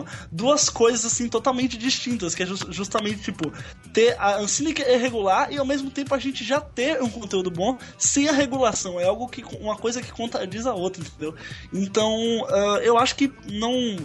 um- 0.00 0.04
duas 0.30 0.68
coisas, 0.68 1.04
assim, 1.04 1.28
totalmente 1.28 1.76
distintas, 1.78 2.34
que 2.34 2.42
é 2.42 2.46
jus- 2.46 2.66
justamente, 2.70 3.22
tipo, 3.22 3.52
ter 3.92 4.16
a 4.18 4.38
Ancine 4.38 4.74
que 4.74 4.82
é 4.82 4.96
regular 4.96 5.52
e 5.52 5.56
ao 5.58 5.64
mesmo 5.64 5.88
tempo 5.90 6.12
a 6.14 6.18
gente 6.18 6.42
já 6.44 6.60
ter 6.60 7.00
um 7.00 7.08
conteúdo 7.08 7.50
bom 7.50 7.78
sem 7.96 8.28
a 8.28 8.32
regulação. 8.32 8.98
É 8.98 9.04
algo 9.04 9.28
que, 9.28 9.44
uma 9.60 9.76
coisa 9.76 10.02
que 10.02 10.10
contradiz 10.10 10.66
a 10.66 10.74
outra, 10.74 11.00
entendeu? 11.00 11.34
Então, 11.72 12.12
ah, 12.48 12.80
eu 12.82 12.98
acho 12.98 13.14
que 13.14 13.32
não 13.48 13.96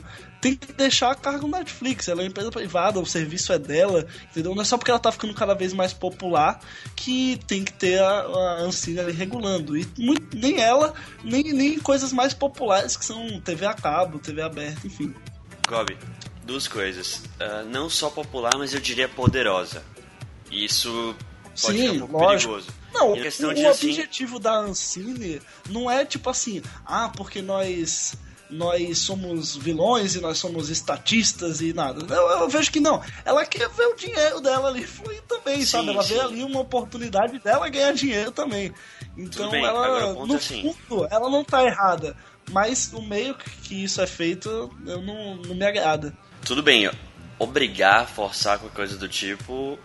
tem 0.42 0.56
que 0.56 0.74
deixar 0.74 1.12
a 1.12 1.16
cargo 1.16 1.48
no 1.48 1.58
Netflix. 1.58 2.08
Ela 2.08 2.22
é 2.22 2.24
uma 2.24 2.30
empresa 2.30 2.50
privada, 2.52 3.00
o 3.00 3.06
serviço 3.06 3.54
é 3.54 3.60
dela, 3.60 4.08
entendeu? 4.32 4.56
Não 4.56 4.64
é 4.64 4.66
só 4.66 4.78
porque 4.78 4.90
ela 4.90 5.00
tá 5.00 5.12
ficando 5.12 5.34
cada 5.36 5.54
vez 5.54 5.72
mais 5.72 5.94
popular 5.94 6.60
que 6.96 7.40
tem 7.48 7.64
que 7.64 7.72
ter 7.72 8.02
a, 8.02 8.22
a 8.22 8.62
Ancine 8.62 9.00
ali 9.00 9.12
regulando. 9.12 9.78
E 9.78 9.88
muito- 9.98 10.36
nem 10.36 10.60
ela, 10.60 10.94
nem, 11.24 11.44
nem 11.54 11.80
coisas 11.80 12.12
mais 12.12 12.34
populares 12.34 12.98
que 12.98 13.06
são 13.06 13.40
TV 13.42 13.66
a 13.68 13.74
cabo, 13.74 14.18
TV 14.20 14.42
aberta, 14.42 14.86
enfim. 14.88 15.14
Gobi, 15.68 15.96
duas 16.44 16.68
coisas. 16.68 17.22
Ah, 17.40 17.64
não 17.64 17.90
só 17.90 18.10
popular, 18.10 18.58
mas 18.58 18.74
eu 18.74 18.80
diria 18.82 19.08
poderosa. 19.08 19.84
E 20.50 20.66
Isso 20.66 21.16
pode 21.62 21.78
Sim, 21.78 21.92
ficar 21.92 21.94
um 21.94 22.00
pouco 22.08 22.18
lógico. 22.26 22.54
perigoso. 22.54 22.82
Não, 22.94 23.12
o, 23.14 23.16
de 23.16 23.22
o 23.22 23.70
assim, 23.70 23.90
objetivo 23.90 24.38
da 24.40 24.54
Ancine 24.58 25.42
não 25.70 25.90
é 25.90 26.04
tipo 26.04 26.30
assim, 26.30 26.62
ah, 26.86 27.10
porque 27.16 27.42
nós 27.42 28.16
nós 28.52 29.00
somos 29.00 29.56
vilões 29.56 30.16
e 30.16 30.22
nós 30.22 30.38
somos 30.38 30.70
estatistas 30.70 31.62
e 31.62 31.74
nada. 31.74 32.06
Eu, 32.14 32.42
eu 32.42 32.50
vejo 32.50 32.72
que 32.72 32.80
não. 32.80 33.02
Ela 33.24 33.46
quer 33.46 33.70
ver 33.70 33.88
o 33.88 33.96
dinheiro 33.96 34.42
dela 34.42 34.70
ali 34.70 34.86
fluir 34.86 35.22
também, 35.24 35.62
Sim, 35.62 35.66
sabe? 35.66 35.90
Ela 35.90 36.04
sim. 36.04 36.14
vê 36.14 36.20
ali 36.20 36.44
uma 36.44 36.60
oportunidade 36.60 37.40
dela 37.40 37.70
ganhar 37.70 37.94
dinheiro 37.94 38.32
também. 38.32 38.74
Então 39.18 39.50
bem, 39.50 39.64
ela, 39.66 40.14
no 40.14 40.34
é 40.34 40.38
assim. 40.38 40.62
fundo, 40.62 41.08
ela 41.10 41.30
não 41.30 41.44
tá 41.44 41.64
errada. 41.64 42.16
Mas 42.52 42.92
o 42.94 43.02
meio 43.02 43.36
que 43.36 43.50
que 43.62 43.84
isso 43.84 44.02
é 44.02 44.08
feito, 44.08 44.50
eu 44.86 45.02
não, 45.02 45.38
não 45.38 45.56
me 45.56 45.66
agrada. 45.66 46.14
tudo 46.44 46.62
bem, 46.62 46.90
obrigar, 47.40 48.08
forçar 48.08 48.60
qualquer 48.60 48.76
coisa 48.76 48.98
do 48.98 49.08
tipo 49.08 49.80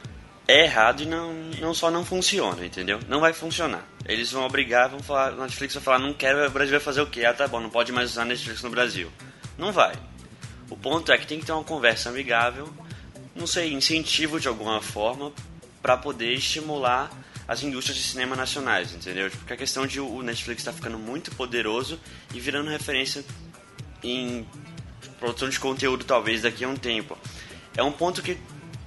é 0.49 0.64
errado 0.64 1.03
e 1.03 1.07
não, 1.07 1.32
não 1.61 1.74
só 1.74 1.90
não 1.90 2.05
funciona, 2.05 2.64
entendeu? 2.64 3.01
Não 3.09 3.20
vai 3.20 3.32
funcionar. 3.32 3.84
Eles 4.05 4.30
vão 4.30 4.44
obrigar, 4.44 4.88
vão 4.88 5.01
falar, 5.01 5.32
a 5.32 5.36
Netflix 5.36 5.74
vai 5.74 5.82
falar, 5.82 5.99
não 5.99 6.14
quero, 6.14 6.47
o 6.47 6.51
Brasil 6.51 6.72
vai 6.72 6.80
fazer 6.80 7.01
o 7.01 7.07
quê? 7.07 7.24
Ah, 7.24 7.34
tá 7.34 7.49
bom, 7.49 7.61
não 7.61 7.70
pode 7.70 7.90
mais 7.92 8.11
usar 8.11 8.24
Netflix 8.24 8.62
no 8.62 8.70
Brasil. 8.70 9.11
Não 9.59 9.72
vai. 9.72 9.94
O 10.70 10.76
ponto 10.76 11.11
é 11.11 11.18
que 11.18 11.26
tem 11.26 11.40
que 11.40 11.47
ter 11.47 11.53
uma 11.53 11.64
conversa 11.64 12.09
amigável, 12.09 12.72
não 13.34 13.47
sei, 13.47 13.72
incentivo 13.72 14.38
de 14.38 14.47
alguma 14.47 14.80
forma 14.80 15.32
para 15.82 15.97
poder 15.97 16.32
estimular 16.34 17.11
as 17.49 17.62
indústrias 17.62 17.99
de 17.99 18.05
cinema 18.05 18.34
nacionais, 18.34 18.92
entendeu? 18.92 19.30
Porque 19.30 19.53
a 19.53 19.57
questão 19.57 19.86
de 19.86 20.01
o 20.01 20.22
Netflix 20.22 20.64
tá 20.64 20.72
ficando 20.72 20.99
muito 20.99 21.30
poderoso 21.32 22.01
e 22.34 22.40
virando 22.40 22.70
referência 22.70 23.24
em 24.03 24.47
produção 25.20 25.49
de 25.49 25.59
conteúdo 25.59 26.05
talvez 26.05 26.42
daqui 26.42 26.64
a 26.64 26.68
um 26.68 26.76
tempo. 26.76 27.16
É 27.76 27.82
um 27.82 27.92
ponto 27.92 28.22
que 28.22 28.36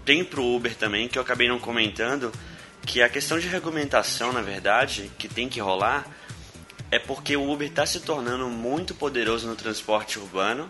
tem 0.09 0.23
pro 0.23 0.43
Uber 0.43 0.73
também, 0.73 1.07
que 1.07 1.19
eu 1.19 1.21
acabei 1.21 1.47
não 1.47 1.59
comentando, 1.59 2.33
que 2.83 2.99
a 2.99 3.07
questão 3.07 3.37
de 3.37 3.47
regulamentação, 3.47 4.33
na 4.33 4.41
verdade, 4.41 5.11
que 5.19 5.27
tem 5.27 5.47
que 5.47 5.59
rolar, 5.59 6.03
é 6.89 6.97
porque 6.97 7.37
o 7.37 7.47
Uber 7.47 7.67
está 7.67 7.85
se 7.85 7.99
tornando 7.99 8.47
muito 8.47 8.95
poderoso 8.95 9.47
no 9.47 9.55
transporte 9.55 10.17
urbano, 10.17 10.67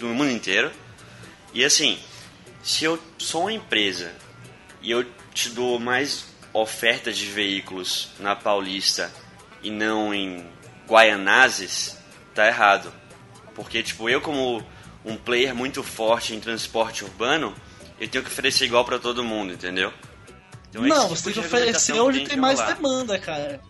no 0.00 0.12
mundo 0.12 0.32
inteiro. 0.32 0.72
E 1.54 1.64
assim, 1.64 2.00
se 2.64 2.84
eu 2.84 3.00
sou 3.16 3.42
uma 3.42 3.52
empresa 3.52 4.12
e 4.82 4.90
eu 4.90 5.06
te 5.32 5.50
dou 5.50 5.78
mais 5.78 6.26
oferta 6.52 7.12
de 7.12 7.26
veículos 7.26 8.08
na 8.18 8.34
Paulista 8.34 9.12
e 9.62 9.70
não 9.70 10.12
em 10.12 10.44
Guaianazes, 10.88 11.96
tá 12.34 12.44
errado. 12.44 12.92
Porque, 13.54 13.84
tipo, 13.84 14.08
eu 14.08 14.20
como 14.20 14.66
um 15.04 15.16
player 15.16 15.54
muito 15.54 15.84
forte 15.84 16.34
em 16.34 16.40
transporte 16.40 17.04
urbano, 17.04 17.54
eu 18.00 18.08
tenho 18.08 18.24
que 18.24 18.30
oferecer 18.30 18.64
igual 18.64 18.84
pra 18.84 18.98
todo 18.98 19.22
mundo, 19.22 19.52
entendeu? 19.52 19.92
Então, 20.70 20.82
não, 20.82 21.02
tipo 21.02 21.16
você 21.16 21.24
tem 21.24 21.32
que 21.34 21.40
oferecer 21.40 21.92
onde 22.00 22.24
tem 22.26 22.36
mais 22.36 22.58
rolar. 22.58 22.74
demanda, 22.74 23.18
cara. 23.18 23.60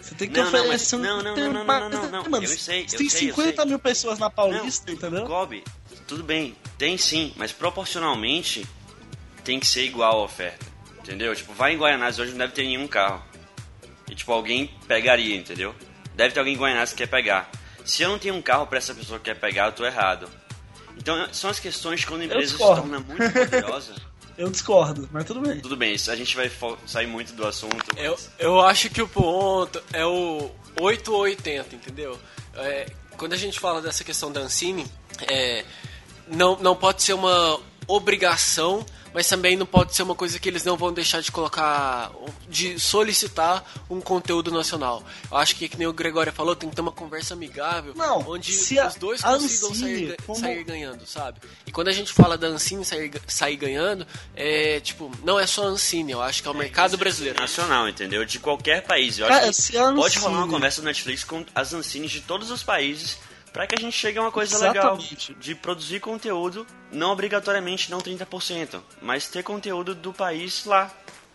Você 0.00 0.14
tem 0.14 0.28
que 0.28 0.36
Não, 0.38 0.44
não, 0.44 0.52
mas- 0.52 0.60
oferecer 0.62 0.96
não, 0.98 1.22
não, 1.22 1.34
não, 1.36 1.52
não, 1.54 1.64
mais 1.64 1.80
não, 1.82 1.88
não, 1.90 2.10
não. 2.10 2.22
demanda. 2.24 2.44
Eu 2.44 2.48
sei, 2.58 2.86
Você 2.86 2.94
eu 2.94 2.98
tem 2.98 3.08
sei, 3.08 3.30
eu 3.30 3.34
50 3.34 3.56
sei. 3.62 3.64
mil 3.70 3.78
pessoas 3.78 4.18
na 4.18 4.28
Paulista, 4.28 4.86
Não, 4.92 4.94
entendeu? 4.98 5.26
Gobi, 5.26 5.64
tudo 6.06 6.22
bem, 6.22 6.54
tem 6.76 6.98
sim, 6.98 7.32
mas 7.36 7.52
proporcionalmente 7.52 8.66
tem 9.42 9.58
que 9.58 9.66
ser 9.66 9.84
igual 9.84 10.20
a 10.20 10.24
oferta, 10.24 10.64
entendeu? 10.98 11.34
Tipo, 11.34 11.54
vai 11.54 11.72
em 11.74 11.78
Guaianazes 11.78 12.18
hoje 12.20 12.30
não 12.32 12.38
deve 12.38 12.52
ter 12.52 12.64
nenhum 12.64 12.86
carro. 12.86 13.22
E 14.10 14.14
tipo, 14.14 14.30
alguém 14.32 14.66
pegaria, 14.86 15.34
entendeu? 15.36 15.74
Deve 16.14 16.34
ter 16.34 16.38
alguém 16.40 16.54
em 16.54 16.58
Guaianazes 16.58 16.92
que 16.92 16.98
quer 16.98 17.08
pegar. 17.08 17.50
Se 17.84 18.02
eu 18.02 18.10
não 18.10 18.18
tenho 18.18 18.34
um 18.34 18.42
carro 18.42 18.66
pra 18.66 18.76
essa 18.78 18.94
pessoa 18.94 19.18
que 19.18 19.24
quer 19.26 19.34
pegar, 19.40 19.66
eu 19.66 19.72
tô 19.72 19.84
errado. 19.86 20.28
Então, 20.96 21.28
são 21.32 21.50
as 21.50 21.58
questões 21.60 22.00
que 22.00 22.06
quando 22.06 22.22
a 22.22 22.24
empresa 22.24 22.52
se 22.52 22.58
torna 22.58 23.00
muito 23.00 23.32
poderosa. 23.32 23.94
Eu 24.36 24.50
discordo, 24.50 25.08
mas 25.12 25.24
tudo 25.24 25.40
bem. 25.40 25.60
Tudo 25.60 25.76
bem, 25.76 25.94
a 25.94 26.16
gente 26.16 26.34
vai 26.34 26.50
sair 26.86 27.06
muito 27.06 27.32
do 27.34 27.46
assunto. 27.46 27.76
mas- 27.94 28.04
Eu, 28.04 28.18
eu 28.38 28.60
acho 28.60 28.90
que 28.90 29.00
o 29.00 29.06
ponto 29.06 29.80
é 29.92 30.04
o 30.04 30.50
8 30.80 31.12
ou 31.12 31.20
80, 31.20 31.76
entendeu? 31.76 32.18
É, 32.56 32.86
quando 33.16 33.32
a 33.32 33.36
gente 33.36 33.60
fala 33.60 33.80
dessa 33.80 34.02
questão 34.02 34.32
da 34.32 34.40
Ancine, 34.40 34.84
é, 35.28 35.64
não, 36.26 36.56
não 36.58 36.74
pode 36.74 37.00
ser 37.04 37.12
uma 37.12 37.60
obrigação, 37.86 38.84
mas 39.12 39.28
também 39.28 39.56
não 39.56 39.64
pode 39.66 39.94
ser 39.94 40.02
uma 40.02 40.14
coisa 40.14 40.38
que 40.40 40.48
eles 40.48 40.64
não 40.64 40.76
vão 40.76 40.92
deixar 40.92 41.20
de 41.20 41.30
colocar, 41.30 42.10
de 42.48 42.78
solicitar 42.80 43.64
um 43.88 44.00
conteúdo 44.00 44.50
nacional. 44.50 45.02
Eu 45.30 45.36
acho 45.36 45.54
que, 45.56 45.68
que 45.68 45.76
nem 45.78 45.86
o 45.86 45.92
Gregório 45.92 46.32
falou, 46.32 46.56
tem 46.56 46.68
que 46.68 46.74
ter 46.74 46.82
uma 46.82 46.90
conversa 46.90 47.34
amigável, 47.34 47.94
Não, 47.94 48.18
onde 48.28 48.50
os 48.50 48.94
dois 48.96 49.24
a 49.24 49.32
consigam 49.34 49.70
Ancine, 49.70 50.06
sair, 50.08 50.16
como- 50.26 50.38
sair 50.40 50.64
ganhando, 50.64 51.06
sabe? 51.06 51.38
E 51.66 51.70
quando 51.70 51.88
a 51.88 51.92
gente 51.92 52.12
fala 52.12 52.36
da 52.36 52.48
Ancine 52.48 52.84
sair, 52.84 53.12
sair 53.26 53.56
ganhando, 53.56 54.04
é 54.34 54.80
tipo, 54.80 55.10
não 55.22 55.38
é 55.38 55.46
só 55.46 55.62
a 55.64 55.66
Ancine, 55.68 56.12
eu 56.12 56.20
acho 56.22 56.42
que 56.42 56.48
é 56.48 56.50
o 56.50 56.54
mercado 56.54 56.96
brasileiro. 56.98 57.40
Nacional, 57.40 57.88
entendeu? 57.88 58.24
De 58.24 58.38
qualquer 58.40 58.82
país. 58.82 59.18
Eu 59.18 59.28
Cara, 59.28 59.48
acho 59.48 59.70
que 59.70 59.78
a 59.78 59.92
pode 59.92 60.18
rolar 60.18 60.38
uma 60.38 60.48
conversa 60.48 60.80
no 60.80 60.86
Netflix 60.88 61.22
com 61.22 61.44
as 61.54 61.72
Ancines 61.72 62.10
de 62.10 62.20
todos 62.20 62.50
os 62.50 62.62
países 62.64 63.16
pra 63.54 63.66
que 63.66 63.74
a 63.74 63.80
gente 63.80 63.96
chegue 63.96 64.18
a 64.18 64.20
uma 64.22 64.30
coisa 64.32 64.54
Exatamente. 64.56 65.30
legal 65.30 65.40
de 65.40 65.54
produzir 65.54 66.00
conteúdo, 66.00 66.66
não 66.92 67.12
obrigatoriamente 67.12 67.90
não 67.90 67.98
30%, 68.00 68.82
mas 69.00 69.28
ter 69.28 69.42
conteúdo 69.42 69.94
do 69.94 70.12
país 70.12 70.66
lá. 70.66 70.90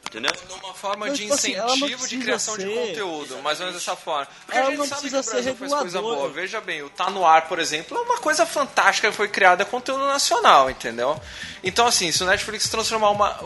Entendeu? 0.08 0.32
Numa 0.50 0.74
forma 0.74 1.06
Mas, 1.06 1.18
de 1.18 1.24
tipo 1.24 1.34
assim, 1.36 1.54
ela 1.54 1.68
não 1.68 1.76
incentivo 1.76 1.98
de 2.08 2.18
precisa 2.18 2.24
criação 2.24 2.58
de 2.58 2.64
ser- 2.64 2.88
conteúdo, 2.88 3.38
mais 3.44 3.60
ou 3.60 3.68
menos 3.68 3.80
dessa 3.80 3.96
forma. 3.96 4.28
Porque 4.46 4.58
Ela 4.58 4.68
a 4.68 4.76
gente 4.76 4.88
sabe 4.88 5.02
que 5.02 5.08
o 5.08 5.12
Brasil 5.12 5.44
ser 5.44 5.56
faz 5.56 5.74
coisa 5.74 6.02
boa. 6.02 6.30
Veja 6.30 6.62
bem, 6.62 6.82
o 6.82 6.90
Tá 6.90 7.10
No 7.12 7.26
Ar, 7.28 7.48
por 7.48 7.60
exemplo, 7.60 7.96
é 7.96 8.02
uma 8.02 8.18
coisa 8.18 8.44
fantástica 8.46 9.10
que 9.12 9.16
foi 9.16 9.28
criada 9.28 9.64
conteúdo 9.66 10.06
nacional, 10.08 10.68
entendeu? 10.70 11.20
Então, 11.64 11.86
assim, 11.86 12.12
se 12.12 12.24
o 12.24 12.26
Netflix 12.26 12.68
transformar 12.70 13.12
uma, 13.12 13.40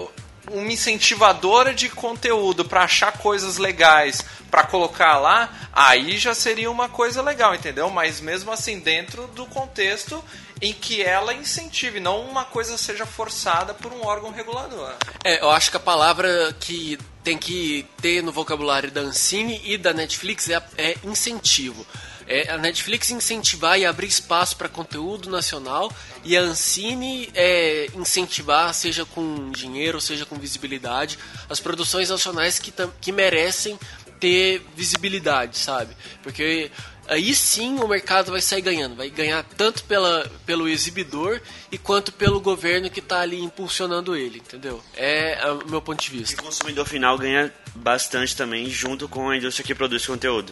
uma 0.51 0.71
incentivadora 0.71 1.73
de 1.73 1.89
conteúdo 1.89 2.65
pra 2.65 2.83
achar 2.83 3.11
coisas 3.13 3.57
legais 3.57 4.23
pra 4.51 4.63
colocar 4.63 5.17
lá, 5.17 5.49
aí 5.73 6.17
já 6.17 6.35
seria 6.35 6.69
uma 6.69 6.87
coisa 6.87 7.21
legal, 7.21 7.55
entendeu? 7.55 7.89
Mas 7.89 8.21
mesmo 8.21 8.51
assim, 8.51 8.79
dentro 8.79 9.27
do 9.27 9.45
contexto 9.47 10.23
em 10.61 10.73
que 10.73 11.01
ela 11.01 11.33
incentive, 11.33 11.99
não 11.99 12.21
uma 12.21 12.45
coisa 12.45 12.77
seja 12.77 13.05
forçada 13.05 13.73
por 13.73 13.91
um 13.91 14.05
órgão 14.05 14.31
regulador. 14.31 14.93
É, 15.23 15.41
eu 15.41 15.49
acho 15.49 15.71
que 15.71 15.77
a 15.77 15.79
palavra 15.79 16.55
que 16.59 16.97
tem 17.23 17.37
que 17.37 17.85
ter 18.01 18.21
no 18.21 18.31
vocabulário 18.31 18.91
da 18.91 19.01
Ancine 19.01 19.61
e 19.63 19.77
da 19.77 19.93
Netflix 19.93 20.49
é, 20.49 20.61
é 20.77 20.97
incentivo. 21.03 21.85
É 22.33 22.49
a 22.49 22.57
Netflix 22.57 23.11
incentivar 23.11 23.79
e 23.79 23.85
abrir 23.85 24.07
espaço 24.07 24.57
para 24.57 24.67
conteúdo 24.67 25.29
nacional 25.29 25.91
e 26.23 26.35
a 26.35 26.41
Ancine 26.41 27.29
é, 27.35 27.87
incentivar, 27.95 28.73
seja 28.73 29.05
com 29.05 29.51
dinheiro, 29.51 30.01
seja 30.01 30.25
com 30.25 30.35
visibilidade, 30.35 31.19
as 31.47 31.59
produções 31.59 32.09
nacionais 32.09 32.57
que, 32.57 32.73
que 32.99 33.11
merecem 33.11 33.77
ter 34.19 34.65
visibilidade, 34.75 35.59
sabe? 35.59 35.95
Porque 36.23 36.71
aí 37.07 37.35
sim 37.35 37.79
o 37.79 37.87
mercado 37.87 38.31
vai 38.31 38.41
sair 38.41 38.61
ganhando, 38.61 38.95
vai 38.95 39.11
ganhar 39.11 39.43
tanto 39.55 39.83
pela, 39.83 40.27
pelo 40.43 40.67
exibidor 40.67 41.39
e 41.71 41.77
quanto 41.77 42.11
pelo 42.11 42.39
governo 42.39 42.89
que 42.89 42.99
está 42.99 43.19
ali 43.19 43.43
impulsionando 43.43 44.15
ele, 44.15 44.39
entendeu? 44.39 44.81
É, 44.95 45.39
é 45.39 45.51
o 45.51 45.67
meu 45.67 45.81
ponto 45.83 46.01
de 46.01 46.15
E 46.15 46.19
vista. 46.19 46.41
o 46.41 46.45
consumidor 46.45 46.87
final 46.87 47.15
ganha 47.15 47.53
bastante 47.75 48.35
também 48.35 48.69
junto 48.71 49.07
com 49.07 49.29
a 49.29 49.37
indústria 49.37 49.63
que 49.63 49.75
produz 49.75 50.03
conteúdo. 50.03 50.51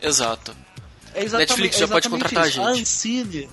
Exato. 0.00 0.56
É 1.18 1.24
exatamente, 1.24 1.48
Netflix 1.50 1.76
é 1.76 1.78
já 1.80 1.88
pode 1.88 2.06
exatamente 2.06 2.34
contratar 2.34 2.44
a 2.44 2.48
isso. 2.48 2.62
A 2.62 2.72
gente. 2.72 2.80
Ancine, 2.80 3.48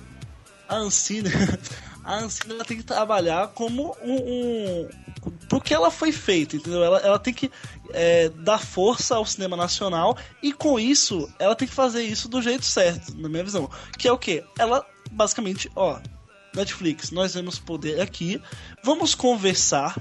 a 0.68 0.76
Ancine, 0.76 1.30
a 2.04 2.14
Ancine 2.16 2.54
ela 2.54 2.64
tem 2.64 2.76
que 2.76 2.82
trabalhar 2.82 3.48
como 3.48 3.96
um, 4.02 4.14
um 4.14 4.88
porque 5.48 5.74
ela 5.74 5.90
foi 5.90 6.12
feita, 6.12 6.56
entendeu? 6.56 6.82
Ela, 6.82 6.98
ela 6.98 7.18
tem 7.18 7.34
que 7.34 7.50
é, 7.90 8.28
dar 8.28 8.58
força 8.58 9.16
ao 9.16 9.24
cinema 9.24 9.56
nacional 9.56 10.16
e 10.42 10.52
com 10.52 10.78
isso 10.78 11.28
ela 11.38 11.54
tem 11.54 11.66
que 11.66 11.74
fazer 11.74 12.02
isso 12.02 12.28
do 12.28 12.40
jeito 12.40 12.64
certo, 12.64 13.16
na 13.16 13.28
minha 13.28 13.44
visão. 13.44 13.70
Que 13.98 14.08
é 14.08 14.12
o 14.12 14.18
que? 14.18 14.44
Ela 14.58 14.84
basicamente, 15.10 15.70
ó, 15.74 15.98
Netflix, 16.54 17.10
nós 17.10 17.32
temos 17.32 17.58
poder 17.58 18.00
aqui, 18.00 18.40
vamos 18.82 19.14
conversar 19.14 19.96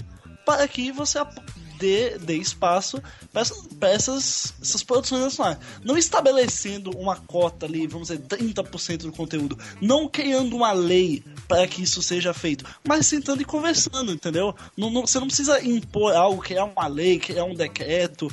para 0.45 0.67
que 0.67 0.91
você 0.91 1.19
dê, 1.77 2.17
dê 2.17 2.35
espaço 2.37 3.01
para 3.31 3.89
essas, 3.89 4.53
essas 4.61 4.83
produções 4.83 5.21
nacionais. 5.21 5.57
Não 5.83 5.97
estabelecendo 5.97 6.91
uma 6.97 7.15
cota 7.15 7.65
ali, 7.65 7.87
vamos 7.87 8.07
dizer, 8.09 8.21
30% 8.21 8.97
do 9.03 9.11
conteúdo. 9.11 9.57
Não 9.81 10.07
criando 10.07 10.55
uma 10.55 10.71
lei 10.71 11.23
para 11.47 11.67
que 11.67 11.83
isso 11.83 12.01
seja 12.01 12.33
feito, 12.33 12.65
mas 12.87 13.05
sentando 13.07 13.41
e 13.41 13.45
conversando, 13.45 14.11
entendeu? 14.11 14.55
Não, 14.75 14.89
não- 14.89 15.05
você 15.05 15.19
não 15.19 15.27
precisa 15.27 15.63
impor 15.63 16.15
algo, 16.15 16.41
criar 16.41 16.65
uma 16.65 16.87
lei, 16.87 17.19
criar 17.19 17.45
um 17.45 17.53
decreto, 17.53 18.31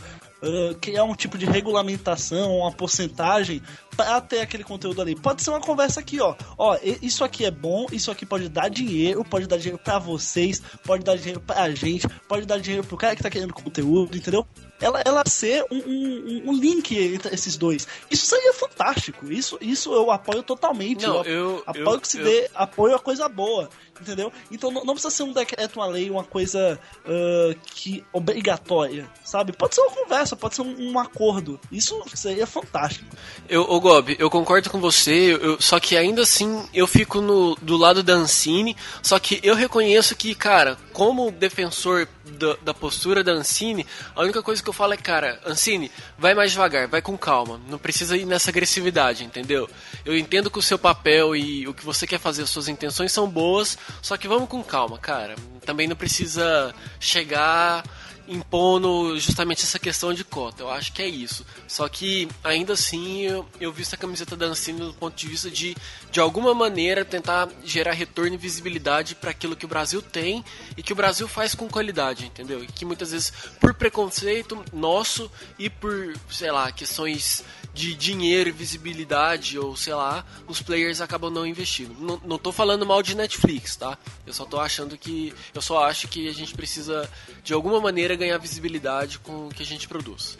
criar 0.80 1.05
um 1.05 1.14
tipo 1.14 1.38
de 1.38 1.47
regulamentação, 1.47 2.59
uma 2.59 2.72
porcentagem 2.72 3.62
para 3.97 4.20
ter 4.20 4.40
aquele 4.40 4.64
conteúdo 4.64 5.01
ali. 5.01 5.14
Pode 5.14 5.43
ser 5.43 5.51
uma 5.51 5.61
conversa 5.61 6.01
aqui, 6.01 6.20
ó. 6.20 6.34
Ó, 6.59 6.76
isso 7.01 7.24
aqui 7.24 7.45
é 7.45 7.51
bom, 7.51 7.86
isso 7.93 8.11
aqui 8.11 8.26
pode 8.26 8.49
dar 8.49 8.68
dinheiro, 8.68 9.24
pode 9.24 9.47
dar 9.47 9.57
dinheiro 9.57 9.78
para 9.78 9.99
vocês, 9.99 10.62
pode 10.84 11.05
dar 11.05 11.16
dinheiro 11.16 11.40
pra 11.40 11.70
gente, 11.70 12.09
pode 12.28 12.47
dar 12.47 12.59
dinheiro 12.59 12.86
pro 12.86 12.97
cara 12.97 13.14
que 13.14 13.22
tá 13.22 13.30
querendo 13.30 13.55
conteúdo, 13.55 14.16
entendeu? 14.16 14.47
Ela, 14.83 15.01
ela 15.05 15.22
ser 15.26 15.64
um, 15.70 15.78
um, 15.78 16.43
um 16.47 16.53
link 16.53 16.99
entre 16.99 17.35
esses 17.35 17.57
dois. 17.57 17.87
Isso 18.11 18.26
seria 18.26 18.53
fantástico. 18.53 19.33
Isso, 19.33 19.57
isso 19.61 19.93
eu 19.95 20.11
apoio 20.11 20.43
totalmente. 20.43 21.07
Não, 21.07 21.22
eu, 21.24 21.24
eu- 21.24 21.62
apoio 21.66 21.91
eu- 21.95 22.01
que 22.01 22.09
se 22.09 22.18
eu- 22.18 22.24
dê 22.24 22.51
apoio 22.55 22.95
a 22.95 22.99
coisa 22.99 23.28
boa, 23.28 23.70
entendeu? 24.01 24.33
Então 24.51 24.70
não, 24.70 24.85
não 24.85 24.95
precisa 24.95 25.14
ser 25.14 25.22
um 25.22 25.33
decreto, 25.33 25.76
uma 25.78 25.87
lei, 25.87 26.11
uma 26.11 26.24
coisa 26.24 26.78
ah, 27.07 27.55
que 27.74 28.05
obrigatória, 28.12 29.09
sabe? 29.24 29.53
Pode 29.53 29.74
ser 29.74 29.80
uma 29.83 29.91
conversa, 29.91 30.35
pode 30.37 30.55
ser 30.57 30.62
um, 30.62 30.91
um 30.93 30.99
acordo. 30.99 31.61
Isso 31.70 32.03
seria 32.14 32.47
fantástico. 32.47 33.07
Eu, 33.49 33.62
ô 33.62 33.80
Gob, 33.80 34.16
eu 34.18 34.28
concordo 34.30 34.68
com 34.70 34.80
você, 34.80 35.39
eu- 35.41 35.61
só 35.61 35.78
que 35.78 35.97
ainda 35.97 36.22
assim 36.22 36.68
eu 36.74 36.87
fico 36.87 37.20
no, 37.20 37.55
do 37.57 37.76
lado 37.76 38.03
da 38.03 38.14
Ancine, 38.14 38.76
só 39.03 39.18
que 39.18 39.39
eu 39.43 39.55
reconheço 39.55 40.16
que, 40.16 40.35
cara, 40.35 40.76
como 40.93 41.30
defensor 41.30 42.09
da, 42.25 42.57
da 42.62 42.75
postura 42.75 43.25
da 43.25 43.33
Ancine, 43.33 43.87
a 44.14 44.23
única 44.23 44.43
coisa 44.43 44.62
que 44.62 44.68
eu 44.68 44.73
falo 44.73 44.93
é, 44.93 44.97
cara, 44.97 45.41
Ancine, 45.45 45.91
vai 46.18 46.35
mais 46.35 46.53
devagar, 46.53 46.89
vai 46.89 47.03
com 47.03 47.16
calma, 47.16 47.61
não 47.68 47.79
precisa 47.79 48.16
ir 48.16 48.25
nessa 48.25 48.51
agressividade, 48.51 49.25
entendeu? 49.25 49.68
Eu 50.05 50.16
entendo 50.16 50.51
que 50.51 50.59
o 50.59 50.62
seu 50.62 50.79
papel 50.79 51.35
e 51.35 51.66
o 51.66 51.75
que 51.75 51.85
você 51.85 52.07
quer 52.07 52.18
fazer, 52.18 52.43
as 52.43 52.51
suas 52.51 52.68
intenções 52.68 53.12
são 53.12 53.29
boas, 53.29 53.77
só 54.01 54.16
que 54.16 54.29
vamos 54.29 54.49
com 54.49 54.62
calma, 54.62 54.99
cara. 54.99 55.35
Também 55.64 55.87
não 55.87 55.97
precisa 55.97 56.75
chegar 56.99 57.85
impondo 58.29 59.18
justamente 59.18 59.62
essa 59.64 59.79
questão 59.79 60.12
de 60.12 60.25
cota. 60.25 60.62
Eu 60.62 60.70
acho 60.70 60.93
que 60.93 61.03
é 61.03 61.09
isso. 61.09 61.45
Só 61.66 61.89
que, 61.89 62.29
ainda 62.43 62.73
assim, 62.73 63.23
eu, 63.23 63.47
eu 63.61 63.73
vi 63.73 63.83
essa 63.83 63.97
camiseta 63.97 64.37
da 64.37 64.47
Ancine 64.47 64.81
do 64.81 64.95
ponto 64.95 65.14
de 65.14 65.27
vista 65.27 65.51
de, 65.51 65.77
de 66.11 66.20
alguma 66.20 66.55
maneira, 66.55 67.05
tentar 67.05 67.49
gerar 67.64 67.93
retorno 67.93 68.35
e 68.35 68.39
visibilidade 68.39 69.14
para 69.14 69.31
aquilo 69.31 69.57
que 69.57 69.64
o 69.64 69.68
Brasil 69.68 70.01
tem 70.01 70.45
e 70.77 70.83
que 70.83 70.93
o 70.93 70.97
Brasil 70.97 71.27
faz 71.27 71.55
com 71.55 71.68
qualidade, 71.68 72.27
entendeu? 72.27 72.62
E 72.62 72.66
que 72.66 72.85
muitas 72.85 73.12
vezes, 73.12 73.33
por 73.61 73.75
preconceito 73.75 74.62
nosso 74.73 75.31
e 75.59 75.68
por, 75.68 76.14
sei 76.31 76.51
lá, 76.51 76.70
questões 76.70 77.45
de 77.75 77.95
dinheiro 77.95 78.51
e 78.51 78.53
visibilidade, 78.53 79.59
ou 79.59 79.77
sei 79.77 79.95
lá, 79.95 80.25
os 80.47 80.61
players 80.61 81.01
acabam 81.01 81.31
não 81.31 81.47
investindo. 81.47 81.95
Não, 81.99 82.20
não 82.25 82.39
tô 82.39 82.53
falando 82.53 82.85
mal 82.85 83.03
de 83.03 83.16
Netflix, 83.16 83.77
tá? 83.77 83.99
Eu 84.27 84.33
só 84.33 84.45
tô 84.45 84.61
achando 84.61 84.97
que. 84.99 85.33
Eu 85.55 85.62
só 85.62 85.85
acho 85.85 86.09
que 86.09 86.29
a 86.29 86.33
gente 86.33 86.55
precisa, 86.55 87.09
de 87.43 87.53
alguma 87.53 87.81
maneira, 87.81 88.14
ganhar 88.14 88.39
visibilidade 88.39 89.18
com 89.18 89.49
o 89.49 89.51
que 89.51 89.62
a 89.62 89.66
gente 89.66 89.89
produz. 89.89 90.39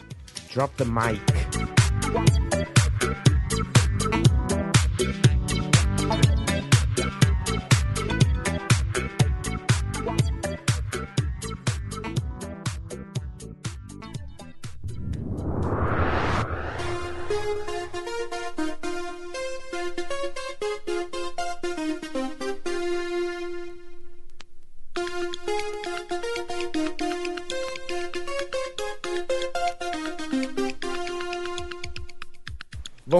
Drop 0.53 0.75
the 0.75 0.85
mic. 0.85 1.21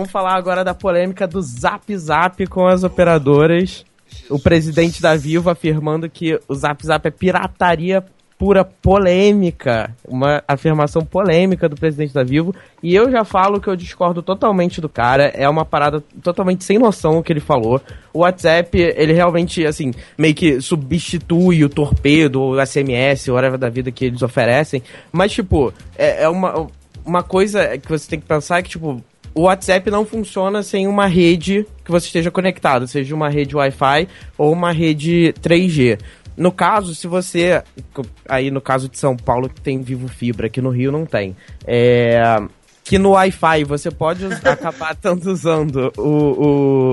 Vamos 0.03 0.11
falar 0.11 0.35
agora 0.35 0.65
da 0.65 0.73
polêmica 0.73 1.25
do 1.25 1.41
Zap 1.41 1.95
Zap 1.95 2.45
com 2.47 2.67
as 2.67 2.83
operadoras. 2.83 3.85
O 4.29 4.37
presidente 4.37 5.01
da 5.01 5.15
Vivo 5.15 5.49
afirmando 5.49 6.09
que 6.09 6.37
o 6.45 6.53
Zap 6.53 6.85
Zap 6.85 7.07
é 7.07 7.09
pirataria 7.09 8.03
pura 8.37 8.65
polêmica. 8.65 9.95
Uma 10.05 10.43
afirmação 10.45 11.05
polêmica 11.05 11.69
do 11.69 11.77
presidente 11.77 12.13
da 12.13 12.21
Vivo. 12.21 12.53
E 12.83 12.93
eu 12.93 13.09
já 13.09 13.23
falo 13.23 13.61
que 13.61 13.69
eu 13.69 13.77
discordo 13.77 14.21
totalmente 14.21 14.81
do 14.81 14.89
cara. 14.89 15.31
É 15.33 15.47
uma 15.47 15.63
parada 15.63 16.03
totalmente 16.21 16.65
sem 16.65 16.77
noção 16.77 17.19
o 17.19 17.23
que 17.23 17.31
ele 17.31 17.39
falou. 17.39 17.79
O 18.11 18.19
WhatsApp, 18.19 18.77
ele 18.77 19.13
realmente, 19.13 19.65
assim, 19.65 19.93
meio 20.17 20.35
que 20.35 20.59
substitui 20.59 21.63
o 21.63 21.69
torpedo, 21.69 22.41
o 22.41 22.65
SMS, 22.65 23.29
o 23.29 23.35
whatever 23.35 23.57
da 23.57 23.69
vida 23.69 23.89
que 23.89 24.03
eles 24.03 24.21
oferecem. 24.21 24.83
Mas, 25.13 25.31
tipo, 25.31 25.73
é, 25.97 26.23
é 26.23 26.29
uma, 26.29 26.67
uma 27.05 27.23
coisa 27.23 27.77
que 27.77 27.87
você 27.87 28.09
tem 28.09 28.19
que 28.19 28.27
pensar 28.27 28.59
é 28.59 28.63
que, 28.63 28.71
tipo, 28.71 29.01
o 29.33 29.41
WhatsApp 29.41 29.89
não 29.89 30.05
funciona 30.05 30.61
sem 30.61 30.87
uma 30.87 31.07
rede 31.07 31.65
que 31.83 31.91
você 31.91 32.05
esteja 32.07 32.29
conectado, 32.29 32.87
seja 32.87 33.15
uma 33.15 33.29
rede 33.29 33.55
Wi-Fi 33.55 34.07
ou 34.37 34.51
uma 34.51 34.71
rede 34.71 35.33
3G. 35.41 35.99
No 36.35 36.51
caso, 36.51 36.95
se 36.95 37.07
você. 37.07 37.61
Aí 38.27 38.49
no 38.49 38.61
caso 38.61 38.89
de 38.89 38.97
São 38.97 39.15
Paulo, 39.15 39.49
que 39.49 39.61
tem 39.61 39.81
Vivo 39.81 40.07
Fibra, 40.07 40.47
aqui 40.47 40.61
no 40.61 40.69
Rio 40.69 40.91
não 40.91 41.05
tem. 41.05 41.35
É. 41.65 42.41
Que 42.83 42.97
no 42.97 43.11
Wi-Fi 43.11 43.63
você 43.63 43.89
pode 43.89 44.25
acabar 44.43 44.93
tanto 44.93 45.29
usando 45.31 45.91
o, 45.97 46.01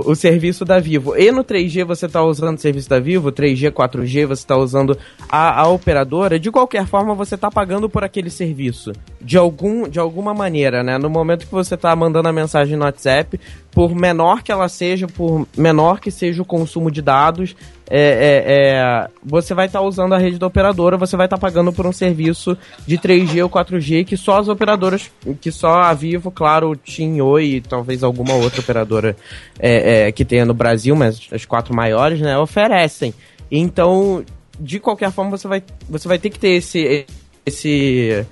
o, 0.04 0.10
o 0.10 0.14
serviço 0.14 0.64
da 0.64 0.78
Vivo. 0.78 1.16
E 1.16 1.32
no 1.32 1.42
3G 1.42 1.84
você 1.84 2.06
está 2.06 2.22
usando 2.22 2.56
o 2.56 2.60
serviço 2.60 2.88
da 2.88 3.00
Vivo, 3.00 3.32
3G, 3.32 3.72
4G, 3.72 4.26
você 4.26 4.42
está 4.42 4.56
usando 4.56 4.96
a, 5.28 5.62
a 5.62 5.68
operadora. 5.68 6.38
De 6.38 6.50
qualquer 6.50 6.86
forma, 6.86 7.14
você 7.14 7.34
está 7.34 7.50
pagando 7.50 7.88
por 7.88 8.04
aquele 8.04 8.30
serviço. 8.30 8.92
De, 9.20 9.36
algum, 9.36 9.88
de 9.88 9.98
alguma 9.98 10.32
maneira, 10.32 10.82
né? 10.82 10.96
No 10.96 11.10
momento 11.10 11.46
que 11.46 11.52
você 11.52 11.74
está 11.74 11.94
mandando 11.94 12.28
a 12.28 12.32
mensagem 12.32 12.76
no 12.76 12.84
WhatsApp, 12.84 13.38
por 13.70 13.94
menor 13.94 14.42
que 14.42 14.50
ela 14.50 14.68
seja, 14.68 15.06
por 15.06 15.46
menor 15.56 16.00
que 16.00 16.10
seja 16.10 16.40
o 16.40 16.44
consumo 16.44 16.90
de 16.90 17.02
dados, 17.02 17.54
é, 17.92 17.98
é, 17.98 18.52
é, 18.52 19.08
você 19.24 19.52
vai 19.52 19.66
estar 19.66 19.80
usando 19.80 20.14
a 20.14 20.18
rede 20.18 20.38
da 20.38 20.46
operadora, 20.46 20.96
você 20.96 21.16
vai 21.16 21.26
estar 21.26 21.36
pagando 21.38 21.72
por 21.72 21.86
um 21.86 21.92
serviço 21.92 22.56
de 22.86 22.96
3G 22.96 23.42
ou 23.42 23.50
4G 23.50 24.04
que 24.04 24.16
só 24.16 24.38
as 24.38 24.48
operadoras, 24.48 25.10
que 25.40 25.50
só 25.50 25.80
a 25.80 25.92
Vivo, 25.92 26.30
claro, 26.30 26.76
TIM, 26.76 27.20
Oi 27.20 27.44
e 27.44 27.60
talvez 27.60 28.04
alguma 28.04 28.34
outra 28.34 28.60
operadora 28.60 29.16
é, 29.58 30.06
é, 30.06 30.12
que 30.12 30.24
tenha 30.24 30.44
no 30.44 30.54
Brasil, 30.54 30.94
mas 30.94 31.28
as 31.32 31.44
quatro 31.44 31.74
maiores, 31.74 32.20
né, 32.20 32.38
oferecem. 32.38 33.12
Então, 33.50 34.24
de 34.60 34.78
qualquer 34.78 35.10
forma, 35.10 35.36
você 35.36 35.48
vai, 35.48 35.62
você 35.88 36.06
vai 36.06 36.18
ter 36.18 36.30
que 36.30 36.38
ter 36.38 36.50
esse, 36.50 37.06
esse, 37.44 38.24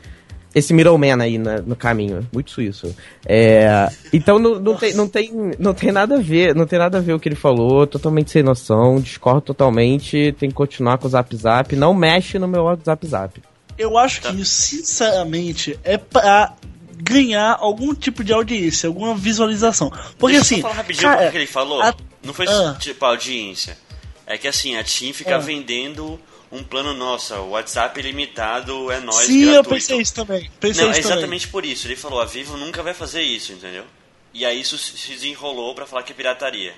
esse 0.54 0.72
middleman 0.72 1.20
aí 1.22 1.38
na- 1.38 1.60
no 1.60 1.76
caminho. 1.76 2.26
Muito 2.32 2.50
suíço. 2.50 2.94
É, 3.26 3.88
então 4.12 4.38
não, 4.38 4.58
não, 4.58 4.74
tem, 4.76 4.94
não, 4.94 5.08
tem, 5.08 5.32
não 5.58 5.74
tem 5.74 5.92
nada 5.92 6.16
a 6.16 6.20
ver, 6.20 6.54
não 6.54 6.66
tem 6.66 6.78
nada 6.78 6.98
a 6.98 7.00
ver 7.00 7.12
o 7.12 7.20
que 7.20 7.28
ele 7.28 7.36
falou, 7.36 7.86
totalmente 7.86 8.30
sem 8.30 8.42
noção, 8.42 9.00
discordo 9.00 9.40
totalmente, 9.40 10.34
tem 10.38 10.48
que 10.48 10.54
continuar 10.54 10.98
com 10.98 11.06
o 11.06 11.10
Zap 11.10 11.34
Zap, 11.36 11.76
não 11.76 11.92
mexe 11.94 12.38
no 12.38 12.48
meu 12.48 12.62
WhatsApp 12.64 13.06
Zap. 13.06 13.42
Eu 13.76 13.96
acho 13.96 14.22
que 14.22 14.28
isso, 14.40 14.62
sinceramente, 14.62 15.78
é 15.84 15.96
pra 15.96 16.52
ganhar 17.00 17.56
algum 17.60 17.94
tipo 17.94 18.24
de 18.24 18.32
audiência, 18.32 18.88
alguma 18.88 19.14
visualização. 19.14 19.90
Porque 20.18 20.36
Deixa 20.36 20.36
eu 20.36 20.40
assim. 20.40 20.54
só 20.56 20.62
falar 20.62 20.74
rapidinho 20.74 21.08
cara, 21.08 21.28
o 21.28 21.30
que 21.30 21.36
ele 21.36 21.46
falou. 21.46 21.80
a- 21.82 21.94
Não 22.24 22.34
foi 22.34 22.46
Ah. 22.48 22.76
tipo 22.80 23.04
audiência. 23.04 23.78
É 24.26 24.36
que 24.36 24.48
assim, 24.48 24.76
a 24.76 24.82
TIM 24.82 25.12
fica 25.12 25.36
Ah. 25.36 25.38
vendendo 25.38 26.18
um 26.50 26.62
plano 26.62 26.94
nosso. 26.94 27.34
O 27.34 27.50
WhatsApp 27.50 27.98
ilimitado 27.98 28.90
é 28.90 29.00
nós 29.00 29.26
Sim, 29.26 29.44
eu 29.44 29.64
pensei 29.64 30.00
isso 30.00 30.14
também. 30.14 30.50
Pensei 30.58 30.84
Não, 30.84 30.90
é 30.90 30.92
isso 30.92 31.02
também. 31.02 31.18
exatamente 31.18 31.48
por 31.48 31.64
isso. 31.64 31.86
Ele 31.86 31.96
falou, 31.96 32.20
a 32.20 32.24
Vivo 32.24 32.56
nunca 32.56 32.82
vai 32.82 32.94
fazer 32.94 33.22
isso, 33.22 33.52
entendeu? 33.52 33.84
E 34.32 34.44
aí 34.44 34.60
isso 34.60 34.76
se 34.78 35.10
desenrolou 35.10 35.74
pra 35.74 35.86
falar 35.86 36.02
que 36.02 36.12
é 36.12 36.14
pirataria. 36.14 36.74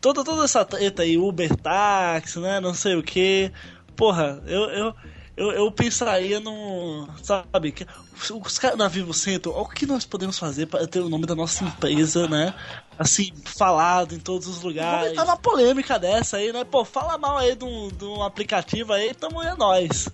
toda, 0.00 0.24
toda 0.24 0.44
essa 0.44 0.64
treta 0.64 1.02
aí, 1.02 1.18
Uber 1.18 1.54
táxi, 1.56 2.38
né? 2.38 2.60
Não 2.60 2.74
sei 2.74 2.94
o 2.96 3.02
que. 3.02 3.50
Porra, 3.96 4.42
eu, 4.46 4.62
eu, 4.70 4.94
eu, 5.36 5.50
eu 5.52 5.72
pensaria 5.72 6.40
no. 6.40 7.08
Sabe? 7.22 7.72
Que 7.72 7.86
os 8.32 8.58
caras 8.58 8.78
da 8.78 8.88
Vivo 8.88 9.12
Centro, 9.14 9.52
o 9.52 9.66
que 9.66 9.86
nós 9.86 10.04
podemos 10.04 10.38
fazer 10.38 10.66
para 10.66 10.86
ter 10.86 11.00
o 11.00 11.08
nome 11.08 11.26
da 11.26 11.34
nossa 11.34 11.64
empresa, 11.64 12.28
né? 12.28 12.54
Assim, 13.00 13.32
falado 13.46 14.14
em 14.14 14.18
todos 14.18 14.46
os 14.46 14.60
lugares. 14.60 15.12
Entrar 15.12 15.24
numa 15.24 15.36
polêmica 15.38 15.98
dessa 15.98 16.36
aí, 16.36 16.52
né? 16.52 16.64
Pô, 16.64 16.84
fala 16.84 17.16
mal 17.16 17.38
aí 17.38 17.56
de 17.56 17.64
um, 17.64 17.88
de 17.88 18.04
um 18.04 18.22
aplicativo 18.22 18.92
aí, 18.92 19.14
tamo 19.14 19.42
é 19.42 19.56
nós. 19.56 20.06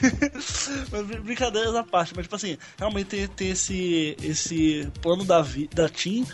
brincadeiras 1.22 1.74
à 1.74 1.84
parte, 1.84 2.14
mas 2.16 2.24
tipo 2.24 2.36
assim, 2.36 2.56
realmente 2.78 3.08
tem, 3.08 3.28
tem 3.28 3.50
esse, 3.50 4.16
esse 4.22 4.88
plano 5.02 5.22
da, 5.22 5.44
da 5.74 5.86
TIM 5.90 6.26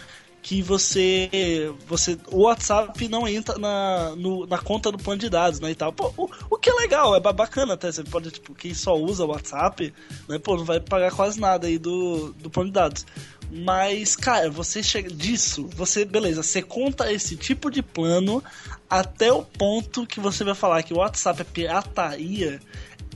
que 0.42 0.62
você 0.62 1.74
você 1.88 2.16
o 2.30 2.42
WhatsApp 2.42 3.08
não 3.08 3.26
entra 3.26 3.58
na, 3.58 4.14
no- 4.14 4.46
na 4.46 4.58
conta 4.58 4.92
do 4.92 4.98
plano 4.98 5.20
de 5.20 5.28
dados, 5.28 5.58
né, 5.58 5.72
e 5.72 5.74
tal. 5.74 5.92
Pô, 5.92 6.12
o, 6.16 6.30
o 6.50 6.56
que 6.56 6.70
é 6.70 6.74
legal, 6.74 7.16
é 7.16 7.20
ba- 7.20 7.32
bacana 7.32 7.74
até, 7.74 7.90
você 7.90 8.04
pode, 8.04 8.30
tipo, 8.30 8.54
quem 8.54 8.72
só 8.72 8.96
usa 8.96 9.24
o 9.24 9.28
WhatsApp, 9.28 9.92
né, 10.28 10.38
pô, 10.38 10.56
não 10.56 10.64
vai 10.64 10.78
pagar 10.78 11.10
quase 11.10 11.40
nada 11.40 11.66
aí 11.66 11.78
do, 11.78 12.32
do 12.34 12.48
plano 12.48 12.68
de 12.70 12.74
dados. 12.74 13.04
Mas, 13.50 14.16
cara, 14.16 14.50
você 14.50 14.82
chega 14.82 15.08
disso, 15.10 15.68
você, 15.74 16.04
beleza, 16.04 16.42
você 16.42 16.60
conta 16.62 17.12
esse 17.12 17.36
tipo 17.36 17.70
de 17.70 17.82
plano 17.82 18.42
até 18.90 19.32
o 19.32 19.42
ponto 19.42 20.06
que 20.06 20.20
você 20.20 20.44
vai 20.44 20.54
falar 20.54 20.82
que 20.82 20.92
o 20.92 20.98
WhatsApp 20.98 21.40
é 21.42 21.44
pirataria, 21.44 22.60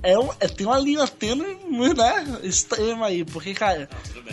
é, 0.03 0.19
um- 0.19 0.31
é- 0.41 0.49
tem 0.49 0.67
uma 0.67 0.79
linha 0.79 1.07
tênue, 1.07 1.57
né, 1.97 2.41
extrema 2.43 3.07
aí, 3.07 3.25
porque, 3.25 3.53
cara, 3.55 3.89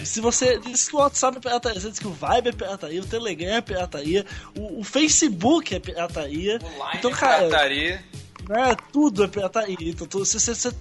se 0.05 0.21
você 0.21 0.57
diz 0.59 0.87
que 0.87 0.95
o 0.95 0.99
WhatsApp 0.99 1.37
é 1.37 1.41
pirataria, 1.41 1.81
você 1.81 1.89
diz 1.89 1.99
que 1.99 2.07
o 2.07 2.11
Vibe 2.13 2.49
é 2.49 2.51
pirataria, 2.53 3.01
o 3.01 3.05
Telegram 3.05 3.55
é 3.55 3.61
pirataria, 3.61 4.25
o, 4.57 4.79
o 4.79 4.83
Facebook 4.83 5.75
é 5.75 5.79
pirataria, 5.79 6.59
então, 6.95 7.11
cara, 7.11 7.47
Pirataria. 7.47 8.03
Né, 8.49 8.75
tudo 8.93 9.23
é 9.23 9.27
pirataria, 9.27 9.77
então 9.89 10.07
tu- 10.07 10.19
você, 10.19 10.39
você- 10.39 10.53
você 10.55 10.71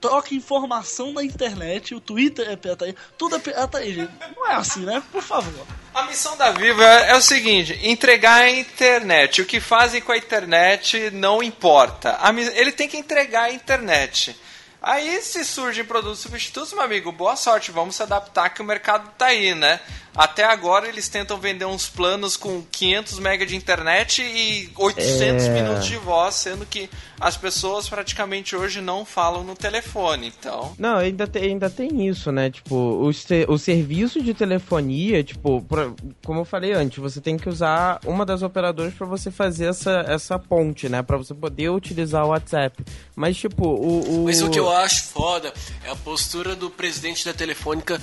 troca 0.00 0.34
informação 0.34 1.12
na 1.12 1.22
internet, 1.24 1.94
o 1.94 2.00
Twitter 2.00 2.48
é 2.48 2.56
pirataria, 2.56 2.94
tudo 3.18 3.36
é 3.36 3.38
pirataria, 3.38 3.94
gente. 3.94 4.12
não 4.36 4.46
é 4.50 4.54
assim, 4.54 4.80
né, 4.84 5.02
por 5.10 5.22
favor. 5.22 5.66
A 5.94 6.02
missão 6.04 6.36
da 6.36 6.50
Vivo 6.52 6.82
é, 6.82 7.10
é 7.10 7.16
o 7.16 7.20
seguinte: 7.22 7.78
entregar 7.82 8.42
a 8.42 8.50
internet. 8.50 9.40
O 9.42 9.46
que 9.46 9.60
fazem 9.60 10.00
com 10.02 10.12
a 10.12 10.16
internet 10.18 11.10
não 11.10 11.42
importa. 11.42 12.18
Ele 12.54 12.70
tem 12.72 12.86
que 12.88 12.96
entregar 12.98 13.44
a 13.44 13.50
internet. 13.52 14.38
Aí, 14.82 15.20
se 15.22 15.44
surgem 15.44 15.84
produtos 15.84 16.20
substitutos, 16.20 16.72
meu 16.72 16.82
amigo, 16.82 17.10
boa 17.10 17.34
sorte. 17.34 17.72
Vamos 17.72 17.96
se 17.96 18.02
adaptar 18.02 18.50
que 18.50 18.60
o 18.62 18.64
mercado 18.64 19.10
tá 19.18 19.26
aí, 19.26 19.52
né? 19.54 19.80
Até 20.16 20.44
agora 20.44 20.88
eles 20.88 21.08
tentam 21.08 21.38
vender 21.38 21.64
uns 21.66 21.88
planos 21.88 22.36
com 22.36 22.62
500 22.70 23.18
MB 23.18 23.46
de 23.46 23.56
internet 23.56 24.22
e 24.22 24.70
800 24.76 25.44
É. 25.46 25.48
minutos 25.50 25.84
de 25.86 25.96
voz, 25.96 26.34
sendo 26.36 26.64
que 26.64 26.88
as 27.20 27.36
pessoas 27.36 27.88
praticamente 27.88 28.56
hoje 28.56 28.80
não 28.80 29.04
falam 29.04 29.44
no 29.44 29.54
telefone. 29.54 30.32
Então, 30.38 30.74
Não, 30.78 30.96
ainda 30.98 31.26
tem, 31.26 31.42
ainda 31.44 31.68
tem 31.70 32.06
isso, 32.08 32.30
né? 32.32 32.50
Tipo, 32.50 32.74
o, 32.76 33.08
o 33.48 33.58
serviço 33.58 34.22
de 34.22 34.32
telefonia, 34.34 35.22
tipo, 35.22 35.60
pra- 35.62 35.90
como 36.24 36.40
eu 36.40 36.44
falei 36.44 36.72
antes, 36.72 36.98
você 36.98 37.20
tem 37.20 37.36
que 37.36 37.48
usar 37.48 38.00
uma 38.04 38.24
das 38.24 38.42
operadoras 38.42 38.94
pra 38.94 39.06
você 39.06 39.30
fazer 39.30 39.66
essa, 39.66 40.04
essa 40.08 40.38
ponte, 40.38 40.88
né? 40.88 41.02
Pra 41.02 41.16
você 41.16 41.34
poder 41.34 41.68
utilizar 41.70 42.24
o 42.24 42.28
WhatsApp. 42.28 42.84
Mas, 43.14 43.36
tipo, 43.36 43.66
o. 43.66 44.22
o... 44.22 44.24
Mas 44.24 44.40
o 44.42 44.50
que 44.50 44.58
eu 44.58 44.70
acho 44.70 45.04
foda 45.04 45.52
é 45.84 45.90
a 45.90 45.96
postura 45.96 46.54
do 46.54 46.70
presidente 46.70 47.24
da 47.24 47.32
Telefônica 47.34 48.00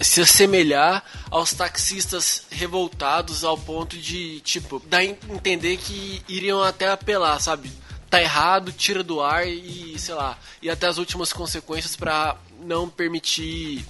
se 0.00 0.20
assemelhar 0.20 1.02
aos 1.30 1.52
taxistas 1.52 2.46
revoltados 2.50 3.44
ao 3.44 3.56
ponto 3.56 3.96
de, 3.96 4.40
tipo, 4.40 4.80
dar 4.86 5.04
entender 5.04 5.76
que 5.78 6.22
iriam 6.28 6.62
até 6.62 6.88
apelar, 6.88 7.40
sabe? 7.40 7.70
Tá 8.10 8.20
errado, 8.20 8.72
tira 8.72 9.02
do 9.02 9.20
ar 9.20 9.48
e, 9.48 9.98
sei 9.98 10.14
lá, 10.14 10.38
e 10.62 10.70
até 10.70 10.86
as 10.86 10.98
últimas 10.98 11.32
consequências 11.32 11.96
pra 11.96 12.36
não 12.60 12.88
permitir 12.88 13.84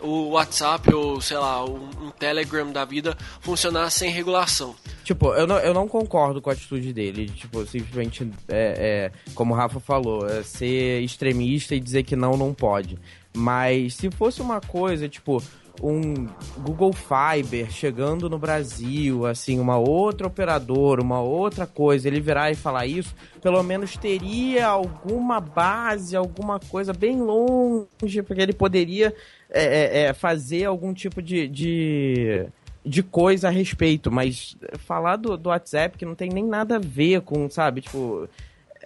o 0.00 0.30
WhatsApp 0.30 0.92
ou, 0.94 1.20
sei 1.20 1.36
lá, 1.36 1.64
um, 1.64 1.88
um 2.00 2.10
Telegram 2.10 2.70
da 2.70 2.84
vida 2.84 3.16
funcionar 3.40 3.90
sem 3.90 4.10
regulação. 4.10 4.74
Tipo, 5.02 5.32
eu 5.34 5.46
não, 5.46 5.58
eu 5.58 5.72
não 5.72 5.88
concordo 5.88 6.40
com 6.42 6.50
a 6.50 6.52
atitude 6.52 6.92
dele. 6.92 7.28
Tipo, 7.28 7.64
simplesmente, 7.66 8.30
é, 8.48 9.12
é, 9.28 9.32
como 9.34 9.54
o 9.54 9.56
Rafa 9.56 9.80
falou, 9.80 10.26
é 10.28 10.42
ser 10.42 11.02
extremista 11.02 11.74
e 11.74 11.80
dizer 11.80 12.02
que 12.02 12.16
não, 12.16 12.36
não 12.36 12.52
pode. 12.52 12.98
Mas 13.36 13.94
se 13.94 14.10
fosse 14.10 14.40
uma 14.40 14.62
coisa, 14.62 15.06
tipo, 15.08 15.42
um 15.82 16.26
Google 16.58 16.92
Fiber 16.92 17.70
chegando 17.70 18.30
no 18.30 18.38
Brasil, 18.38 19.26
assim, 19.26 19.60
uma 19.60 19.76
outra 19.76 20.26
operadora, 20.26 21.02
uma 21.02 21.20
outra 21.20 21.66
coisa, 21.66 22.08
ele 22.08 22.20
virar 22.20 22.50
e 22.50 22.54
falar 22.54 22.86
isso, 22.86 23.14
pelo 23.42 23.62
menos 23.62 23.96
teria 23.96 24.66
alguma 24.66 25.38
base, 25.40 26.16
alguma 26.16 26.58
coisa 26.58 26.92
bem 26.92 27.20
longe, 27.20 28.22
porque 28.26 28.40
ele 28.40 28.54
poderia 28.54 29.14
é, 29.50 29.64
é, 29.64 30.02
é, 30.04 30.12
fazer 30.12 30.64
algum 30.64 30.94
tipo 30.94 31.20
de, 31.20 31.46
de, 31.46 32.46
de 32.84 33.02
coisa 33.02 33.48
a 33.48 33.50
respeito, 33.50 34.10
mas 34.10 34.56
falar 34.78 35.16
do, 35.16 35.36
do 35.36 35.50
WhatsApp 35.50 35.98
que 35.98 36.06
não 36.06 36.14
tem 36.14 36.30
nem 36.30 36.44
nada 36.44 36.76
a 36.76 36.80
ver 36.80 37.20
com, 37.20 37.50
sabe, 37.50 37.82
tipo, 37.82 38.28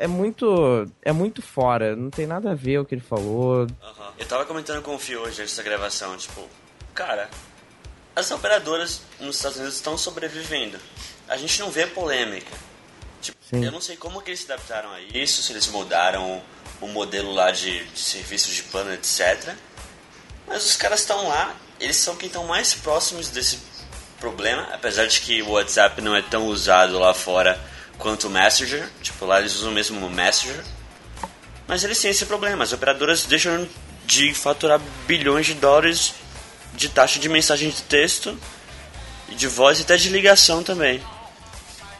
é 0.00 0.06
muito, 0.06 0.90
é 1.02 1.12
muito 1.12 1.42
fora, 1.42 1.94
não 1.94 2.08
tem 2.08 2.26
nada 2.26 2.52
a 2.52 2.54
ver 2.54 2.78
o 2.78 2.86
que 2.86 2.94
ele 2.94 3.02
falou. 3.02 3.66
Aham. 3.82 4.14
Eu 4.18 4.26
tava 4.26 4.46
comentando 4.46 4.80
com 4.80 4.94
o 4.94 4.98
Fio 4.98 5.20
hoje 5.20 5.42
antes 5.42 5.54
da 5.54 5.62
gravação, 5.62 6.16
tipo, 6.16 6.48
cara, 6.94 7.28
as 8.16 8.30
operadoras 8.30 9.02
nos 9.20 9.36
Estados 9.36 9.58
Unidos 9.58 9.76
estão 9.76 9.98
sobrevivendo. 9.98 10.78
A 11.28 11.36
gente 11.36 11.60
não 11.60 11.70
vê 11.70 11.86
polêmica. 11.86 12.50
Tipo, 13.20 13.38
Sim. 13.42 13.62
eu 13.62 13.70
não 13.70 13.80
sei 13.80 13.94
como 13.94 14.22
que 14.22 14.30
eles 14.30 14.40
se 14.40 14.50
adaptaram 14.50 14.90
a 14.90 15.00
isso, 15.02 15.42
se 15.42 15.52
eles 15.52 15.66
mudaram 15.66 16.42
o 16.80 16.88
modelo 16.88 17.30
lá 17.34 17.50
de, 17.50 17.84
de 17.84 18.00
serviços 18.00 18.54
de 18.54 18.62
plano, 18.62 18.94
etc. 18.94 19.54
Mas 20.48 20.64
os 20.64 20.76
caras 20.76 21.00
estão 21.00 21.28
lá, 21.28 21.54
eles 21.78 21.96
são 21.96 22.16
quem 22.16 22.28
estão 22.28 22.46
mais 22.46 22.72
próximos 22.72 23.28
desse 23.28 23.58
problema, 24.18 24.66
apesar 24.72 25.06
de 25.06 25.20
que 25.20 25.42
o 25.42 25.50
WhatsApp 25.50 26.00
não 26.00 26.16
é 26.16 26.22
tão 26.22 26.46
usado 26.46 26.98
lá 26.98 27.12
fora 27.12 27.60
quanto 28.00 28.26
o 28.26 28.30
Messenger. 28.30 28.88
Tipo, 29.00 29.26
lá 29.26 29.38
eles 29.38 29.54
usam 29.54 29.70
mesmo 29.70 30.04
o 30.04 30.10
Messenger. 30.10 30.64
Mas 31.68 31.84
eles 31.84 32.00
têm 32.00 32.10
esse 32.10 32.26
problema. 32.26 32.64
As 32.64 32.72
operadoras 32.72 33.24
deixam 33.24 33.68
de 34.04 34.34
faturar 34.34 34.80
bilhões 35.06 35.46
de 35.46 35.54
dólares 35.54 36.14
de 36.74 36.88
taxa 36.88 37.20
de 37.20 37.28
mensagem 37.28 37.70
de 37.70 37.82
texto 37.82 38.36
de 39.28 39.46
voz 39.46 39.78
e 39.78 39.82
até 39.82 39.96
de 39.96 40.08
ligação 40.08 40.62
também. 40.62 41.02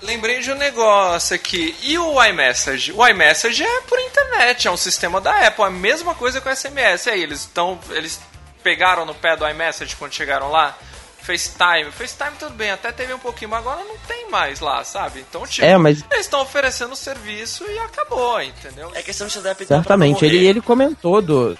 Lembrei 0.02 0.40
de 0.40 0.50
um 0.50 0.54
negócio 0.54 1.36
aqui. 1.36 1.76
E 1.82 1.98
o 1.98 2.22
iMessage? 2.24 2.92
O 2.92 3.06
iMessage 3.06 3.62
é 3.62 3.80
por 3.82 3.98
internet, 3.98 4.66
é 4.66 4.70
um 4.70 4.76
sistema 4.76 5.20
da 5.20 5.46
Apple, 5.46 5.64
a 5.64 5.70
mesma 5.70 6.14
coisa 6.14 6.40
com 6.40 6.48
o 6.48 6.56
SMS. 6.56 7.06
E 7.06 7.10
aí, 7.10 7.22
eles 7.22 7.40
estão. 7.40 7.78
Eles 7.90 8.18
pegaram 8.62 9.04
no 9.04 9.14
pé 9.14 9.36
do 9.36 9.46
iMessage 9.46 9.96
quando 9.96 10.14
chegaram 10.14 10.50
lá? 10.50 10.76
FaceTime. 11.22 11.90
FaceTime 11.92 12.32
tudo 12.38 12.54
bem, 12.54 12.70
até 12.70 12.90
teve 12.92 13.12
um 13.14 13.18
pouquinho, 13.18 13.50
mas 13.50 13.60
agora 13.60 13.84
não 13.84 13.96
tem 14.06 14.30
mais 14.30 14.60
lá, 14.60 14.82
sabe? 14.84 15.20
Então, 15.28 15.46
tipo, 15.46 15.64
É, 15.66 15.76
mas- 15.76 16.04
eles 16.10 16.26
estão 16.26 16.42
oferecendo 16.42 16.92
o 16.92 16.96
serviço 16.96 17.64
e 17.70 17.78
acabou, 17.80 18.40
entendeu? 18.42 18.90
É 18.94 19.02
questão 19.02 19.26
de 19.26 19.32
se 19.32 19.38
adaptar 19.38 19.66
Certamente. 19.66 20.24
Ele, 20.24 20.44
ele 20.46 20.60
comentou 20.60 21.20
do. 21.22 21.56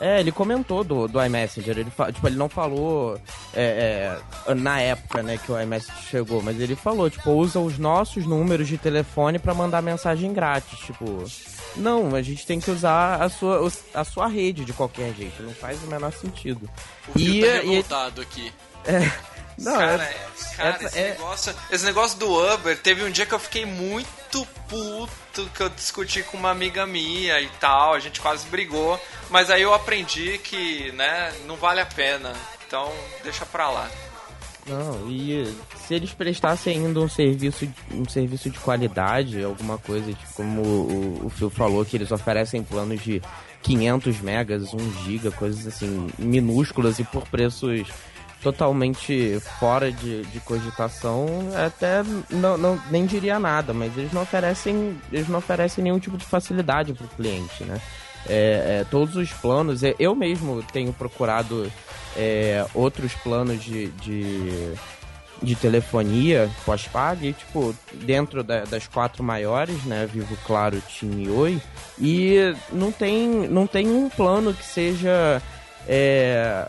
É, 0.00 0.18
ele 0.18 0.32
comentou 0.32 0.82
do, 0.82 1.06
do 1.06 1.24
iMessenger. 1.24 1.78
Ele, 1.78 1.90
fa- 1.90 2.10
tipo, 2.12 2.26
ele 2.26 2.34
não 2.36 2.48
falou 2.48 3.16
é, 3.54 4.18
é, 4.48 4.54
na 4.54 4.80
época, 4.80 5.22
né, 5.22 5.38
que 5.38 5.50
o 5.52 5.58
iMessage 5.58 6.06
chegou, 6.10 6.42
mas 6.42 6.60
ele 6.60 6.74
falou, 6.74 7.08
tipo, 7.08 7.30
usa 7.30 7.60
os 7.60 7.78
nossos 7.78 8.26
números 8.26 8.66
de 8.66 8.76
telefone 8.76 9.38
pra 9.38 9.54
mandar 9.54 9.80
mensagem 9.80 10.32
grátis. 10.32 10.80
Tipo, 10.80 11.24
não, 11.76 12.14
a 12.14 12.20
gente 12.22 12.44
tem 12.44 12.58
que 12.60 12.70
usar 12.72 13.22
a 13.22 13.28
sua, 13.28 13.70
a 13.94 14.04
sua 14.04 14.26
rede 14.26 14.64
de 14.64 14.72
qualquer 14.72 15.14
jeito. 15.14 15.42
Não 15.44 15.54
faz 15.54 15.82
o 15.82 15.86
menor 15.86 16.12
sentido. 16.12 16.68
O 17.08 17.12
Fio 17.18 17.32
E- 17.36 17.40
tá 17.40 17.46
e- 17.46 17.50
revoltado 17.68 18.20
aqui. 18.86 19.12
Não, 19.56 19.72
cara, 19.76 20.02
é- 20.02 20.06
é- 20.06 20.56
cara, 20.56 20.68
essa 20.76 20.86
esse, 20.86 20.98
é- 20.98 21.10
negócio, 21.10 21.54
esse 21.70 21.84
negócio 21.84 22.18
do 22.18 22.54
Uber, 22.54 22.76
teve 22.78 23.04
um 23.04 23.10
dia 23.10 23.24
que 23.24 23.32
eu 23.34 23.38
fiquei 23.38 23.64
muito 23.64 24.46
puto, 24.68 25.48
que 25.54 25.62
eu 25.62 25.68
discuti 25.68 26.22
com 26.24 26.36
uma 26.36 26.50
amiga 26.50 26.84
minha 26.86 27.40
e 27.40 27.48
tal, 27.60 27.94
a 27.94 28.00
gente 28.00 28.20
quase 28.20 28.46
brigou, 28.48 28.98
mas 29.30 29.50
aí 29.50 29.62
eu 29.62 29.72
aprendi 29.72 30.38
que, 30.38 30.90
né, 30.92 31.32
não 31.46 31.54
vale 31.56 31.80
a 31.80 31.86
pena, 31.86 32.32
então 32.66 32.92
deixa 33.22 33.46
pra 33.46 33.70
lá. 33.70 33.88
Não, 34.66 35.08
e 35.10 35.54
se 35.86 35.94
eles 35.94 36.12
prestassem 36.14 36.78
ainda 36.78 36.98
um 36.98 37.08
serviço, 37.08 37.68
um 37.92 38.08
serviço 38.08 38.48
de 38.48 38.58
qualidade, 38.58 39.42
alguma 39.44 39.76
coisa, 39.76 40.10
tipo, 40.12 40.32
como 40.32 40.62
o, 40.62 41.26
o 41.26 41.30
Phil 41.30 41.50
falou, 41.50 41.84
que 41.84 41.96
eles 41.96 42.10
oferecem 42.10 42.62
planos 42.64 43.00
de 43.02 43.20
500 43.62 44.20
megas, 44.20 44.72
1 44.72 45.04
giga, 45.04 45.30
coisas 45.30 45.66
assim, 45.66 46.08
minúsculas 46.18 46.98
e 46.98 47.04
por 47.04 47.28
preços 47.28 47.86
totalmente 48.44 49.40
fora 49.58 49.90
de, 49.90 50.22
de 50.26 50.38
cogitação, 50.40 51.26
até 51.66 52.02
não, 52.30 52.56
não, 52.58 52.78
nem 52.90 53.06
diria 53.06 53.38
nada, 53.40 53.72
mas 53.72 53.96
eles 53.96 54.12
não 54.12 54.22
oferecem, 54.22 54.96
eles 55.10 55.28
não 55.28 55.38
oferecem 55.38 55.82
nenhum 55.82 55.98
tipo 55.98 56.18
de 56.18 56.24
facilidade 56.26 56.92
para 56.92 57.06
o 57.06 57.08
cliente, 57.08 57.64
né? 57.64 57.80
É, 58.28 58.80
é, 58.80 58.86
todos 58.90 59.16
os 59.16 59.30
planos, 59.32 59.82
é, 59.82 59.94
eu 59.98 60.14
mesmo 60.14 60.62
tenho 60.72 60.92
procurado 60.92 61.70
é, 62.16 62.64
outros 62.74 63.12
planos 63.14 63.62
de, 63.62 63.88
de, 63.88 64.72
de 65.42 65.54
telefonia 65.56 66.50
pós-pago, 66.64 67.24
e, 67.24 67.32
tipo, 67.32 67.74
dentro 67.92 68.42
da- 68.44 68.64
das 68.64 68.86
quatro 68.86 69.22
maiores, 69.24 69.84
né, 69.84 70.06
Vivo, 70.10 70.36
Claro, 70.46 70.80
TIM 70.88 71.22
e 71.24 71.28
Oi, 71.30 71.60
e 71.98 72.54
não 72.72 72.92
tem, 72.92 73.28
não 73.48 73.66
tem 73.66 73.88
um 73.88 74.08
plano 74.08 74.54
que 74.54 74.64
seja 74.64 75.42
é, 75.86 76.66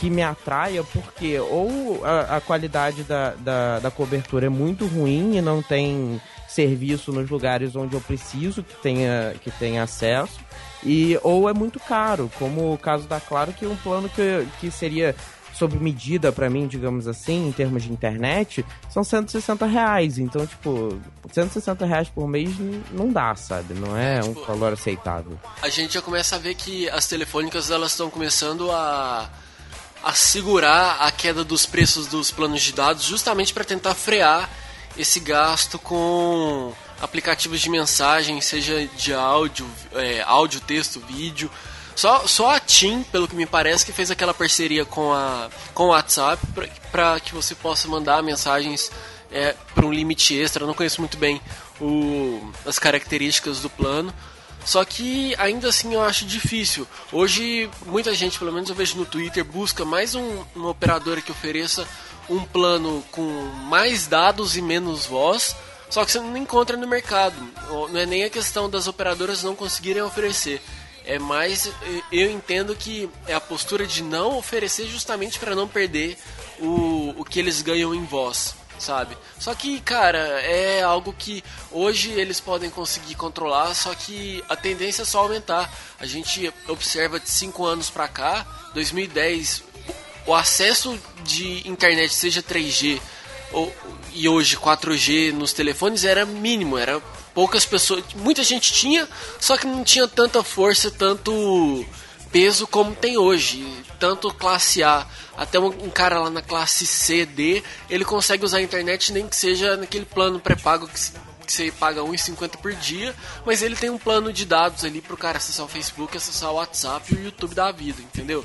que 0.00 0.08
me 0.08 0.22
atraia, 0.22 0.82
porque 0.82 1.38
ou 1.38 2.04
a, 2.04 2.36
a 2.36 2.40
qualidade 2.40 3.02
da, 3.04 3.34
da, 3.34 3.78
da 3.80 3.90
cobertura 3.90 4.46
é 4.46 4.48
muito 4.48 4.86
ruim 4.86 5.36
e 5.36 5.42
não 5.42 5.62
tem 5.62 6.20
serviço 6.48 7.12
nos 7.12 7.28
lugares 7.30 7.76
onde 7.76 7.94
eu 7.94 8.00
preciso 8.00 8.62
que 8.62 8.74
tenha, 8.76 9.34
que 9.42 9.50
tenha 9.50 9.82
acesso, 9.82 10.40
e 10.82 11.18
ou 11.22 11.48
é 11.48 11.52
muito 11.52 11.78
caro, 11.78 12.30
como 12.38 12.72
o 12.72 12.78
caso 12.78 13.06
da 13.06 13.20
Claro, 13.20 13.52
que 13.52 13.64
é 13.64 13.68
um 13.68 13.76
plano 13.76 14.08
que, 14.08 14.46
que 14.58 14.70
seria 14.70 15.14
sob 15.52 15.76
medida 15.78 16.32
pra 16.32 16.48
mim, 16.48 16.66
digamos 16.66 17.06
assim, 17.06 17.48
em 17.48 17.52
termos 17.52 17.82
de 17.82 17.92
internet, 17.92 18.64
são 18.88 19.04
160 19.04 19.66
reais. 19.66 20.16
Então, 20.18 20.46
tipo, 20.46 20.98
160 21.30 21.84
reais 21.84 22.08
por 22.08 22.26
mês 22.26 22.50
não 22.92 23.12
dá, 23.12 23.34
sabe? 23.34 23.74
Não 23.74 23.94
é 23.94 24.20
um 24.24 24.32
Tipo, 24.32 24.46
valor 24.46 24.72
aceitável. 24.72 25.38
a 25.60 25.68
gente 25.68 25.92
já 25.94 26.00
começa 26.00 26.36
a 26.36 26.38
ver 26.38 26.54
que 26.54 26.88
as 26.88 27.06
telefônicas 27.06 27.70
elas 27.70 27.90
estão 27.90 28.08
começando 28.08 28.70
a, 28.72 29.28
a 30.02 30.12
segurar 30.12 30.96
a 31.00 31.10
queda 31.10 31.44
dos 31.44 31.66
preços 31.66 32.06
dos 32.06 32.30
planos 32.30 32.62
de 32.62 32.72
dados 32.72 33.04
justamente 33.04 33.52
para 33.52 33.64
tentar 33.64 33.94
frear 33.94 34.48
esse 34.96 35.20
gasto 35.20 35.78
com 35.78 36.72
aplicativos 37.00 37.60
de 37.60 37.70
mensagem, 37.70 38.40
seja 38.40 38.86
de 38.96 39.12
áudio, 39.14 39.66
é, 39.94 40.22
áudio, 40.22 40.60
texto, 40.60 41.00
vídeo. 41.00 41.50
Só, 41.96 42.26
só 42.26 42.50
a 42.52 42.60
TIM, 42.60 43.02
pelo 43.04 43.28
que 43.28 43.34
me 43.34 43.46
parece, 43.46 43.84
que 43.84 43.92
fez 43.92 44.10
aquela 44.10 44.32
parceria 44.32 44.84
com, 44.84 45.12
a, 45.12 45.48
com 45.74 45.84
o 45.84 45.88
WhatsApp 45.88 46.42
para 46.90 47.20
que 47.20 47.34
você 47.34 47.54
possa 47.54 47.88
mandar 47.88 48.22
mensagens 48.22 48.90
é, 49.30 49.54
para 49.74 49.86
um 49.86 49.92
limite 49.92 50.38
extra. 50.38 50.62
Eu 50.62 50.66
não 50.66 50.74
conheço 50.74 51.00
muito 51.00 51.16
bem 51.16 51.40
o, 51.80 52.52
as 52.64 52.78
características 52.78 53.60
do 53.60 53.68
plano. 53.68 54.14
Só 54.64 54.84
que 54.84 55.34
ainda 55.38 55.68
assim 55.68 55.94
eu 55.94 56.02
acho 56.02 56.24
difícil. 56.24 56.86
Hoje 57.12 57.70
muita 57.86 58.14
gente, 58.14 58.38
pelo 58.38 58.52
menos 58.52 58.68
eu 58.68 58.74
vejo 58.74 58.96
no 58.96 59.06
Twitter, 59.06 59.44
busca 59.44 59.84
mais 59.84 60.14
um, 60.14 60.44
uma 60.54 60.70
operadora 60.70 61.20
que 61.20 61.32
ofereça 61.32 61.86
um 62.28 62.44
plano 62.44 63.02
com 63.10 63.22
mais 63.68 64.06
dados 64.06 64.56
e 64.56 64.62
menos 64.62 65.06
voz. 65.06 65.56
Só 65.88 66.04
que 66.04 66.12
você 66.12 66.20
não 66.20 66.36
encontra 66.36 66.76
no 66.76 66.86
mercado. 66.86 67.36
Não 67.68 67.98
é 67.98 68.06
nem 68.06 68.24
a 68.24 68.30
questão 68.30 68.70
das 68.70 68.86
operadoras 68.86 69.42
não 69.42 69.56
conseguirem 69.56 70.02
oferecer. 70.02 70.62
É 71.04 71.18
mais, 71.18 71.72
eu 72.12 72.30
entendo 72.30 72.76
que 72.76 73.10
é 73.26 73.34
a 73.34 73.40
postura 73.40 73.86
de 73.86 74.02
não 74.02 74.36
oferecer 74.36 74.86
justamente 74.86 75.38
para 75.40 75.56
não 75.56 75.66
perder 75.66 76.16
o, 76.60 77.14
o 77.18 77.24
que 77.24 77.40
eles 77.40 77.62
ganham 77.62 77.92
em 77.92 78.04
voz 78.04 78.59
sabe? 78.80 79.16
Só 79.38 79.54
que, 79.54 79.80
cara, 79.80 80.18
é 80.18 80.82
algo 80.82 81.12
que 81.12 81.44
hoje 81.70 82.10
eles 82.10 82.40
podem 82.40 82.70
conseguir 82.70 83.14
controlar, 83.14 83.74
só 83.74 83.94
que 83.94 84.42
a 84.48 84.56
tendência 84.56 85.02
é 85.02 85.04
só 85.04 85.20
aumentar. 85.20 85.72
A 85.98 86.06
gente 86.06 86.52
observa 86.66 87.20
de 87.20 87.28
5 87.28 87.64
anos 87.64 87.90
pra 87.90 88.08
cá, 88.08 88.46
2010, 88.74 89.62
o 90.26 90.34
acesso 90.34 90.98
de 91.22 91.68
internet, 91.68 92.12
seja 92.14 92.42
3G 92.42 93.00
ou, 93.52 93.72
e 94.12 94.28
hoje 94.28 94.56
4G 94.56 95.32
nos 95.32 95.52
telefones 95.52 96.04
era 96.04 96.24
mínimo, 96.24 96.78
era 96.78 97.00
poucas 97.34 97.64
pessoas, 97.64 98.04
muita 98.16 98.42
gente 98.42 98.72
tinha, 98.72 99.08
só 99.38 99.56
que 99.56 99.66
não 99.66 99.84
tinha 99.84 100.06
tanta 100.06 100.42
força, 100.42 100.90
tanto 100.90 101.84
peso 102.32 102.66
como 102.66 102.94
tem 102.94 103.18
hoje. 103.18 103.64
Tanto 103.98 104.32
classe 104.32 104.82
A, 104.82 105.06
até 105.36 105.58
um, 105.58 105.90
cara 105.90 106.20
lá 106.20 106.30
na 106.30 106.40
classe 106.40 106.86
C, 106.86 107.26
D, 107.26 107.62
ele 107.88 108.04
consegue 108.04 108.44
usar 108.44 108.58
a 108.58 108.62
internet 108.62 109.12
nem 109.12 109.28
que 109.28 109.36
seja 109.36 109.76
naquele 109.76 110.06
plano 110.06 110.40
pré-pago 110.40 110.88
que, 110.88 110.94
que 111.46 111.52
você 111.52 111.70
paga 111.70 112.00
1,50 112.00 112.56
por 112.56 112.72
dia, 112.72 113.14
mas 113.44 113.60
ele 113.60 113.76
tem 113.76 113.90
um 113.90 113.98
plano 113.98 114.32
de 114.32 114.46
dados 114.46 114.84
ali 114.86 115.02
pro 115.02 115.18
cara 115.18 115.36
acessar 115.36 115.66
o 115.66 115.68
Facebook, 115.68 116.16
acessar 116.16 116.50
o 116.50 116.54
WhatsApp 116.54 117.12
e 117.12 117.16
o 117.16 117.24
YouTube 117.24 117.54
da 117.54 117.70
vida, 117.70 118.00
entendeu? 118.00 118.44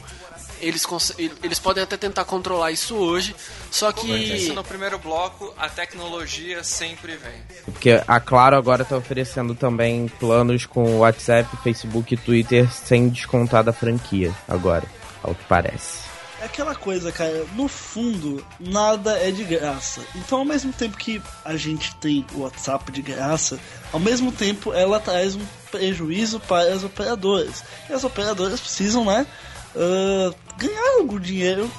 Eles, 0.60 0.86
eles 1.44 1.60
podem 1.60 1.84
até 1.84 1.98
tentar 1.98 2.26
controlar 2.26 2.72
isso 2.72 2.96
hoje, 2.96 3.36
só 3.70 3.92
Como 3.92 4.14
eu 4.14 4.20
disse 4.20 4.48
que 4.48 4.54
no 4.54 4.64
primeiro 4.64 4.98
bloco, 4.98 5.54
a 5.58 5.70
tecnologia 5.70 6.64
sempre 6.64 7.16
vem. 7.18 7.42
Porque 7.66 8.02
a 8.08 8.20
Claro 8.20 8.56
agora 8.56 8.86
tá 8.86 8.96
oferecendo 8.98 9.54
também 9.54 10.08
planos 10.20 10.66
com 10.66 11.00
WhatsApp, 11.00 11.50
Facebook 11.64 12.14
e 12.14 12.18
Twitter 12.18 12.72
sem 12.72 13.10
descontar 13.10 13.64
da 13.64 13.74
franquia 13.74 14.34
agora, 14.48 14.86
ao 15.22 15.36
que 15.36 15.44
parece. 15.46 16.16
É 16.42 16.46
aquela 16.46 16.76
coisa, 16.76 17.12
cara, 17.12 17.46
no 17.56 17.68
fundo, 17.68 18.46
nada 18.60 19.18
é 19.18 19.32
de 19.32 19.44
graça. 19.44 20.02
Então, 20.16 20.40
ao 20.40 20.46
mesmo 20.46 20.72
tempo 20.74 20.98
que 20.98 21.22
a 21.44 21.56
gente 21.56 21.96
tem 21.96 22.26
o 22.34 22.42
WhatsApp 22.42 22.92
de 22.92 23.02
graça, 23.02 23.58
ao 23.92 24.00
mesmo 24.00 24.32
tempo 24.32 24.74
ela 24.74 25.00
traz 25.00 25.36
um 25.36 25.46
prejuízo 25.72 26.40
para 26.42 26.74
as 26.74 26.84
operadoras. 26.84 27.64
E 27.90 27.94
as 27.94 28.04
operadoras 28.04 28.60
precisam, 28.60 29.06
né, 29.06 29.26
ah, 29.76 30.34
ganhar 30.58 31.00
algum 31.00 31.20
dinheiro. 31.20 31.70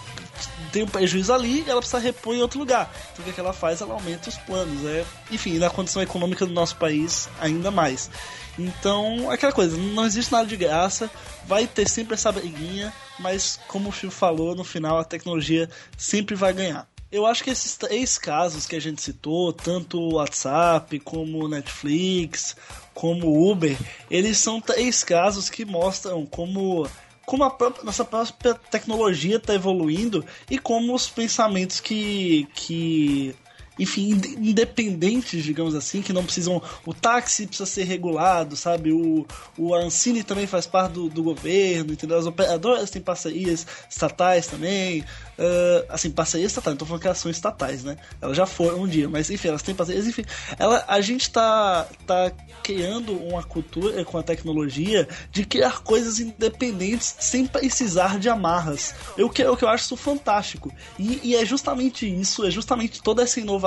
Tem 0.73 0.83
um 0.83 0.89
prejuízo 0.89 1.33
ali 1.33 1.65
ela 1.67 1.81
precisa 1.81 1.99
repor 1.99 2.35
em 2.35 2.43
outro 2.43 2.59
lugar. 2.59 2.93
Então, 3.13 3.23
o 3.23 3.25
que, 3.25 3.31
é 3.31 3.33
que 3.33 3.41
ela 3.41 3.53
faz? 3.53 3.81
Ela 3.81 3.95
aumenta 3.95 4.29
os 4.29 4.37
planos. 4.37 4.85
É, 4.85 5.05
enfim, 5.31 5.59
na 5.59 5.71
condição 5.71 6.03
econômica 6.03 6.45
do 6.45 6.53
nosso 6.53 6.77
país, 6.77 7.29
ainda 7.41 7.71
mais. 7.71 8.11
Então, 8.59 9.31
aquela 9.31 9.53
coisa, 9.53 9.77
não 9.77 10.05
existe 10.05 10.33
nada 10.33 10.47
de 10.47 10.57
graça, 10.57 11.11
vai 11.47 11.67
ter 11.67 11.89
sempre 11.89 12.15
essa 12.15 12.33
briguinha, 12.33 12.93
mas 13.19 13.61
como 13.69 13.91
o 13.91 13.93
Phil 13.93 14.11
falou, 14.11 14.55
no 14.55 14.65
final 14.65 14.99
a 14.99 15.05
tecnologia 15.05 15.69
sempre 15.97 16.35
vai 16.35 16.53
ganhar. 16.53 16.89
Eu 17.13 17.25
acho 17.25 17.45
que 17.45 17.51
esses 17.51 17.77
três 17.77 18.19
casos 18.19 18.67
que 18.67 18.75
a 18.75 18.81
gente 18.81 19.01
citou, 19.01 19.53
tanto 19.53 19.99
o 19.99 20.15
WhatsApp, 20.15 20.99
como 21.01 21.45
o 21.45 21.49
Netflix, 21.49 22.57
como 22.93 23.27
o 23.29 23.51
Uber, 23.51 23.77
eles 24.11 24.39
são 24.39 24.61
três 24.61 25.05
casos 25.05 25.49
que 25.49 25.65
mostram 25.65 26.27
como, 26.27 26.89
como 27.27 27.43
a 27.43 27.51
própria, 27.51 27.85
nossa 27.85 28.05
própria 28.05 28.55
tecnologia 28.55 29.37
está 29.37 29.53
evoluindo 29.53 30.25
e 30.49 30.59
como 30.59 30.95
os 30.95 31.09
pensamentos 31.09 31.81
que, 31.81 32.49
que 32.55 33.35
enfim, 33.79 34.11
ind- 34.11 34.39
independentes, 34.39 35.45
digamos 35.45 35.75
assim, 35.75 36.03
que 36.03 36.13
não 36.13 36.25
precisam. 36.25 36.63
O 36.85 36.95
táxi 36.95 37.47
precisa 37.47 37.67
ser 37.67 37.85
regulado, 37.85 38.57
sabe? 38.57 38.93
O, 38.93 39.27
o 39.59 39.75
Ancine 39.75 40.23
também 40.23 40.47
faz 40.47 40.67
parte 40.67 40.93
do, 40.93 41.09
do 41.09 41.23
governo, 41.23 41.93
entendeu? 41.93 42.19
As 42.19 42.27
operadoras 42.27 42.91
têm 42.91 43.03
parcerias 43.03 43.67
estatais 43.91 44.47
também. 44.47 45.05
ah, 45.39 45.85
assim, 45.91 46.11
parcerias 46.11 46.53
estatais, 46.53 46.73
não 46.75 46.79
tô 46.79 46.87
falando 46.87 47.03
que 47.03 47.07
elas 47.07 47.19
são 47.19 47.31
estatais, 47.31 47.85
né? 47.85 47.97
Elas 48.21 48.37
já 48.37 48.47
foram 48.47 48.83
um 48.83 48.89
dia, 48.89 49.09
mas 49.09 49.31
enfim, 49.31 49.49
elas 49.49 49.63
têm 49.63 49.75
parcerias, 49.75 50.07
enfim. 50.07 50.25
Ela, 50.59 50.85
a 50.89 51.01
gente 51.01 51.31
tá, 51.31 51.87
tá 52.07 52.33
criando 52.63 53.13
uma 53.13 53.43
cultura 53.43 54.05
com 54.05 54.17
a 54.17 54.23
tecnologia 54.23 55.07
de 55.31 55.45
criar 55.45 55.83
coisas 55.83 56.19
independentes 56.19 57.15
sem 57.21 57.47
precisar 57.47 58.19
de 58.19 58.29
amarras. 58.29 58.95
Eu 59.19 59.29
que, 59.29 59.43
eu 59.43 59.57
que 59.57 59.65
eu 59.65 59.69
acho 59.69 59.85
isso 59.85 59.97
fantástico. 59.97 60.73
E, 60.99 61.21
e 61.23 61.37
é 61.37 61.45
justamente 61.45 62.07
isso, 62.09 62.45
é 62.47 62.51
justamente 62.51 63.03
toda 63.03 63.23
essa 63.23 63.39
inovação 63.39 63.66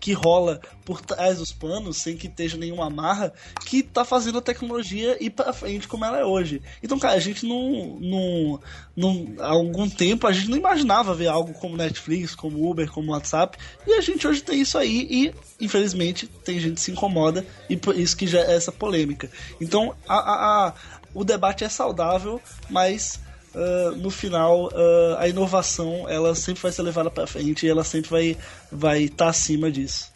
que 0.00 0.12
rola 0.12 0.60
por 0.84 1.00
trás 1.00 1.38
dos 1.38 1.52
panos, 1.52 1.96
sem 1.96 2.16
que 2.16 2.26
esteja 2.28 2.56
nenhuma 2.56 2.86
amarra, 2.86 3.32
que 3.64 3.82
tá 3.82 4.04
fazendo 4.04 4.38
a 4.38 4.42
tecnologia 4.42 5.16
ir 5.22 5.30
pra 5.30 5.52
frente 5.52 5.88
como 5.88 6.04
ela 6.04 6.18
é 6.18 6.24
hoje. 6.24 6.62
Então, 6.82 6.98
cara, 6.98 7.14
a 7.14 7.20
gente 7.20 7.44
não, 7.46 7.98
não, 8.00 8.60
não. 8.96 9.26
Há 9.40 9.48
algum 9.48 9.88
tempo 9.88 10.26
a 10.26 10.32
gente 10.32 10.48
não 10.48 10.56
imaginava 10.56 11.14
ver 11.14 11.26
algo 11.28 11.52
como 11.54 11.76
Netflix, 11.76 12.34
como 12.34 12.68
Uber, 12.70 12.90
como 12.90 13.12
WhatsApp, 13.12 13.58
e 13.86 13.94
a 13.94 14.00
gente 14.00 14.26
hoje 14.26 14.42
tem 14.42 14.60
isso 14.60 14.78
aí 14.78 15.06
e, 15.10 15.34
infelizmente, 15.64 16.26
tem 16.26 16.60
gente 16.60 16.74
que 16.74 16.80
se 16.80 16.90
incomoda 16.92 17.44
e 17.68 17.76
por 17.76 17.98
isso 17.98 18.16
que 18.16 18.26
já 18.26 18.40
é 18.40 18.54
essa 18.54 18.70
polêmica. 18.70 19.30
Então, 19.60 19.94
a, 20.08 20.14
a, 20.16 20.66
a- 20.68 20.74
o 21.14 21.24
debate 21.24 21.64
é 21.64 21.68
saudável, 21.68 22.40
mas 22.70 23.18
ah, 23.56 23.92
no 23.96 24.10
final 24.10 24.70
ah, 24.74 25.16
a 25.20 25.28
inovação 25.28 26.06
ela 26.08 26.34
sempre 26.34 26.62
vai 26.62 26.72
ser 26.72 26.82
levada 26.82 27.10
para 27.10 27.26
frente 27.26 27.64
e 27.64 27.68
ela 27.68 27.82
sempre 27.82 28.10
vai 28.10 28.36
vai 28.70 29.02
estar 29.04 29.28
acima 29.28 29.70
disso. 29.70 30.14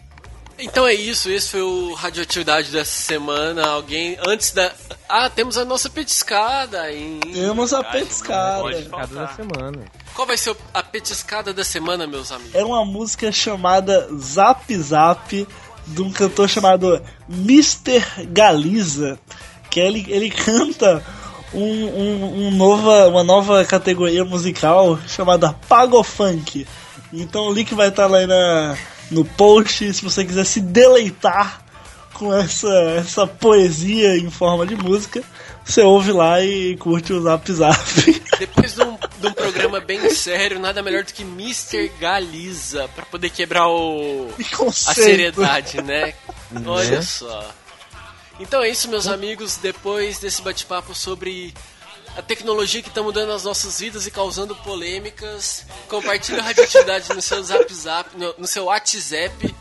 Então 0.62 0.86
é 0.86 0.93
isso, 0.93 1.30
esse 1.30 1.49
foi 1.49 1.62
o 1.62 1.95
Radioatividade 1.95 2.70
dessa 2.70 2.93
semana. 2.93 3.66
Alguém, 3.66 4.18
antes 4.26 4.51
da. 4.51 4.70
Ah, 5.09 5.30
temos 5.30 5.57
a 5.57 5.64
nossa 5.64 5.88
petiscada 5.88 6.82
ainda. 6.82 7.26
Temos 7.26 7.72
a 7.72 7.82
petiscada. 7.82 8.70
Cada 8.84 9.07
da 9.07 9.26
faltar. 9.28 9.36
semana. 9.36 9.84
Qual 10.14 10.26
vai 10.26 10.36
ser 10.36 10.55
a 10.74 10.82
petiscada 10.82 11.55
da 11.55 11.64
semana, 11.64 12.07
meus 12.07 12.30
amigos? 12.30 12.55
É 12.55 12.62
uma 12.62 12.84
música 12.84 13.32
chamada 13.32 14.07
Zap 14.18 14.76
Zap 14.76 15.49
de 15.86 16.03
um 16.03 16.12
cantor 16.12 16.49
chamado 16.49 17.03
Mr. 17.28 18.26
Galiza, 18.28 19.18
que 19.70 19.80
ele, 19.80 20.05
ele 20.09 20.30
canta 20.30 21.03
um, 21.53 21.62
um, 21.62 22.46
um 22.46 22.51
nova, 22.51 23.09
uma 23.09 23.24
nova 23.24 23.64
categoria 23.64 24.24
musical 24.24 24.98
chamada 25.07 25.53
Pagofunk. 25.68 26.66
Então 27.12 27.48
o 27.48 27.53
link 27.53 27.74
vai 27.74 27.88
estar 27.88 28.07
lá 28.07 28.18
aí 28.18 28.26
na, 28.26 28.76
no 29.11 29.24
post 29.24 29.92
se 29.92 30.03
você 30.03 30.24
quiser 30.24 30.44
se 30.44 30.61
deleitar 30.61 31.62
com 32.14 32.32
essa, 32.34 32.68
essa 32.98 33.26
poesia 33.26 34.16
em 34.16 34.30
forma 34.30 34.66
de 34.66 34.76
música. 34.76 35.22
Você 35.64 35.82
ouve 35.82 36.12
lá 36.12 36.40
e 36.42 36.76
curte 36.76 37.12
o 37.12 37.22
Zap 37.22 37.53
Zap. 37.53 37.78
Depois 38.38 38.74
de 38.74 38.82
um, 38.82 38.98
de 39.20 39.26
um 39.26 39.32
programa 39.32 39.80
bem 39.80 40.11
sério, 40.11 40.59
nada 40.59 40.82
melhor 40.82 41.05
do 41.05 41.12
que 41.12 41.22
Mr. 41.22 41.90
Galiza 42.01 42.88
pra 42.94 43.05
poder 43.05 43.30
quebrar 43.30 43.68
o 43.68 44.28
a 44.66 44.72
seriedade, 44.94 45.82
né? 45.82 46.14
Olha 46.66 47.03
só. 47.03 47.51
Então 48.41 48.62
é 48.62 48.70
isso, 48.70 48.88
meus 48.88 49.07
amigos. 49.07 49.59
Depois 49.59 50.18
desse 50.18 50.41
bate-papo 50.41 50.95
sobre 50.95 51.55
a 52.16 52.22
tecnologia 52.22 52.82
que 52.82 52.88
está 52.88 53.03
mudando 53.03 53.32
as 53.32 53.45
nossas 53.45 53.78
vidas 53.78 54.07
e 54.07 54.11
causando 54.11 54.57
polêmicas, 54.57 55.66
compartilhe 55.88 56.41
a 56.41 56.43
radioatividade 56.43 57.11
no 57.14 57.20
seu 57.20 57.43
Zap 57.43 57.72
Zap, 57.72 58.16
no, 58.16 58.34
no 58.38 58.47
seu 58.47 58.64
WhatsApp. 58.64 59.55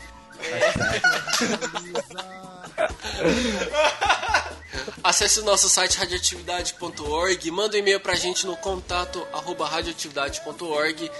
Acesse 5.04 5.40
o 5.40 5.44
nosso 5.44 5.68
site 5.68 5.98
radioatividade.org, 5.98 7.50
manda 7.50 7.76
um 7.76 7.80
e-mail 7.80 8.00
pra 8.00 8.14
gente 8.14 8.46
no 8.46 8.56
contato 8.56 9.26
arroba 9.32 9.68
radioatividade.org, 9.68 11.10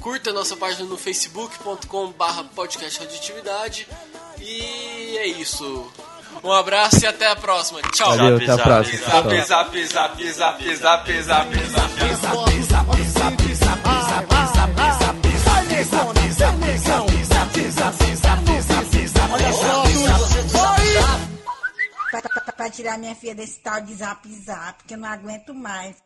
curta 0.00 0.30
a 0.30 0.32
nossa 0.32 0.56
página 0.56 0.88
no 0.88 0.96
facebook.com 0.96 2.10
barra 2.12 2.44
podcast 2.44 2.98
radioatividade 3.00 3.86
e 4.38 5.18
é 5.18 5.26
isso. 5.26 5.92
Um 6.42 6.52
abraço 6.52 7.02
e 7.02 7.06
até 7.06 7.30
a 7.30 7.36
próxima. 7.36 7.80
Tchau. 7.92 8.16
Valeu, 8.16 8.36
até 8.36 8.44
a 8.44 8.56
zap, 8.56 8.62
próxima. 8.62 8.98
zap. 8.98 9.10
Zap, 9.12 9.46
zap, 9.46 9.86
zap, 9.86 10.24
zap, 10.24 10.72
zap, 10.82 11.62
pra 22.62 22.70
tirar 22.70 22.96
minha 22.96 23.14
filha 23.16 23.34
desse 23.34 23.58
tal 23.58 23.80
de 23.80 23.92
zap 23.94 24.28
zap, 24.28 24.84
que 24.84 24.94
eu 24.94 24.98
não 24.98 25.08
aguento 25.08 25.52
mais. 25.52 25.96